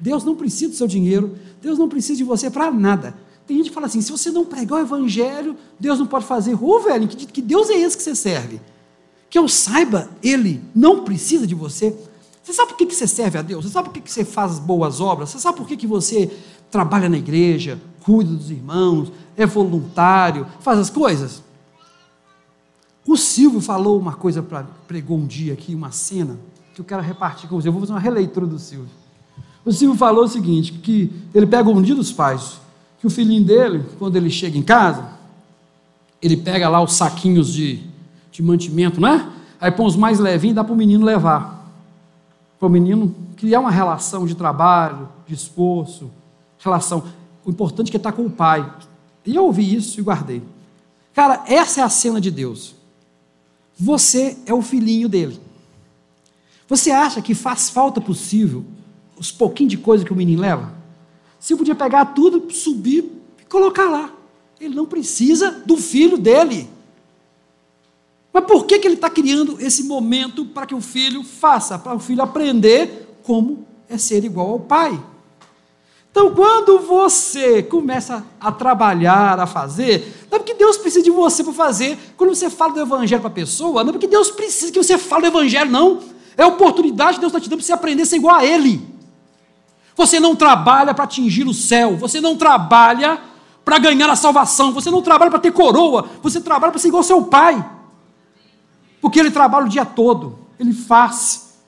Deus 0.00 0.24
não 0.24 0.34
precisa 0.34 0.70
do 0.70 0.76
seu 0.76 0.86
dinheiro, 0.86 1.36
Deus 1.60 1.78
não 1.78 1.90
precisa 1.90 2.16
de 2.16 2.24
você 2.24 2.50
para 2.50 2.70
nada. 2.70 3.14
Tem 3.46 3.58
gente 3.58 3.68
que 3.68 3.74
fala 3.74 3.84
assim: 3.84 4.00
se 4.00 4.10
você 4.10 4.30
não 4.30 4.46
pregar 4.46 4.78
o 4.78 4.82
evangelho, 4.82 5.54
Deus 5.78 5.98
não 5.98 6.06
pode 6.06 6.24
fazer. 6.24 6.56
Ô, 6.58 6.80
velho, 6.80 7.06
que, 7.06 7.26
que 7.26 7.42
Deus 7.42 7.68
é 7.68 7.74
esse 7.74 7.98
que 7.98 8.02
você 8.02 8.14
serve? 8.14 8.62
Que 9.28 9.38
eu 9.38 9.46
saiba, 9.46 10.08
Ele 10.22 10.64
não 10.74 11.04
precisa 11.04 11.46
de 11.46 11.54
você. 11.54 11.94
Você 12.42 12.54
sabe 12.54 12.70
por 12.70 12.78
que, 12.78 12.86
que 12.86 12.94
você 12.94 13.06
serve 13.06 13.36
a 13.36 13.42
Deus? 13.42 13.66
Você 13.66 13.72
sabe 13.72 13.88
por 13.88 13.92
que, 13.92 14.00
que 14.00 14.10
você 14.10 14.24
faz 14.24 14.58
boas 14.58 15.02
obras? 15.02 15.28
Você 15.28 15.38
sabe 15.38 15.58
por 15.58 15.68
que, 15.68 15.76
que 15.76 15.86
você 15.86 16.34
trabalha 16.70 17.08
na 17.08 17.18
igreja, 17.18 17.78
cuida 18.02 18.30
dos 18.30 18.50
irmãos, 18.50 19.12
é 19.36 19.46
voluntário, 19.46 20.46
faz 20.60 20.78
as 20.78 20.90
coisas? 20.90 21.42
O 23.06 23.16
Silvio 23.16 23.60
falou 23.60 23.98
uma 23.98 24.12
coisa, 24.12 24.42
pra, 24.42 24.66
pregou 24.86 25.16
um 25.16 25.26
dia 25.26 25.54
aqui, 25.54 25.74
uma 25.74 25.90
cena, 25.90 26.38
que 26.74 26.80
eu 26.80 26.84
quero 26.84 27.02
repartir 27.02 27.48
com 27.48 27.58
você. 27.58 27.68
Eu 27.68 27.72
vou 27.72 27.80
fazer 27.80 27.92
uma 27.92 28.00
releitura 28.00 28.46
do 28.46 28.58
Silvio. 28.58 28.90
O 29.64 29.72
Silvio 29.72 29.96
falou 29.96 30.24
o 30.24 30.28
seguinte: 30.28 30.72
que 30.72 31.10
ele 31.34 31.46
pega 31.46 31.70
um 31.70 31.80
dia 31.80 31.94
dos 31.94 32.12
pais, 32.12 32.60
que 33.00 33.06
o 33.06 33.10
filhinho 33.10 33.44
dele, 33.44 33.84
quando 33.98 34.16
ele 34.16 34.28
chega 34.28 34.58
em 34.58 34.62
casa, 34.62 35.04
ele 36.20 36.36
pega 36.36 36.68
lá 36.68 36.82
os 36.82 36.92
saquinhos 36.92 37.52
de, 37.52 37.80
de 38.30 38.42
mantimento, 38.42 39.00
né? 39.00 39.30
Aí 39.60 39.70
põe 39.70 39.86
os 39.86 39.96
mais 39.96 40.18
levinhos 40.18 40.52
e 40.52 40.56
dá 40.56 40.62
para 40.62 40.74
o 40.74 40.76
menino 40.76 41.04
levar. 41.04 41.66
Para 42.58 42.66
o 42.66 42.70
menino 42.70 43.14
criar 43.36 43.60
uma 43.60 43.70
relação 43.70 44.26
de 44.26 44.34
trabalho, 44.34 45.08
de 45.26 45.34
esforço, 45.34 46.10
relação. 46.58 47.04
O 47.44 47.50
importante 47.50 47.88
é 47.88 47.90
que 47.90 47.96
está 47.96 48.12
com 48.12 48.26
o 48.26 48.30
pai. 48.30 48.70
E 49.24 49.36
eu 49.36 49.44
ouvi 49.44 49.74
isso 49.74 49.98
e 49.98 50.02
guardei. 50.02 50.42
Cara, 51.14 51.44
essa 51.46 51.80
é 51.80 51.84
a 51.84 51.88
cena 51.88 52.20
de 52.20 52.30
Deus. 52.30 52.74
Você 53.76 54.36
é 54.46 54.54
o 54.54 54.62
filhinho 54.62 55.08
dele. 55.08 55.40
Você 56.68 56.90
acha 56.90 57.22
que 57.22 57.34
faz 57.34 57.70
falta 57.70 58.00
possível 58.00 58.64
os 59.16 59.32
pouquinhos 59.32 59.70
de 59.70 59.78
coisa 59.78 60.04
que 60.04 60.12
o 60.12 60.16
menino 60.16 60.42
leva? 60.42 60.74
Se 61.40 61.56
podia 61.56 61.74
pegar 61.74 62.06
tudo, 62.06 62.52
subir 62.52 63.04
e 63.40 63.44
colocar 63.44 63.88
lá. 63.88 64.12
Ele 64.60 64.74
não 64.74 64.86
precisa 64.86 65.50
do 65.50 65.76
filho 65.76 66.18
dele. 66.18 66.68
Mas 68.32 68.44
por 68.44 68.66
que, 68.66 68.78
que 68.78 68.86
ele 68.86 68.94
está 68.94 69.08
criando 69.08 69.60
esse 69.60 69.84
momento 69.84 70.44
para 70.44 70.66
que 70.66 70.74
o 70.74 70.80
filho 70.80 71.22
faça? 71.22 71.78
Para 71.78 71.94
o 71.94 72.00
filho 72.00 72.22
aprender 72.22 73.18
como 73.22 73.66
é 73.88 73.96
ser 73.96 74.24
igual 74.24 74.50
ao 74.50 74.60
pai. 74.60 75.02
Então, 76.18 76.34
quando 76.34 76.80
você 76.80 77.62
começa 77.62 78.26
a 78.40 78.50
trabalhar, 78.50 79.38
a 79.38 79.46
fazer, 79.46 80.26
não 80.28 80.34
é 80.34 80.38
porque 80.40 80.52
Deus 80.52 80.76
precisa 80.76 81.04
de 81.04 81.12
você 81.12 81.44
para 81.44 81.52
fazer. 81.52 81.96
Quando 82.16 82.34
você 82.34 82.50
fala 82.50 82.72
do 82.72 82.80
Evangelho 82.80 83.20
para 83.20 83.30
a 83.30 83.32
pessoa, 83.32 83.84
não 83.84 83.90
é 83.90 83.92
porque 83.92 84.08
Deus 84.08 84.28
precisa 84.28 84.72
que 84.72 84.82
você 84.82 84.98
fale 84.98 85.22
do 85.22 85.26
Evangelho, 85.28 85.70
não. 85.70 86.00
É 86.36 86.42
a 86.42 86.48
oportunidade 86.48 87.14
que 87.14 87.20
Deus 87.20 87.30
está 87.30 87.38
te 87.38 87.48
dando 87.48 87.58
para 87.58 87.66
você 87.66 87.72
aprender 87.72 88.02
a 88.02 88.06
ser 88.06 88.16
igual 88.16 88.34
a 88.34 88.44
Ele. 88.44 88.84
Você 89.94 90.18
não 90.18 90.34
trabalha 90.34 90.92
para 90.92 91.04
atingir 91.04 91.46
o 91.46 91.54
céu, 91.54 91.96
você 91.96 92.20
não 92.20 92.36
trabalha 92.36 93.20
para 93.64 93.78
ganhar 93.78 94.10
a 94.10 94.16
salvação, 94.16 94.72
você 94.72 94.90
não 94.90 95.00
trabalha 95.00 95.30
para 95.30 95.38
ter 95.38 95.52
coroa, 95.52 96.08
você 96.20 96.40
trabalha 96.40 96.72
para 96.72 96.80
ser 96.80 96.88
igual 96.88 96.98
ao 96.98 97.04
seu 97.04 97.22
pai. 97.22 97.64
Porque 99.00 99.20
ele 99.20 99.30
trabalha 99.30 99.66
o 99.66 99.68
dia 99.68 99.84
todo, 99.84 100.36
ele 100.58 100.72
faz. 100.72 101.60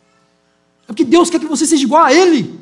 É 0.82 0.86
porque 0.88 1.04
Deus 1.04 1.30
quer 1.30 1.38
que 1.38 1.46
você 1.46 1.64
seja 1.64 1.84
igual 1.84 2.02
a 2.02 2.12
Ele. 2.12 2.59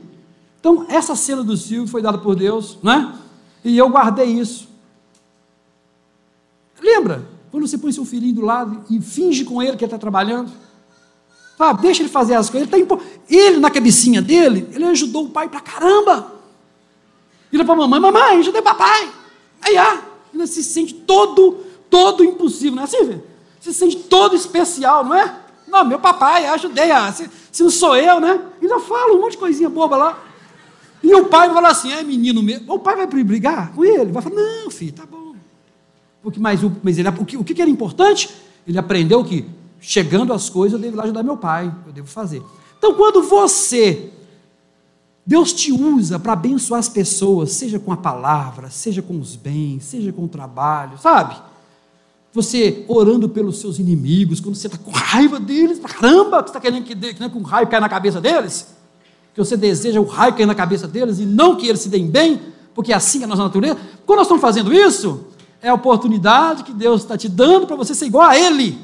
Então 0.69 0.85
essa 0.91 1.17
cena 1.17 1.43
do 1.43 1.57
Silvio 1.57 1.89
foi 1.89 2.03
dada 2.03 2.19
por 2.19 2.37
Deus, 2.37 2.77
né? 2.83 3.17
E 3.65 3.79
eu 3.79 3.89
guardei 3.89 4.27
isso. 4.27 4.69
Lembra? 6.79 7.27
Quando 7.51 7.67
você 7.67 7.79
põe 7.79 7.91
seu 7.91 8.05
filhinho 8.05 8.35
do 8.35 8.43
lado 8.43 8.85
e 8.91 9.01
finge 9.01 9.47
com 9.47 9.63
ele 9.63 9.79
que 9.79 9.85
ele 9.85 9.87
está 9.87 9.97
trabalhando. 9.97 10.53
Fala, 11.57 11.73
deixa 11.73 12.03
ele 12.03 12.11
fazer 12.11 12.35
as 12.35 12.51
coisas. 12.51 12.69
Ele, 12.71 12.71
tá 12.71 12.79
impo... 12.79 13.03
ele, 13.31 13.57
na 13.57 13.71
cabecinha 13.71 14.21
dele, 14.21 14.69
ele 14.75 14.85
ajudou 14.85 15.25
o 15.25 15.31
pai 15.31 15.49
pra 15.49 15.61
caramba. 15.61 16.35
Vira 17.51 17.65
para 17.65 17.73
a 17.73 17.79
mamãe, 17.79 17.99
mamãe, 17.99 18.39
ajudei 18.41 18.61
papai. 18.61 19.11
Aí, 19.63 19.79
ah, 19.79 20.03
ele 20.35 20.47
se 20.47 20.63
sente 20.63 20.93
todo, 20.93 21.65
todo 21.89 22.23
impossível, 22.23 22.75
não 22.75 22.83
é 22.83 22.85
assim, 22.85 23.05
velho? 23.05 23.25
Se 23.59 23.73
sente 23.73 23.97
todo 23.97 24.37
especial, 24.37 25.03
não 25.03 25.15
é? 25.15 25.35
Não, 25.67 25.83
meu 25.83 25.99
papai, 25.99 26.47
ajudei, 26.47 26.91
ah, 26.91 27.11
se, 27.11 27.29
se 27.51 27.63
não 27.63 27.71
sou 27.71 27.97
eu, 27.97 28.21
né? 28.21 28.39
Ainda 28.61 28.79
fala 28.81 29.15
um 29.15 29.21
monte 29.23 29.33
de 29.33 29.39
coisinha 29.39 29.71
boba 29.71 29.97
lá. 29.97 30.28
E 31.03 31.15
o 31.15 31.27
pai 31.27 31.47
vai 31.49 31.55
falar 31.55 31.71
assim, 31.71 31.93
é 31.93 32.03
menino 32.03 32.43
mesmo. 32.43 32.73
O 32.73 32.79
pai 32.79 32.97
vai 32.97 33.07
brigar 33.07 33.73
com 33.73 33.85
ele, 33.85 34.13
vai 34.13 34.23
falar, 34.23 34.37
não, 34.37 34.71
filho, 34.71 34.93
tá 34.93 35.07
bom. 35.07 35.35
Porque, 36.23 36.41
mas 36.41 36.63
o, 36.63 36.73
mas 36.83 36.99
ele, 36.99 37.09
o, 37.09 37.25
que, 37.25 37.37
o 37.37 37.45
que 37.45 37.61
era 37.61 37.71
importante? 37.71 38.31
Ele 38.67 38.79
aprendeu 38.79 39.25
que, 39.25 39.47
chegando 39.81 40.33
as 40.33 40.51
coisas, 40.51 40.75
eu 40.75 40.79
devo 40.79 40.97
lá 40.97 41.05
ajudar 41.05 41.23
meu 41.23 41.37
pai, 41.37 41.73
eu 41.87 41.93
devo 41.93 42.09
fazer. 42.09 42.43
Então, 42.77 42.95
quando 42.95 43.23
você, 43.23 44.11
Deus 45.25 45.53
te 45.53 45.73
usa 45.73 46.19
para 46.19 46.33
abençoar 46.33 46.81
as 46.81 46.89
pessoas, 46.89 47.53
seja 47.53 47.79
com 47.79 47.93
a 47.93 47.97
palavra, 47.97 48.71
seja 48.71 49.01
com 49.01 49.19
os 49.19 49.37
bens, 49.37 49.85
seja 49.85 50.13
com 50.13 50.25
o 50.25 50.29
trabalho, 50.29 50.99
sabe? 50.99 51.37
Você 52.33 52.85
orando 52.89 53.29
pelos 53.29 53.59
seus 53.59 53.79
inimigos, 53.79 54.39
quando 54.41 54.55
você 54.55 54.67
está 54.67 54.79
com 54.79 54.91
raiva 54.91 55.41
deles, 55.41 55.79
caramba, 55.79 56.41
você 56.41 56.49
está 56.49 56.61
querendo 56.61 56.85
que, 56.85 56.95
que, 56.95 57.15
que 57.15 57.29
com 57.31 57.43
raio 57.43 57.69
caia 57.69 57.81
na 57.81 57.89
cabeça 57.89 58.21
deles? 58.21 58.78
Que 59.39 59.45
você 59.45 59.57
deseja 59.57 60.01
o 60.01 60.05
raio 60.05 60.35
cair 60.35 60.47
na 60.47 60.55
cabeça 60.55 60.89
deles 60.89 61.21
e 61.21 61.25
não 61.25 61.55
que 61.55 61.69
eles 61.69 61.81
se 61.81 61.89
deem 61.89 62.09
bem, 62.09 62.41
porque 62.75 62.93
é 62.93 62.97
assim 62.97 63.21
é 63.21 63.25
a 63.25 63.27
nossa 63.29 63.45
natureza. 63.45 63.79
Quando 64.05 64.19
nós 64.19 64.27
estamos 64.27 64.41
fazendo 64.41 64.75
isso, 64.75 65.27
é 65.63 65.69
a 65.69 65.75
oportunidade 65.75 66.65
que 66.65 66.73
Deus 66.73 67.03
está 67.03 67.17
te 67.17 67.29
dando 67.29 67.65
para 67.65 67.77
você 67.77 67.95
ser 67.95 68.07
igual 68.07 68.29
a 68.29 68.37
Ele. 68.37 68.77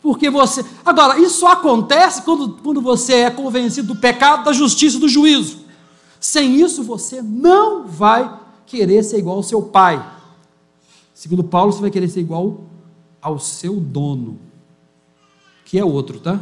Porque 0.00 0.30
você. 0.30 0.64
Agora, 0.84 1.18
isso 1.18 1.40
só 1.40 1.52
acontece 1.52 2.22
quando, 2.22 2.56
quando 2.62 2.80
você 2.80 3.14
é 3.14 3.30
convencido 3.30 3.88
do 3.88 4.00
pecado, 4.00 4.44
da 4.44 4.52
justiça, 4.52 4.98
do 4.98 5.08
juízo. 5.08 5.58
Sem 6.18 6.56
isso, 6.60 6.82
você 6.82 7.20
não 7.20 7.86
vai 7.86 8.40
querer 8.64 9.02
ser 9.02 9.18
igual 9.18 9.36
ao 9.36 9.42
seu 9.42 9.60
pai. 9.60 10.02
Segundo 11.12 11.44
Paulo, 11.44 11.70
você 11.70 11.82
vai 11.82 11.90
querer 11.90 12.08
ser 12.08 12.20
igual 12.20 12.64
ao 13.20 13.38
seu 13.38 13.74
dono, 13.76 14.40
que 15.66 15.78
é 15.78 15.84
outro, 15.84 16.18
tá? 16.18 16.40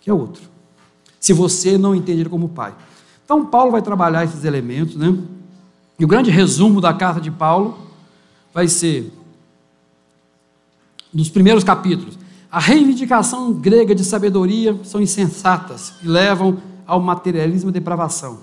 Que 0.00 0.08
é 0.08 0.14
outro 0.14 0.57
se 1.20 1.32
você 1.32 1.76
não 1.76 1.94
entende 1.94 2.20
ele 2.20 2.28
como 2.28 2.48
pai. 2.48 2.74
Então, 3.24 3.44
Paulo 3.44 3.72
vai 3.72 3.82
trabalhar 3.82 4.24
esses 4.24 4.44
elementos, 4.44 4.96
né? 4.96 5.16
E 5.98 6.04
o 6.04 6.08
grande 6.08 6.30
resumo 6.30 6.80
da 6.80 6.94
carta 6.94 7.20
de 7.20 7.30
Paulo 7.30 7.78
vai 8.54 8.68
ser, 8.68 9.12
nos 11.12 11.28
primeiros 11.28 11.64
capítulos, 11.64 12.18
a 12.50 12.58
reivindicação 12.58 13.52
grega 13.52 13.94
de 13.94 14.04
sabedoria 14.04 14.78
são 14.84 15.00
insensatas 15.00 15.92
e 16.02 16.08
levam 16.08 16.58
ao 16.86 17.00
materialismo 17.00 17.68
e 17.68 17.72
depravação. 17.72 18.38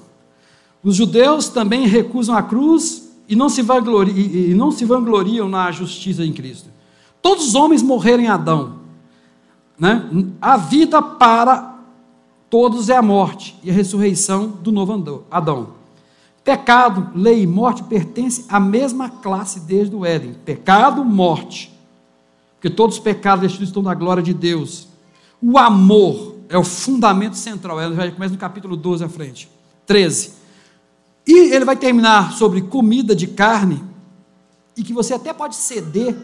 Os 0.83 0.95
judeus 0.95 1.49
também 1.49 1.87
recusam 1.87 2.35
a 2.35 2.43
cruz 2.43 3.09
e 3.27 3.35
não 3.35 3.49
se 3.49 3.63
vangloriam, 3.63 4.15
e 4.17 4.53
não 4.53 4.69
se 4.69 4.85
vangloriam 4.85 5.49
na 5.49 5.71
justiça 5.71 6.23
em 6.23 6.31
Cristo. 6.31 6.69
Todos 7.21 7.47
os 7.47 7.55
homens 7.55 7.81
morreram 7.81 8.21
em 8.21 8.27
Adão. 8.27 8.75
Né? 9.79 10.07
A 10.39 10.57
vida 10.57 11.01
para 11.01 11.74
todos 12.49 12.89
é 12.89 12.95
a 12.95 13.01
morte 13.01 13.57
e 13.63 13.69
a 13.69 13.73
ressurreição 13.73 14.47
do 14.47 14.71
novo 14.71 15.25
Adão. 15.29 15.69
Pecado, 16.43 17.09
lei 17.15 17.41
e 17.41 17.47
morte 17.47 17.83
pertencem 17.83 18.45
à 18.47 18.59
mesma 18.59 19.09
classe 19.09 19.61
desde 19.61 19.95
o 19.95 20.05
Éden. 20.05 20.35
Pecado, 20.45 21.03
morte. 21.03 21.73
Porque 22.55 22.69
todos 22.69 22.97
os 22.97 23.01
pecados 23.01 23.41
destruídos 23.41 23.69
estão 23.69 23.81
da 23.81 23.95
glória 23.95 24.21
de 24.21 24.33
Deus. 24.33 24.87
O 25.41 25.57
amor 25.57 26.35
é 26.47 26.57
o 26.57 26.63
fundamento 26.63 27.35
central. 27.35 27.79
Ela 27.79 27.95
já 27.95 28.11
começa 28.11 28.33
no 28.33 28.39
capítulo 28.39 28.77
12 28.77 29.03
à 29.03 29.09
frente. 29.09 29.49
13. 29.87 30.33
E 31.27 31.53
ele 31.53 31.65
vai 31.65 31.75
terminar 31.75 32.33
sobre 32.33 32.61
comida 32.61 33.15
de 33.15 33.25
carne 33.25 33.83
e 34.77 34.83
que 34.83 34.93
você 34.93 35.15
até 35.15 35.33
pode 35.33 35.55
ceder 35.55 36.15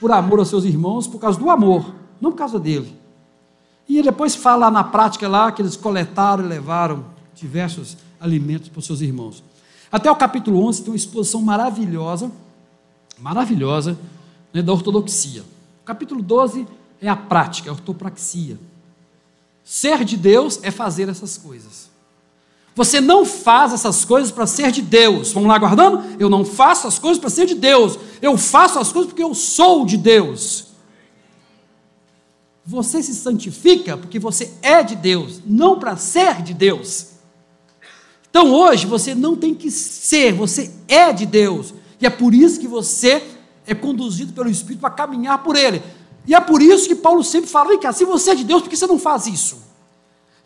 por 0.00 0.12
amor 0.12 0.38
aos 0.38 0.48
seus 0.48 0.64
irmãos 0.64 1.06
por 1.08 1.18
causa 1.18 1.38
do 1.38 1.50
amor, 1.50 1.94
não 2.20 2.30
por 2.30 2.38
causa 2.38 2.60
dele. 2.60 2.94
E 3.88 4.02
depois 4.02 4.34
fala 4.34 4.70
na 4.70 4.82
prática 4.82 5.28
lá 5.28 5.52
que 5.52 5.62
eles 5.62 5.76
coletaram 5.76 6.44
e 6.44 6.48
levaram 6.48 7.04
diversos 7.34 7.96
alimentos 8.20 8.68
para 8.68 8.78
os 8.78 8.86
seus 8.86 9.00
irmãos. 9.00 9.42
Até 9.92 10.10
o 10.10 10.16
capítulo 10.16 10.66
11 10.66 10.82
tem 10.82 10.90
uma 10.90 10.96
exposição 10.96 11.40
maravilhosa, 11.42 12.30
maravilhosa, 13.18 13.98
né, 14.52 14.62
da 14.62 14.72
ortodoxia. 14.72 15.42
O 15.82 15.84
capítulo 15.84 16.22
12 16.22 16.66
é 17.00 17.08
a 17.08 17.16
prática, 17.16 17.70
a 17.70 17.74
ortopraxia. 17.74 18.58
Ser 19.62 20.04
de 20.04 20.16
Deus 20.16 20.58
é 20.62 20.70
fazer 20.70 21.08
essas 21.08 21.38
coisas. 21.38 21.90
Você 22.74 23.00
não 23.00 23.24
faz 23.24 23.72
essas 23.72 24.04
coisas 24.04 24.32
para 24.32 24.46
ser 24.46 24.72
de 24.72 24.82
Deus. 24.82 25.32
Vamos 25.32 25.48
lá 25.48 25.56
guardando? 25.58 26.02
Eu 26.18 26.28
não 26.28 26.44
faço 26.44 26.88
as 26.88 26.98
coisas 26.98 27.20
para 27.20 27.30
ser 27.30 27.46
de 27.46 27.54
Deus. 27.54 27.98
Eu 28.20 28.36
faço 28.36 28.78
as 28.78 28.92
coisas 28.92 29.10
porque 29.12 29.22
eu 29.22 29.34
sou 29.34 29.86
de 29.86 29.96
Deus. 29.96 30.73
Você 32.66 33.02
se 33.02 33.14
santifica 33.14 33.96
porque 33.96 34.18
você 34.18 34.52
é 34.62 34.82
de 34.82 34.96
Deus, 34.96 35.40
não 35.44 35.78
para 35.78 35.96
ser 35.96 36.42
de 36.42 36.54
Deus. 36.54 37.08
Então 38.30 38.52
hoje 38.52 38.86
você 38.86 39.14
não 39.14 39.36
tem 39.36 39.54
que 39.54 39.70
ser, 39.70 40.32
você 40.32 40.72
é 40.88 41.12
de 41.12 41.26
Deus. 41.26 41.74
E 42.00 42.06
é 42.06 42.10
por 42.10 42.34
isso 42.34 42.58
que 42.58 42.66
você 42.66 43.22
é 43.66 43.74
conduzido 43.74 44.32
pelo 44.32 44.48
Espírito 44.48 44.80
para 44.80 44.90
caminhar 44.90 45.42
por 45.42 45.56
Ele. 45.56 45.82
E 46.26 46.34
é 46.34 46.40
por 46.40 46.62
isso 46.62 46.88
que 46.88 46.94
Paulo 46.94 47.22
sempre 47.22 47.50
fala: 47.50 47.68
vem 47.68 47.78
cá, 47.78 47.92
se 47.92 48.04
você 48.04 48.30
é 48.30 48.34
de 48.34 48.44
Deus, 48.44 48.62
por 48.62 48.70
que 48.70 48.76
você 48.76 48.86
não 48.86 48.98
faz 48.98 49.26
isso? 49.26 49.58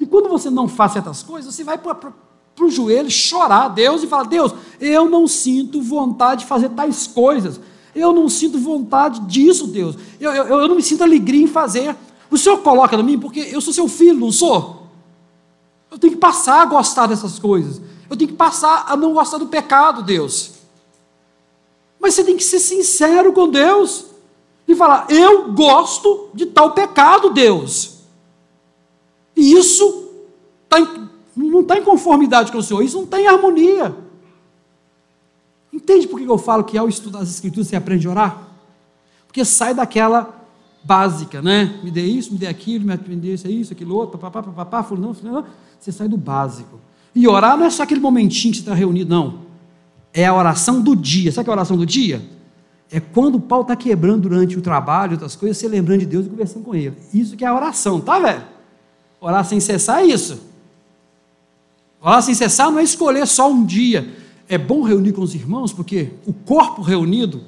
E 0.01 0.07
quando 0.07 0.29
você 0.29 0.51
não 0.51 0.69
faz 0.69 0.93
certas 0.93 1.23
coisas, 1.23 1.55
você 1.55 1.65
vai 1.65 1.79
para 1.79 2.13
o 2.61 2.71
joelho 2.71 3.11
chorar 3.11 3.65
a 3.65 3.69
Deus 3.69 4.03
e 4.03 4.07
falar: 4.07 4.25
Deus, 4.25 4.53
eu 4.81 5.09
não 5.09 5.27
sinto 5.27 5.81
vontade 5.81 6.43
de 6.43 6.47
fazer 6.47 6.71
tais 6.71 7.07
coisas. 7.07 7.61
Eu 7.95 8.13
não 8.13 8.29
sinto 8.29 8.59
vontade 8.59 9.21
disso, 9.21 9.67
Deus. 9.67 9.97
Eu, 10.21 10.31
eu, 10.33 10.47
eu 10.47 10.69
não 10.69 10.77
me 10.77 10.83
sinto 10.83 11.03
alegria 11.03 11.43
em 11.43 11.49
fazer. 11.49 11.97
O 12.31 12.37
Senhor 12.37 12.59
coloca 12.59 12.97
em 12.97 13.03
mim 13.03 13.19
porque 13.19 13.41
eu 13.41 13.61
sou 13.61 13.73
seu 13.73 13.89
filho, 13.89 14.19
não 14.19 14.33
sou? 14.33 14.87
Eu 15.91 15.99
tenho 15.99 16.13
que 16.13 16.19
passar 16.19 16.63
a 16.63 16.65
gostar 16.67 17.07
dessas 17.07 17.39
coisas. 17.39 17.81
Eu 18.09 18.17
tenho 18.17 18.31
que 18.31 18.37
passar 18.37 18.87
a 18.89 18.97
não 18.97 19.15
gostar 19.15 19.39
do 19.39 19.47
pecado, 19.47 20.03
Deus. 20.03 20.53
Mas 22.01 22.15
você 22.15 22.25
tem 22.25 22.37
que 22.37 22.45
ser 22.45 22.61
sincero 22.61 23.33
com 23.33 23.49
Deus 23.49 24.07
e 24.67 24.75
falar: 24.75 25.07
Eu 25.11 25.53
gosto 25.53 26.29
de 26.35 26.47
tal 26.47 26.73
pecado, 26.73 27.31
Deus. 27.31 27.99
E 29.35 29.53
isso 29.53 30.11
tá 30.69 30.79
em, 30.81 31.09
não 31.35 31.61
está 31.61 31.79
em 31.79 31.85
conformidade 31.85 32.53
com 32.53 32.59
o 32.59 32.63
Senhor, 32.63 32.83
isso 32.83 32.97
não 32.97 33.05
está 33.05 33.21
em 33.21 33.27
harmonia. 33.27 33.97
Entende 35.73 36.09
por 36.09 36.19
que 36.19 36.27
eu 36.27 36.39
falo 36.39 36.65
que 36.65 36.77
ao 36.77 36.89
estudar 36.89 37.21
as 37.21 37.31
Escrituras 37.31 37.69
você 37.69 37.77
aprende 37.77 38.07
a 38.07 38.11
orar? 38.11 38.49
Porque 39.27 39.45
sai 39.45 39.73
daquela 39.75 40.38
básica, 40.89 41.43
né? 41.43 41.79
Me 41.85 41.91
dê 41.91 42.07
isso, 42.07 42.33
me 42.33 42.39
dê 42.39 42.47
aquilo, 42.47 42.87
me 42.87 42.97
dê 42.97 43.35
isso, 43.35 43.47
isso, 43.47 43.75
aquilo 43.75 43.95
outro, 43.95 44.19
papapá, 44.19 44.43
papapá, 44.43 44.83
fulano, 44.83 45.13
fulano. 45.13 45.45
Você 45.79 45.93
sai 45.93 46.09
do 46.09 46.17
básico. 46.17 46.81
E 47.15 47.29
orar 47.29 47.59
não 47.59 47.67
é 47.67 47.71
só 47.71 47.83
aquele 47.83 48.01
momentinho 48.01 48.53
que 48.53 48.59
você 48.59 48.63
está 48.63 48.75
reunido, 48.75 49.11
não. 49.11 49.41
É 50.15 50.25
a 50.25 50.35
oração 50.35 50.81
do 50.81 50.97
dia. 50.97 51.31
Sabe 51.31 51.45
que 51.45 51.51
é 51.51 51.53
a 51.53 51.57
oração 51.57 51.77
do 51.77 51.85
dia? 51.85 52.23
É 52.91 52.99
quando 52.99 53.35
o 53.35 53.41
pau 53.41 53.61
está 53.61 53.77
quebrando 53.77 54.23
durante 54.23 54.57
o 54.57 54.63
trabalho, 54.63 55.13
outras 55.13 55.37
coisas, 55.37 55.59
você 55.59 55.69
lembrando 55.69 56.01
de 56.01 56.07
Deus 56.07 56.25
e 56.25 56.31
conversando 56.31 56.65
com 56.65 56.75
Ele. 56.75 56.97
Isso 57.13 57.37
que 57.37 57.45
é 57.45 57.49
a 57.49 57.55
oração, 57.55 58.01
tá, 58.01 58.19
velho? 58.19 58.43
Orar 59.21 59.45
sem 59.45 59.61
cessar 59.61 60.01
é 60.01 60.07
isso. 60.07 60.41
Orar 62.01 62.23
sem 62.23 62.35
cessar 62.35 62.71
não 62.71 62.79
é 62.79 62.83
escolher 62.83 63.27
só 63.27 63.51
um 63.51 63.63
dia. 63.63 64.09
É 64.49 64.57
bom 64.57 64.83
reunir 64.83 65.13
com 65.13 65.21
os 65.21 65.35
irmãos, 65.35 65.71
porque 65.71 66.13
o 66.25 66.33
corpo 66.33 66.81
reunido, 66.81 67.43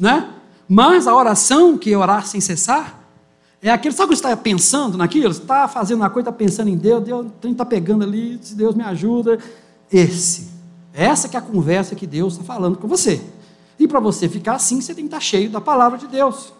né? 0.00 0.34
Mas 0.68 1.06
a 1.06 1.14
oração, 1.14 1.78
que 1.78 1.92
é 1.92 1.96
orar 1.96 2.26
sem 2.26 2.40
cessar, 2.40 2.98
é 3.60 3.70
aquele, 3.70 3.94
sabe 3.94 4.08
quando 4.08 4.18
você 4.18 4.26
está 4.26 4.36
pensando 4.36 4.98
naquilo? 4.98 5.30
Está 5.30 5.66
fazendo 5.66 6.00
uma 6.00 6.10
coisa, 6.10 6.28
está 6.28 6.38
pensando 6.38 6.68
em 6.68 6.76
Deus, 6.76 7.02
Deus 7.02 7.26
está 7.44 7.64
pegando 7.64 8.04
ali, 8.04 8.38
se 8.42 8.54
Deus 8.54 8.74
me 8.74 8.84
ajuda. 8.84 9.38
Esse. 9.90 10.48
Essa 10.92 11.28
que 11.28 11.36
é 11.36 11.38
a 11.38 11.42
conversa 11.42 11.94
que 11.94 12.06
Deus 12.06 12.34
está 12.34 12.44
falando 12.44 12.76
com 12.76 12.86
você. 12.86 13.20
E 13.78 13.88
para 13.88 13.98
você 13.98 14.28
ficar 14.28 14.54
assim, 14.54 14.80
você 14.80 14.94
tem 14.94 15.04
que 15.04 15.08
estar 15.08 15.18
tá 15.18 15.22
cheio 15.22 15.50
da 15.50 15.60
palavra 15.60 15.98
de 15.98 16.06
Deus. 16.06 16.52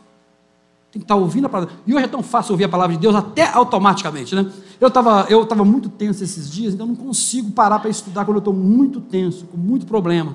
Tem 0.90 1.00
que 1.00 1.04
estar 1.04 1.14
tá 1.14 1.20
ouvindo 1.20 1.44
a 1.44 1.48
palavra. 1.48 1.74
E 1.86 1.94
hoje 1.94 2.04
é 2.04 2.08
tão 2.08 2.22
fácil 2.22 2.52
ouvir 2.52 2.64
a 2.64 2.68
palavra 2.68 2.96
de 2.96 3.02
Deus, 3.02 3.14
até 3.14 3.48
automaticamente, 3.52 4.34
né? 4.34 4.50
Eu 4.80 4.88
estava 4.88 5.26
eu 5.28 5.44
tava 5.44 5.64
muito 5.64 5.88
tenso 5.88 6.24
esses 6.24 6.50
dias, 6.50 6.74
então 6.74 6.86
não 6.86 6.96
consigo 6.96 7.50
parar 7.50 7.78
para 7.78 7.90
estudar 7.90 8.24
quando 8.24 8.36
eu 8.36 8.40
estou 8.40 8.54
muito 8.54 9.00
tenso, 9.00 9.46
com 9.46 9.56
muito 9.56 9.86
problema. 9.86 10.34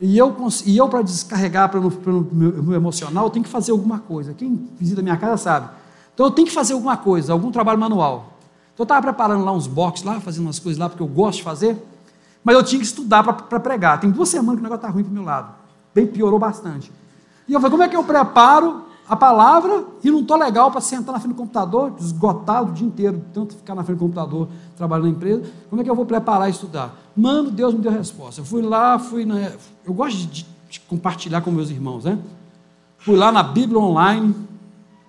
E 0.00 0.16
eu, 0.16 0.34
e 0.64 0.76
eu 0.76 0.88
para 0.88 1.02
descarregar 1.02 1.68
para 1.68 1.80
o 1.80 2.28
meu, 2.32 2.74
emocional, 2.74 3.24
eu 3.24 3.30
tenho 3.30 3.44
que 3.44 3.50
fazer 3.50 3.72
alguma 3.72 3.98
coisa. 3.98 4.32
Quem 4.32 4.68
visita 4.78 5.00
a 5.00 5.02
minha 5.02 5.16
casa 5.16 5.36
sabe. 5.36 5.70
Então 6.14 6.26
eu 6.26 6.30
tenho 6.30 6.46
que 6.46 6.54
fazer 6.54 6.74
alguma 6.74 6.96
coisa, 6.96 7.32
algum 7.32 7.50
trabalho 7.50 7.78
manual. 7.78 8.34
Então 8.74 8.84
eu 8.84 8.84
estava 8.84 9.02
preparando 9.02 9.44
lá 9.44 9.52
uns 9.52 9.66
boxes 9.66 10.04
lá, 10.04 10.20
fazendo 10.20 10.46
umas 10.46 10.58
coisas 10.58 10.78
lá, 10.78 10.88
porque 10.88 11.02
eu 11.02 11.06
gosto 11.06 11.38
de 11.38 11.42
fazer, 11.42 11.76
mas 12.44 12.54
eu 12.54 12.62
tinha 12.62 12.78
que 12.78 12.86
estudar 12.86 13.24
para 13.24 13.60
pregar. 13.60 14.00
Tem 14.00 14.10
duas 14.10 14.28
semanas 14.28 14.56
que 14.56 14.60
o 14.60 14.62
negócio 14.62 14.82
está 14.82 14.88
ruim 14.88 15.02
para 15.02 15.10
o 15.10 15.14
meu 15.14 15.24
lado. 15.24 15.52
Bem, 15.92 16.06
piorou 16.06 16.38
bastante. 16.38 16.92
E 17.48 17.52
eu 17.52 17.60
falei, 17.60 17.70
como 17.70 17.82
é 17.82 17.88
que 17.88 17.96
eu 17.96 18.04
preparo 18.04 18.84
a 19.08 19.16
palavra 19.16 19.84
e 20.04 20.10
não 20.10 20.20
estou 20.20 20.36
legal 20.36 20.70
para 20.70 20.82
sentar 20.82 21.14
na 21.14 21.18
frente 21.18 21.32
do 21.32 21.38
computador, 21.38 21.94
esgotado 21.98 22.70
o 22.70 22.74
dia 22.74 22.86
inteiro, 22.86 23.24
tanto 23.32 23.56
ficar 23.56 23.74
na 23.74 23.82
frente 23.82 23.96
do 23.96 24.02
computador, 24.02 24.48
trabalhando 24.76 25.06
na 25.06 25.12
empresa, 25.12 25.50
como 25.70 25.80
é 25.80 25.84
que 25.84 25.90
eu 25.90 25.94
vou 25.94 26.04
preparar 26.04 26.46
e 26.48 26.50
estudar? 26.50 26.94
Mano, 27.16 27.50
Deus 27.50 27.72
me 27.72 27.80
deu 27.80 27.90
a 27.90 27.94
resposta. 27.94 28.42
Eu 28.42 28.44
fui 28.44 28.60
lá, 28.60 28.98
fui 28.98 29.24
na. 29.24 29.52
Eu 29.84 29.94
gosto 29.94 30.18
de, 30.26 30.46
de 30.68 30.80
compartilhar 30.80 31.40
com 31.40 31.50
meus 31.50 31.70
irmãos, 31.70 32.04
né? 32.04 32.18
Fui 32.98 33.16
lá 33.16 33.32
na 33.32 33.42
Bíblia 33.42 33.78
Online, 33.80 34.34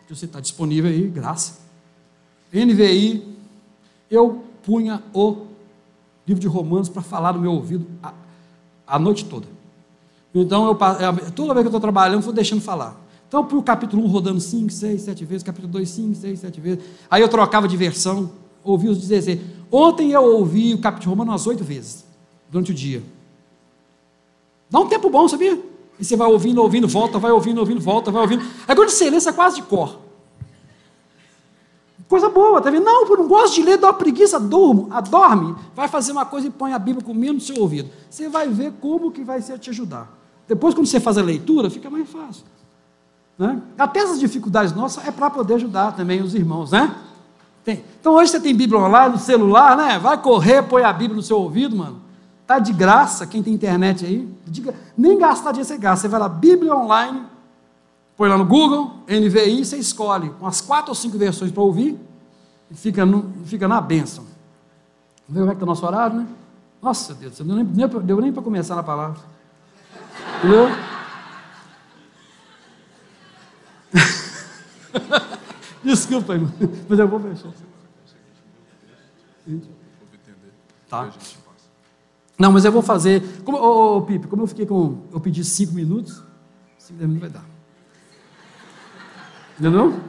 que 0.07 0.15
você 0.15 0.25
está 0.25 0.39
disponível 0.39 0.89
aí, 0.89 1.07
graça. 1.07 1.59
NVI, 2.53 3.37
eu 4.09 4.45
punha 4.63 5.03
o 5.13 5.47
livro 6.25 6.39
de 6.39 6.47
Romanos 6.47 6.87
para 6.87 7.01
falar 7.01 7.33
no 7.33 7.41
meu 7.41 7.51
ouvido 7.51 7.85
a, 8.01 8.13
a 8.87 8.97
noite 8.97 9.25
toda. 9.25 9.47
Então, 10.33 10.67
eu, 10.67 10.71
é, 10.71 11.31
toda 11.31 11.53
vez 11.53 11.63
que 11.63 11.67
eu 11.67 11.69
estou 11.69 11.81
trabalhando, 11.81 12.19
eu 12.19 12.21
vou 12.21 12.33
deixando 12.33 12.61
falar. 12.61 13.08
Então, 13.29 13.45
para 13.45 13.57
o 13.59 13.61
capítulo 13.61 14.03
1 14.05 14.07
rodando 14.07 14.39
5, 14.39 14.71
6, 14.71 15.01
7 15.03 15.23
vezes, 15.23 15.43
capítulo 15.43 15.71
2, 15.71 15.87
5, 15.87 16.15
6, 16.15 16.39
7 16.39 16.59
vezes. 16.59 16.83
Aí 17.07 17.21
eu 17.21 17.29
trocava 17.29 17.67
de 17.67 17.77
versão, 17.77 18.31
ouvi 18.63 18.89
os 18.89 18.97
16. 18.97 19.39
Ontem 19.71 20.11
eu 20.11 20.23
ouvi 20.23 20.73
o 20.73 20.79
capítulo 20.79 21.11
romano 21.11 21.29
umas 21.29 21.45
8 21.45 21.63
vezes, 21.63 22.03
durante 22.49 22.71
o 22.71 22.73
dia. 22.73 23.03
Dá 24.67 24.79
um 24.79 24.87
tempo 24.87 25.11
bom, 25.11 25.27
sabia? 25.27 25.61
E 25.99 26.03
você 26.03 26.15
vai 26.15 26.27
ouvindo, 26.27 26.59
ouvindo, 26.59 26.87
volta, 26.87 27.19
vai 27.19 27.31
ouvindo, 27.31 27.59
ouvindo, 27.59 27.79
volta, 27.79 28.09
vai 28.09 28.23
ouvindo. 28.23 28.43
Aí 28.67 28.75
quando 28.75 28.89
você 28.89 29.07
lê, 29.11 29.19
você 29.19 29.29
é 29.29 29.33
quase 29.33 29.57
de 29.57 29.61
cor. 29.61 29.99
Coisa 32.07 32.29
boa, 32.29 32.59
tá 32.59 32.71
vendo? 32.71 32.85
Não, 32.85 33.05
eu 33.05 33.17
não 33.17 33.27
gosto 33.27 33.53
de 33.53 33.61
ler, 33.61 33.77
dá 33.77 33.89
uma 33.89 33.93
preguiça, 33.93 34.39
durmo, 34.39 34.87
adorme. 34.89 35.55
Vai 35.75 35.87
fazer 35.87 36.11
uma 36.13 36.25
coisa 36.25 36.47
e 36.47 36.49
põe 36.49 36.73
a 36.73 36.79
Bíblia 36.79 37.05
comigo 37.05 37.33
no 37.33 37.39
seu 37.39 37.57
ouvido. 37.57 37.91
Você 38.09 38.27
vai 38.27 38.49
ver 38.49 38.73
como 38.81 39.11
que 39.11 39.23
vai 39.23 39.39
ser 39.39 39.59
te 39.59 39.69
ajudar. 39.69 40.17
Depois, 40.47 40.73
quando 40.73 40.87
você 40.87 40.99
faz 40.99 41.19
a 41.19 41.21
leitura, 41.21 41.69
fica 41.69 41.91
mais 41.91 42.09
fácil. 42.09 42.43
Né? 43.39 43.61
Até 43.77 44.01
essas 44.01 44.19
dificuldades 44.19 44.73
nossas 44.73 45.07
é 45.07 45.11
para 45.11 45.29
poder 45.29 45.53
ajudar 45.53 45.93
também 45.93 46.21
os 46.21 46.35
irmãos, 46.35 46.71
né? 46.71 46.93
Tem. 47.63 47.85
Então 47.97 48.15
hoje 48.15 48.31
você 48.31 48.39
tem 48.41 48.53
Bíblia 48.53 48.77
online 48.77 49.13
no 49.13 49.17
celular, 49.17 49.77
né? 49.77 49.97
Vai 49.97 50.21
correr, 50.21 50.61
põe 50.63 50.83
a 50.83 50.91
Bíblia 50.91 51.15
no 51.15 51.23
seu 51.23 51.37
ouvido, 51.37 51.73
mano. 51.73 52.01
Tá 52.45 52.59
de 52.59 52.73
graça, 52.73 53.25
quem 53.25 53.41
tem 53.41 53.53
internet 53.53 54.05
aí, 54.05 54.27
diga, 54.45 54.75
nem 54.97 55.17
gastar 55.17 55.51
dinheiro 55.51 55.67
você 55.67 55.77
gasta. 55.77 56.01
Você 56.01 56.07
vai 56.09 56.19
lá, 56.19 56.27
Bíblia 56.27 56.75
online, 56.75 57.21
põe 58.17 58.27
lá 58.27 58.37
no 58.37 58.45
Google, 58.45 58.95
NVI, 59.07 59.63
você 59.63 59.77
escolhe 59.77 60.33
umas 60.41 60.59
quatro 60.59 60.89
ou 60.89 60.95
cinco 60.95 61.17
versões 61.17 61.51
para 61.51 61.63
ouvir 61.63 61.97
e 62.69 62.75
fica, 62.75 63.05
no, 63.05 63.31
fica 63.45 63.69
na 63.69 63.79
bênção. 63.79 64.25
Ver 65.29 65.39
como 65.39 65.51
é 65.51 65.55
que 65.55 65.55
está 65.57 65.65
o 65.65 65.67
nosso 65.69 65.85
horário, 65.85 66.17
né? 66.17 66.27
Nossa 66.81 67.13
Deus, 67.13 67.39
não 67.39 67.63
deu 67.63 68.17
nem, 68.17 68.21
nem 68.21 68.33
para 68.33 68.43
começar 68.43 68.75
na 68.75 68.83
palavra. 68.83 69.19
Entendeu? 70.39 70.67
Desculpa, 75.83 76.33
irmão, 76.33 76.51
mas 76.87 76.99
eu 76.99 77.07
vou 77.07 77.19
fechar. 77.19 77.51
Tá. 80.89 81.09
Não, 82.37 82.51
mas 82.51 82.65
eu 82.65 82.71
vou 82.71 82.81
fazer. 82.81 83.23
Como, 83.43 83.57
ô, 83.57 83.97
ô, 83.97 84.01
Pipe, 84.01 84.27
como 84.27 84.43
eu 84.43 84.47
fiquei 84.47 84.65
com. 84.65 85.03
Eu 85.11 85.19
pedi 85.19 85.43
cinco 85.43 85.73
minutos, 85.73 86.23
cinco 86.77 86.99
minutos 87.01 87.21
vai 87.21 87.29
dar. 87.29 87.45
Entendeu? 89.59 89.99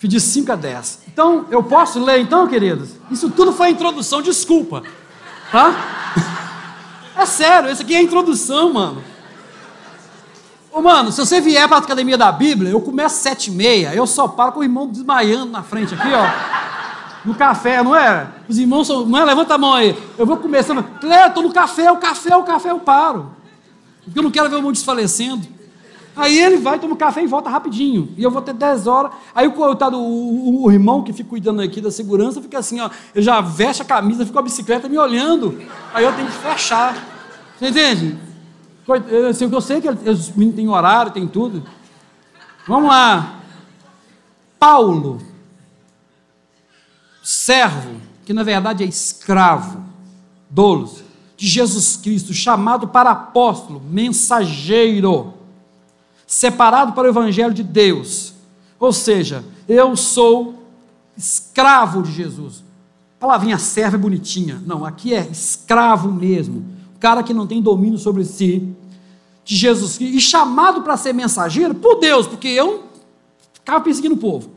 Pedi 0.00 0.18
5 0.18 0.50
a 0.50 0.56
10. 0.56 1.02
Então, 1.08 1.46
eu 1.50 1.62
posso 1.62 2.02
ler 2.02 2.20
então, 2.20 2.48
queridos? 2.48 2.90
Isso 3.10 3.30
tudo 3.30 3.52
foi 3.52 3.68
a 3.68 3.70
introdução, 3.70 4.20
desculpa. 4.20 4.82
Tá? 5.52 5.96
É 7.16 7.26
sério, 7.26 7.70
isso 7.70 7.82
aqui 7.82 7.92
é 7.92 7.98
a 7.98 8.02
introdução, 8.02 8.72
mano. 8.72 9.04
Mano, 10.72 11.10
se 11.10 11.18
você 11.18 11.40
vier 11.40 11.66
para 11.66 11.78
a 11.78 11.80
academia 11.80 12.16
da 12.16 12.30
Bíblia, 12.30 12.70
eu 12.70 12.80
começo 12.80 13.22
sete 13.22 13.50
e 13.50 13.52
meia, 13.52 13.94
eu 13.94 14.06
só 14.06 14.28
paro 14.28 14.52
com 14.52 14.60
o 14.60 14.62
irmão 14.62 14.86
desmaiando 14.86 15.50
na 15.50 15.62
frente 15.62 15.94
aqui, 15.94 16.08
ó. 16.12 16.26
No 17.24 17.34
café, 17.34 17.82
não 17.82 17.94
é? 17.94 18.28
Os 18.48 18.58
irmãos 18.58 18.86
são. 18.86 19.04
Não 19.04 19.18
é? 19.18 19.24
Levanta 19.24 19.54
a 19.54 19.58
mão 19.58 19.74
aí. 19.74 19.96
Eu 20.16 20.24
vou 20.24 20.38
começando. 20.38 20.82
Cleber, 21.00 21.26
estou 21.26 21.42
no 21.42 21.52
café, 21.52 21.90
o 21.92 21.98
café, 21.98 22.34
o 22.34 22.44
café, 22.44 22.70
eu 22.70 22.78
paro. 22.78 23.30
Porque 24.04 24.18
eu 24.18 24.22
não 24.22 24.30
quero 24.30 24.48
ver 24.48 24.56
o 24.56 24.62
mundo 24.62 24.72
desfalecendo. 24.72 25.46
Aí 26.16 26.38
ele 26.38 26.56
vai, 26.56 26.78
toma 26.78 26.94
um 26.94 26.96
café 26.96 27.22
e 27.22 27.26
volta 27.26 27.50
rapidinho. 27.50 28.12
E 28.16 28.22
eu 28.22 28.30
vou 28.30 28.40
ter 28.40 28.54
10 28.54 28.86
horas. 28.86 29.12
Aí 29.34 29.46
o, 29.46 29.52
coitado, 29.52 29.98
o, 29.98 30.02
o, 30.02 30.64
o, 30.64 30.72
irmão 30.72 31.02
que 31.02 31.12
fica 31.12 31.28
cuidando 31.28 31.60
aqui 31.60 31.80
da 31.80 31.90
segurança 31.90 32.40
fica 32.40 32.58
assim, 32.58 32.80
ó. 32.80 32.88
Ele 33.14 33.24
já 33.24 33.40
veste 33.40 33.82
a 33.82 33.84
camisa, 33.84 34.24
fica 34.24 34.38
a 34.38 34.42
bicicleta 34.42 34.88
me 34.88 34.98
olhando. 34.98 35.60
Aí 35.92 36.04
eu 36.04 36.12
tenho 36.12 36.26
que 36.26 36.34
fechar. 36.34 36.96
Você 37.58 37.68
entende? 37.68 38.16
Eu 39.08 39.60
sei 39.60 39.80
que 39.80 39.88
os 39.88 40.30
meninos 40.30 40.56
têm 40.56 40.68
horário, 40.68 41.12
tem 41.12 41.26
tudo. 41.26 41.62
Vamos 42.66 42.88
lá. 42.88 43.40
Paulo, 44.58 45.20
servo, 47.22 48.00
que 48.24 48.32
na 48.32 48.42
verdade 48.42 48.84
é 48.84 48.86
escravo, 48.86 49.82
dolos, 50.48 51.02
de 51.36 51.46
Jesus 51.46 51.96
Cristo, 51.96 52.34
chamado 52.34 52.88
para 52.88 53.10
apóstolo, 53.10 53.80
mensageiro, 53.80 55.32
separado 56.26 56.92
para 56.92 57.06
o 57.06 57.10
evangelho 57.10 57.54
de 57.54 57.62
Deus. 57.62 58.34
Ou 58.78 58.92
seja, 58.92 59.44
eu 59.66 59.96
sou 59.96 60.62
escravo 61.16 62.02
de 62.02 62.12
Jesus. 62.12 62.62
A 63.16 63.20
palavrinha 63.20 63.58
servo 63.58 63.96
é 63.96 63.98
bonitinha. 63.98 64.62
Não, 64.66 64.84
aqui 64.84 65.14
é 65.14 65.26
escravo 65.30 66.12
mesmo. 66.12 66.64
O 66.94 66.98
cara 66.98 67.22
que 67.22 67.32
não 67.32 67.46
tem 67.46 67.62
domínio 67.62 67.98
sobre 67.98 68.24
si, 68.24 68.76
de 69.44 69.56
Jesus 69.56 69.98
Cristo, 69.98 70.16
e 70.16 70.20
chamado 70.20 70.82
para 70.82 70.96
ser 70.96 71.12
mensageiro 71.12 71.74
por 71.74 71.96
Deus, 71.96 72.26
porque 72.26 72.48
eu 72.48 72.84
ficava 73.52 73.80
perseguindo 73.82 74.14
o 74.14 74.18
povo. 74.18 74.50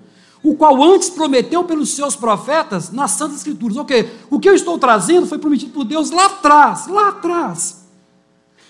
O 0.44 0.56
qual 0.56 0.84
antes 0.84 1.10
prometeu 1.10 1.64
pelos 1.64 1.90
seus 1.92 2.18
profetas 2.18 2.92
nas 2.92 3.12
Santas 3.12 3.38
Escrituras. 3.38 3.78
Ok, 3.78 4.12
o 4.30 4.40
que 4.40 4.50
eu 4.50 4.54
estou 4.54 4.78
trazendo 4.78 5.26
foi 5.26 5.38
prometido 5.38 5.72
por 5.72 5.86
Deus 5.86 6.12
lá 6.12 6.26
atrás, 6.26 6.88
lá 6.88 7.10
atrás. 7.10 7.84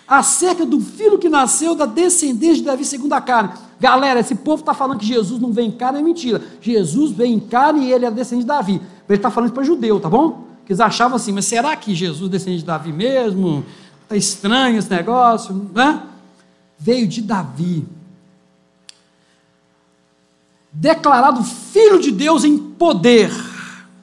Acerca 0.08 0.66
do 0.66 0.80
filho 0.80 1.18
que 1.18 1.30
nasceu 1.30 1.74
da 1.74 1.88
descendência 1.88 2.58
de 2.58 2.64
Davi 2.64 2.86
segundo 2.86 3.14
a 3.14 3.22
carne. 3.22 3.54
Galera, 3.80 4.20
esse 4.20 4.36
povo 4.36 4.62
está 4.62 4.74
falando 4.74 5.00
que 5.00 5.06
Jesus 5.06 5.42
não 5.42 5.52
vem 5.52 5.70
em 5.70 5.72
carne, 5.72 6.00
é 6.00 6.02
mentira. 6.04 6.44
Jesus 6.62 7.12
vem 7.12 7.34
em 7.34 7.40
carne 7.40 7.88
e 7.88 7.92
ele 7.92 8.06
é 8.06 8.12
descendente 8.12 8.44
de 8.44 8.48
Davi. 8.50 8.82
Ele 9.10 9.18
está 9.18 9.32
falando 9.32 9.52
para 9.52 9.64
judeu, 9.64 10.00
tá 10.00 10.10
bom? 10.10 10.46
Que 10.66 10.74
eles 10.74 10.80
achavam 10.80 11.16
assim, 11.16 11.32
mas 11.32 11.46
será 11.46 11.76
que 11.76 11.96
Jesus 11.96 12.30
é 12.30 12.32
descendente 12.32 12.60
de 12.60 12.68
Davi 12.68 12.94
mesmo? 12.94 13.66
Está 14.04 14.16
estranho 14.16 14.78
esse 14.78 14.90
negócio, 14.90 15.70
né? 15.74 16.04
Veio 16.78 17.08
de 17.08 17.22
Davi. 17.22 17.86
Declarado 20.72 21.44
filho 21.44 22.00
de 22.00 22.12
Deus 22.12 22.44
em 22.44 22.58
poder. 22.58 23.32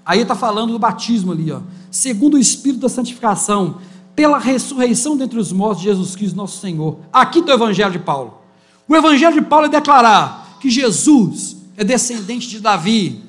Aí 0.05 0.21
está 0.21 0.35
falando 0.35 0.73
do 0.73 0.79
batismo 0.79 1.33
ali, 1.33 1.51
ó. 1.53 1.61
Segundo 1.91 2.35
o 2.35 2.39
Espírito 2.39 2.81
da 2.81 2.89
santificação, 2.89 3.81
pela 4.15 4.39
ressurreição 4.39 5.17
dentre 5.17 5.39
os 5.39 5.51
mortos 5.53 5.83
de 5.83 5.89
Jesus 5.89 6.15
Cristo, 6.15 6.37
nosso 6.37 6.61
Senhor. 6.61 6.99
Aqui 7.13 7.41
está 7.41 7.53
o 7.53 7.55
Evangelho 7.55 7.93
de 7.93 7.99
Paulo. 7.99 8.39
O 8.87 8.95
Evangelho 8.95 9.35
de 9.35 9.43
Paulo 9.43 9.67
é 9.67 9.69
declarar 9.69 10.59
que 10.61 10.69
Jesus 10.69 11.57
é 11.77 11.83
descendente 11.83 12.49
de 12.49 12.61
Davi, 12.61 13.23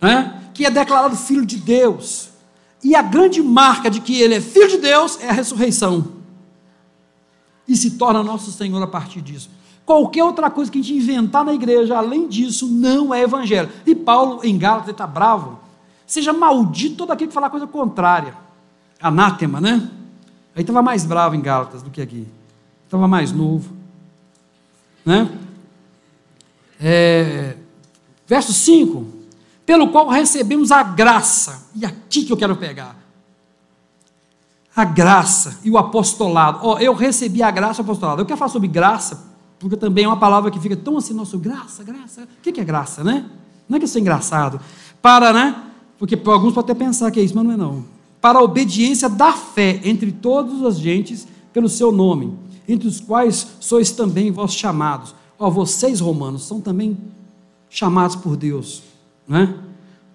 né? 0.00 0.40
que 0.54 0.64
é 0.64 0.70
declarado 0.70 1.16
filho 1.16 1.44
de 1.44 1.56
Deus. 1.56 2.30
E 2.82 2.94
a 2.94 3.02
grande 3.02 3.42
marca 3.42 3.90
de 3.90 4.00
que 4.00 4.20
ele 4.20 4.34
é 4.34 4.40
filho 4.40 4.68
de 4.68 4.78
Deus 4.78 5.18
é 5.20 5.28
a 5.28 5.32
ressurreição 5.32 6.22
e 7.66 7.76
se 7.76 7.92
torna 7.92 8.22
nosso 8.22 8.50
Senhor 8.50 8.82
a 8.82 8.86
partir 8.86 9.20
disso. 9.20 9.48
Qualquer 9.84 10.24
outra 10.24 10.50
coisa 10.50 10.70
que 10.70 10.78
a 10.78 10.82
gente 10.82 10.94
inventar 10.94 11.44
na 11.44 11.52
igreja, 11.52 11.96
além 11.96 12.28
disso, 12.28 12.68
não 12.68 13.12
é 13.12 13.22
evangelho. 13.22 13.68
E 13.86 13.94
Paulo, 13.94 14.40
em 14.44 14.56
Gálatas, 14.56 14.90
está 14.90 15.06
bravo. 15.06 15.58
Seja 16.06 16.32
maldito 16.32 16.96
todo 16.96 17.10
aquele 17.10 17.28
que 17.28 17.34
falar 17.34 17.50
coisa 17.50 17.66
contrária. 17.66 18.36
Anátema, 19.00 19.60
né? 19.60 19.90
Aí 20.54 20.62
estava 20.62 20.82
mais 20.82 21.04
bravo 21.04 21.34
em 21.34 21.40
Gálatas 21.40 21.82
do 21.82 21.90
que 21.90 22.00
aqui. 22.00 22.26
Estava 22.84 23.08
mais 23.08 23.32
novo. 23.32 23.72
Né? 25.04 25.30
É, 26.80 27.56
verso 28.26 28.52
5: 28.52 29.06
Pelo 29.72 29.88
qual 29.88 30.06
recebemos 30.06 30.70
a 30.70 30.82
graça, 30.82 31.62
e 31.74 31.82
aqui 31.82 32.24
que 32.24 32.30
eu 32.30 32.36
quero 32.36 32.54
pegar 32.56 32.94
a 34.76 34.84
graça 34.84 35.60
e 35.64 35.70
o 35.70 35.78
apostolado. 35.78 36.58
Ó, 36.60 36.74
oh, 36.74 36.78
eu 36.78 36.92
recebi 36.92 37.42
a 37.42 37.50
graça 37.50 37.80
e 37.80 37.82
o 37.82 37.84
apostolado. 37.84 38.20
Eu 38.20 38.26
quero 38.26 38.36
falar 38.36 38.50
sobre 38.50 38.68
graça, 38.68 39.24
porque 39.58 39.74
também 39.74 40.04
é 40.04 40.06
uma 40.06 40.18
palavra 40.18 40.50
que 40.50 40.60
fica 40.60 40.76
tão 40.76 40.98
assim, 40.98 41.14
nosso 41.14 41.38
graça, 41.38 41.82
graça. 41.82 42.24
O 42.24 42.42
que 42.42 42.60
é 42.60 42.62
graça, 42.62 43.02
né? 43.02 43.24
Não 43.66 43.76
é 43.76 43.78
que 43.78 43.86
isso 43.86 43.96
é 43.96 44.02
engraçado. 44.02 44.60
Para, 45.00 45.32
né? 45.32 45.62
Porque 45.98 46.20
alguns 46.26 46.52
podem 46.52 46.70
até 46.70 46.84
pensar 46.84 47.10
que 47.10 47.18
é 47.18 47.22
isso, 47.22 47.34
mas 47.34 47.42
não 47.42 47.52
é 47.52 47.56
não. 47.56 47.82
Para 48.20 48.40
a 48.40 48.42
obediência 48.42 49.08
da 49.08 49.32
fé 49.32 49.80
entre 49.84 50.12
todas 50.12 50.62
as 50.64 50.78
gentes 50.78 51.26
pelo 51.50 51.70
seu 51.70 51.90
nome, 51.90 52.36
entre 52.68 52.86
os 52.86 53.00
quais 53.00 53.46
sois 53.58 53.90
também 53.90 54.30
vós 54.30 54.52
chamados. 54.52 55.14
Ó, 55.38 55.48
vocês 55.48 55.98
romanos 55.98 56.42
são 56.42 56.60
também 56.60 56.94
chamados 57.70 58.14
por 58.14 58.36
Deus, 58.36 58.91
né? 59.26 59.54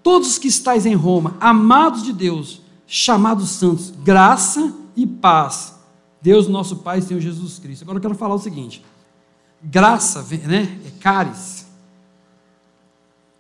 todos 0.08 0.30
os 0.30 0.38
que 0.38 0.48
estáis 0.48 0.86
em 0.86 0.96
Roma, 0.96 1.36
amados 1.40 2.04
de 2.04 2.14
Deus, 2.14 2.62
chamados 2.88 3.50
santos, 3.50 3.92
graça 4.04 4.74
e 4.96 5.06
paz. 5.06 5.76
Deus, 6.22 6.48
nosso 6.48 6.78
Pai, 6.78 7.02
Senhor 7.02 7.20
Jesus 7.20 7.60
Cristo. 7.60 7.84
Agora 7.84 7.98
eu 7.98 8.02
quero 8.02 8.16
falar 8.16 8.36
o 8.36 8.40
seguinte: 8.40 8.84
graça, 9.62 10.24
né, 10.48 10.80
é 10.86 10.92
caris, 11.00 11.68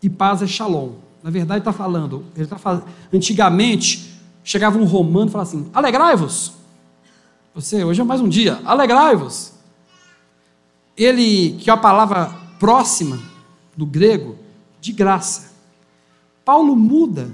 e 0.02 0.10
paz 0.10 0.42
é 0.42 0.48
shalom. 0.48 0.92
Na 1.24 1.30
verdade, 1.30 1.60
está 1.60 1.74
falando, 1.74 2.26
ele 2.36 2.44
está 2.44 2.58
falando, 2.58 2.84
antigamente, 3.12 4.14
chegava 4.44 4.78
um 4.78 4.86
romano 4.86 5.28
e 5.28 5.32
falava 5.32 5.50
assim: 5.50 5.70
alegrai-vos. 5.74 6.54
Você, 7.56 7.84
hoje 7.84 8.02
é 8.02 8.04
mais 8.04 8.22
um 8.22 8.30
dia, 8.30 8.62
alegrai-vos. 8.64 9.54
Ele, 10.96 11.58
que 11.60 11.70
é 11.70 11.74
a 11.74 11.78
palavra 11.78 12.34
próxima 12.60 13.20
do 13.76 13.86
grego, 13.86 14.36
de 14.80 14.92
graça. 14.92 15.47
Paulo 16.48 16.78
muda 16.78 17.30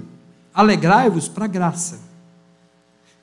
alegrai-vos 0.52 1.28
para 1.28 1.46
graça. 1.46 2.00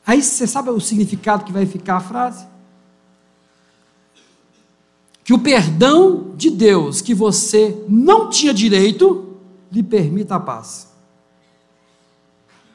Aí 0.07 0.23
você 0.23 0.47
sabe 0.47 0.69
o 0.69 0.79
significado 0.79 1.43
que 1.43 1.51
vai 1.51 1.65
ficar 1.65 1.97
a 1.97 1.99
frase? 1.99 2.47
Que 5.21 5.33
o 5.33 5.39
perdão 5.39 6.33
de 6.37 6.49
Deus 6.49 7.01
que 7.01 7.13
você 7.13 7.83
não 7.89 8.29
tinha 8.29 8.53
direito 8.53 9.35
lhe 9.69 9.83
permita 9.83 10.35
a 10.35 10.39
paz. 10.39 10.89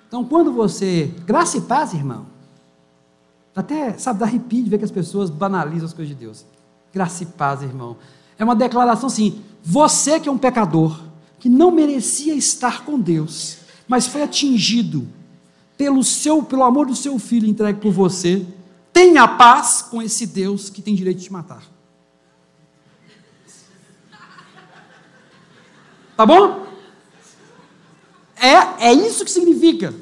Então, 0.07 0.23
quando 0.23 0.53
você. 0.53 1.11
Graça 1.25 1.57
e 1.57 1.63
paz, 1.63 1.95
irmão. 1.95 2.27
Até, 3.55 3.97
sabe, 3.97 4.21
dá 4.21 4.27
arrepio 4.27 4.63
de 4.63 4.69
ver 4.69 4.77
que 4.77 4.85
as 4.85 4.91
pessoas 4.91 5.31
banalizam 5.31 5.87
as 5.87 5.95
coisas 5.95 6.15
de 6.15 6.23
Deus. 6.23 6.45
Graça 6.93 7.23
e 7.23 7.27
paz, 7.27 7.63
irmão. 7.63 7.97
É 8.39 8.45
uma 8.45 8.55
declaração 8.55 9.07
assim: 9.07 9.43
você 9.65 10.21
que 10.21 10.29
é 10.29 10.33
um 10.33 10.37
pecador, 10.37 11.01
que 11.47 11.51
não 11.51 11.71
merecia 11.71 12.35
estar 12.35 12.85
com 12.85 12.99
Deus, 12.99 13.59
mas 13.87 14.05
foi 14.05 14.21
atingido 14.21 15.07
pelo 15.79 16.03
seu, 16.03 16.43
pelo 16.43 16.65
amor 16.65 16.87
do 16.87 16.97
seu 16.97 17.21
filho 17.21 17.47
entregue 17.47 17.79
por 17.81 17.93
você, 17.93 18.45
tenha 18.93 19.29
paz 19.29 19.81
com 19.81 20.03
esse 20.03 20.27
Deus 20.27 20.69
que 20.69 20.83
tem 20.83 20.93
direito 20.93 21.19
de 21.19 21.25
te 21.27 21.33
matar. 21.33 21.63
Tá 26.17 26.27
bom? 26.27 26.67
É, 28.35 28.89
é 28.89 28.93
isso 28.93 29.25
que 29.25 29.31
significa. 29.31 29.95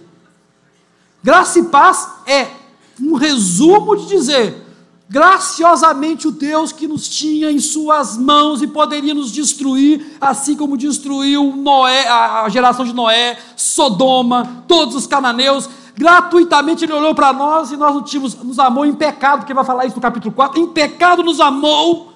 Graça 1.22 1.58
e 1.58 1.64
paz 1.64 2.08
é 2.26 2.50
um 2.98 3.16
resumo 3.16 3.96
de 3.96 4.06
dizer: 4.06 4.63
graciosamente 5.08 6.26
o 6.26 6.32
Deus 6.32 6.72
que 6.72 6.88
nos 6.88 7.08
tinha 7.08 7.50
em 7.50 7.58
suas 7.58 8.16
mãos 8.16 8.62
e 8.62 8.66
poderia 8.66 9.14
nos 9.14 9.30
destruir, 9.30 10.16
assim 10.20 10.56
como 10.56 10.76
destruiu 10.76 11.54
Noé, 11.56 12.08
a 12.08 12.48
geração 12.48 12.84
de 12.84 12.92
Noé, 12.92 13.38
Sodoma, 13.56 14.64
todos 14.66 14.94
os 14.94 15.06
cananeus, 15.06 15.68
gratuitamente 15.94 16.84
ele 16.84 16.92
olhou 16.92 17.14
para 17.14 17.32
nós 17.32 17.70
e 17.70 17.76
nós 17.76 18.08
tínhamos, 18.08 18.34
nos 18.34 18.58
amou 18.58 18.84
em 18.86 18.94
pecado, 18.94 19.40
porque 19.40 19.54
vai 19.54 19.64
falar 19.64 19.86
isso 19.86 19.96
no 19.96 20.02
capítulo 20.02 20.34
4, 20.34 20.60
em 20.60 20.66
pecado 20.68 21.22
nos 21.22 21.38
amou, 21.38 22.12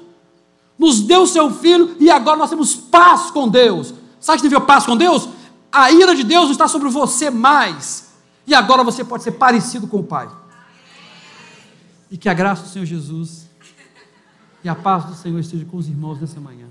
nos 0.79 1.01
deu 1.01 1.27
seu 1.27 1.51
filho 1.51 1.97
e 2.01 2.11
agora 2.11 2.37
nós 2.37 2.51
temos 2.51 2.75
paz 2.75 3.31
com 3.31 3.49
Deus. 3.49 3.95
Sabe 4.21 4.39
que 4.39 4.43
significa 4.43 4.61
paz 4.61 4.87
com 4.87 4.97
Deus? 4.97 5.29
A 5.71 5.93
ira 5.93 6.15
de 6.15 6.25
Deus 6.25 6.45
não 6.45 6.53
está 6.53 6.67
sobre 6.67 6.89
você 6.89 7.31
mais. 7.31 8.09
E 8.47 8.55
agora 8.55 8.83
você 8.83 9.05
pode 9.05 9.23
ser 9.23 9.33
parecido 9.33 9.87
com 9.87 9.99
o 9.99 10.03
Pai. 10.03 10.27
E 12.11 12.17
que 12.17 12.29
a 12.29 12.35
graça 12.35 12.63
do 12.63 12.69
Senhor 12.69 12.87
Jesus 12.87 13.49
e 14.63 14.69
a 14.69 14.75
paz 14.75 15.05
do 15.05 15.15
Senhor 15.15 15.39
esteja 15.39 15.65
com 15.65 15.77
os 15.77 15.89
irmãos 15.89 16.21
nessa 16.21 16.41
manhã. 16.41 16.68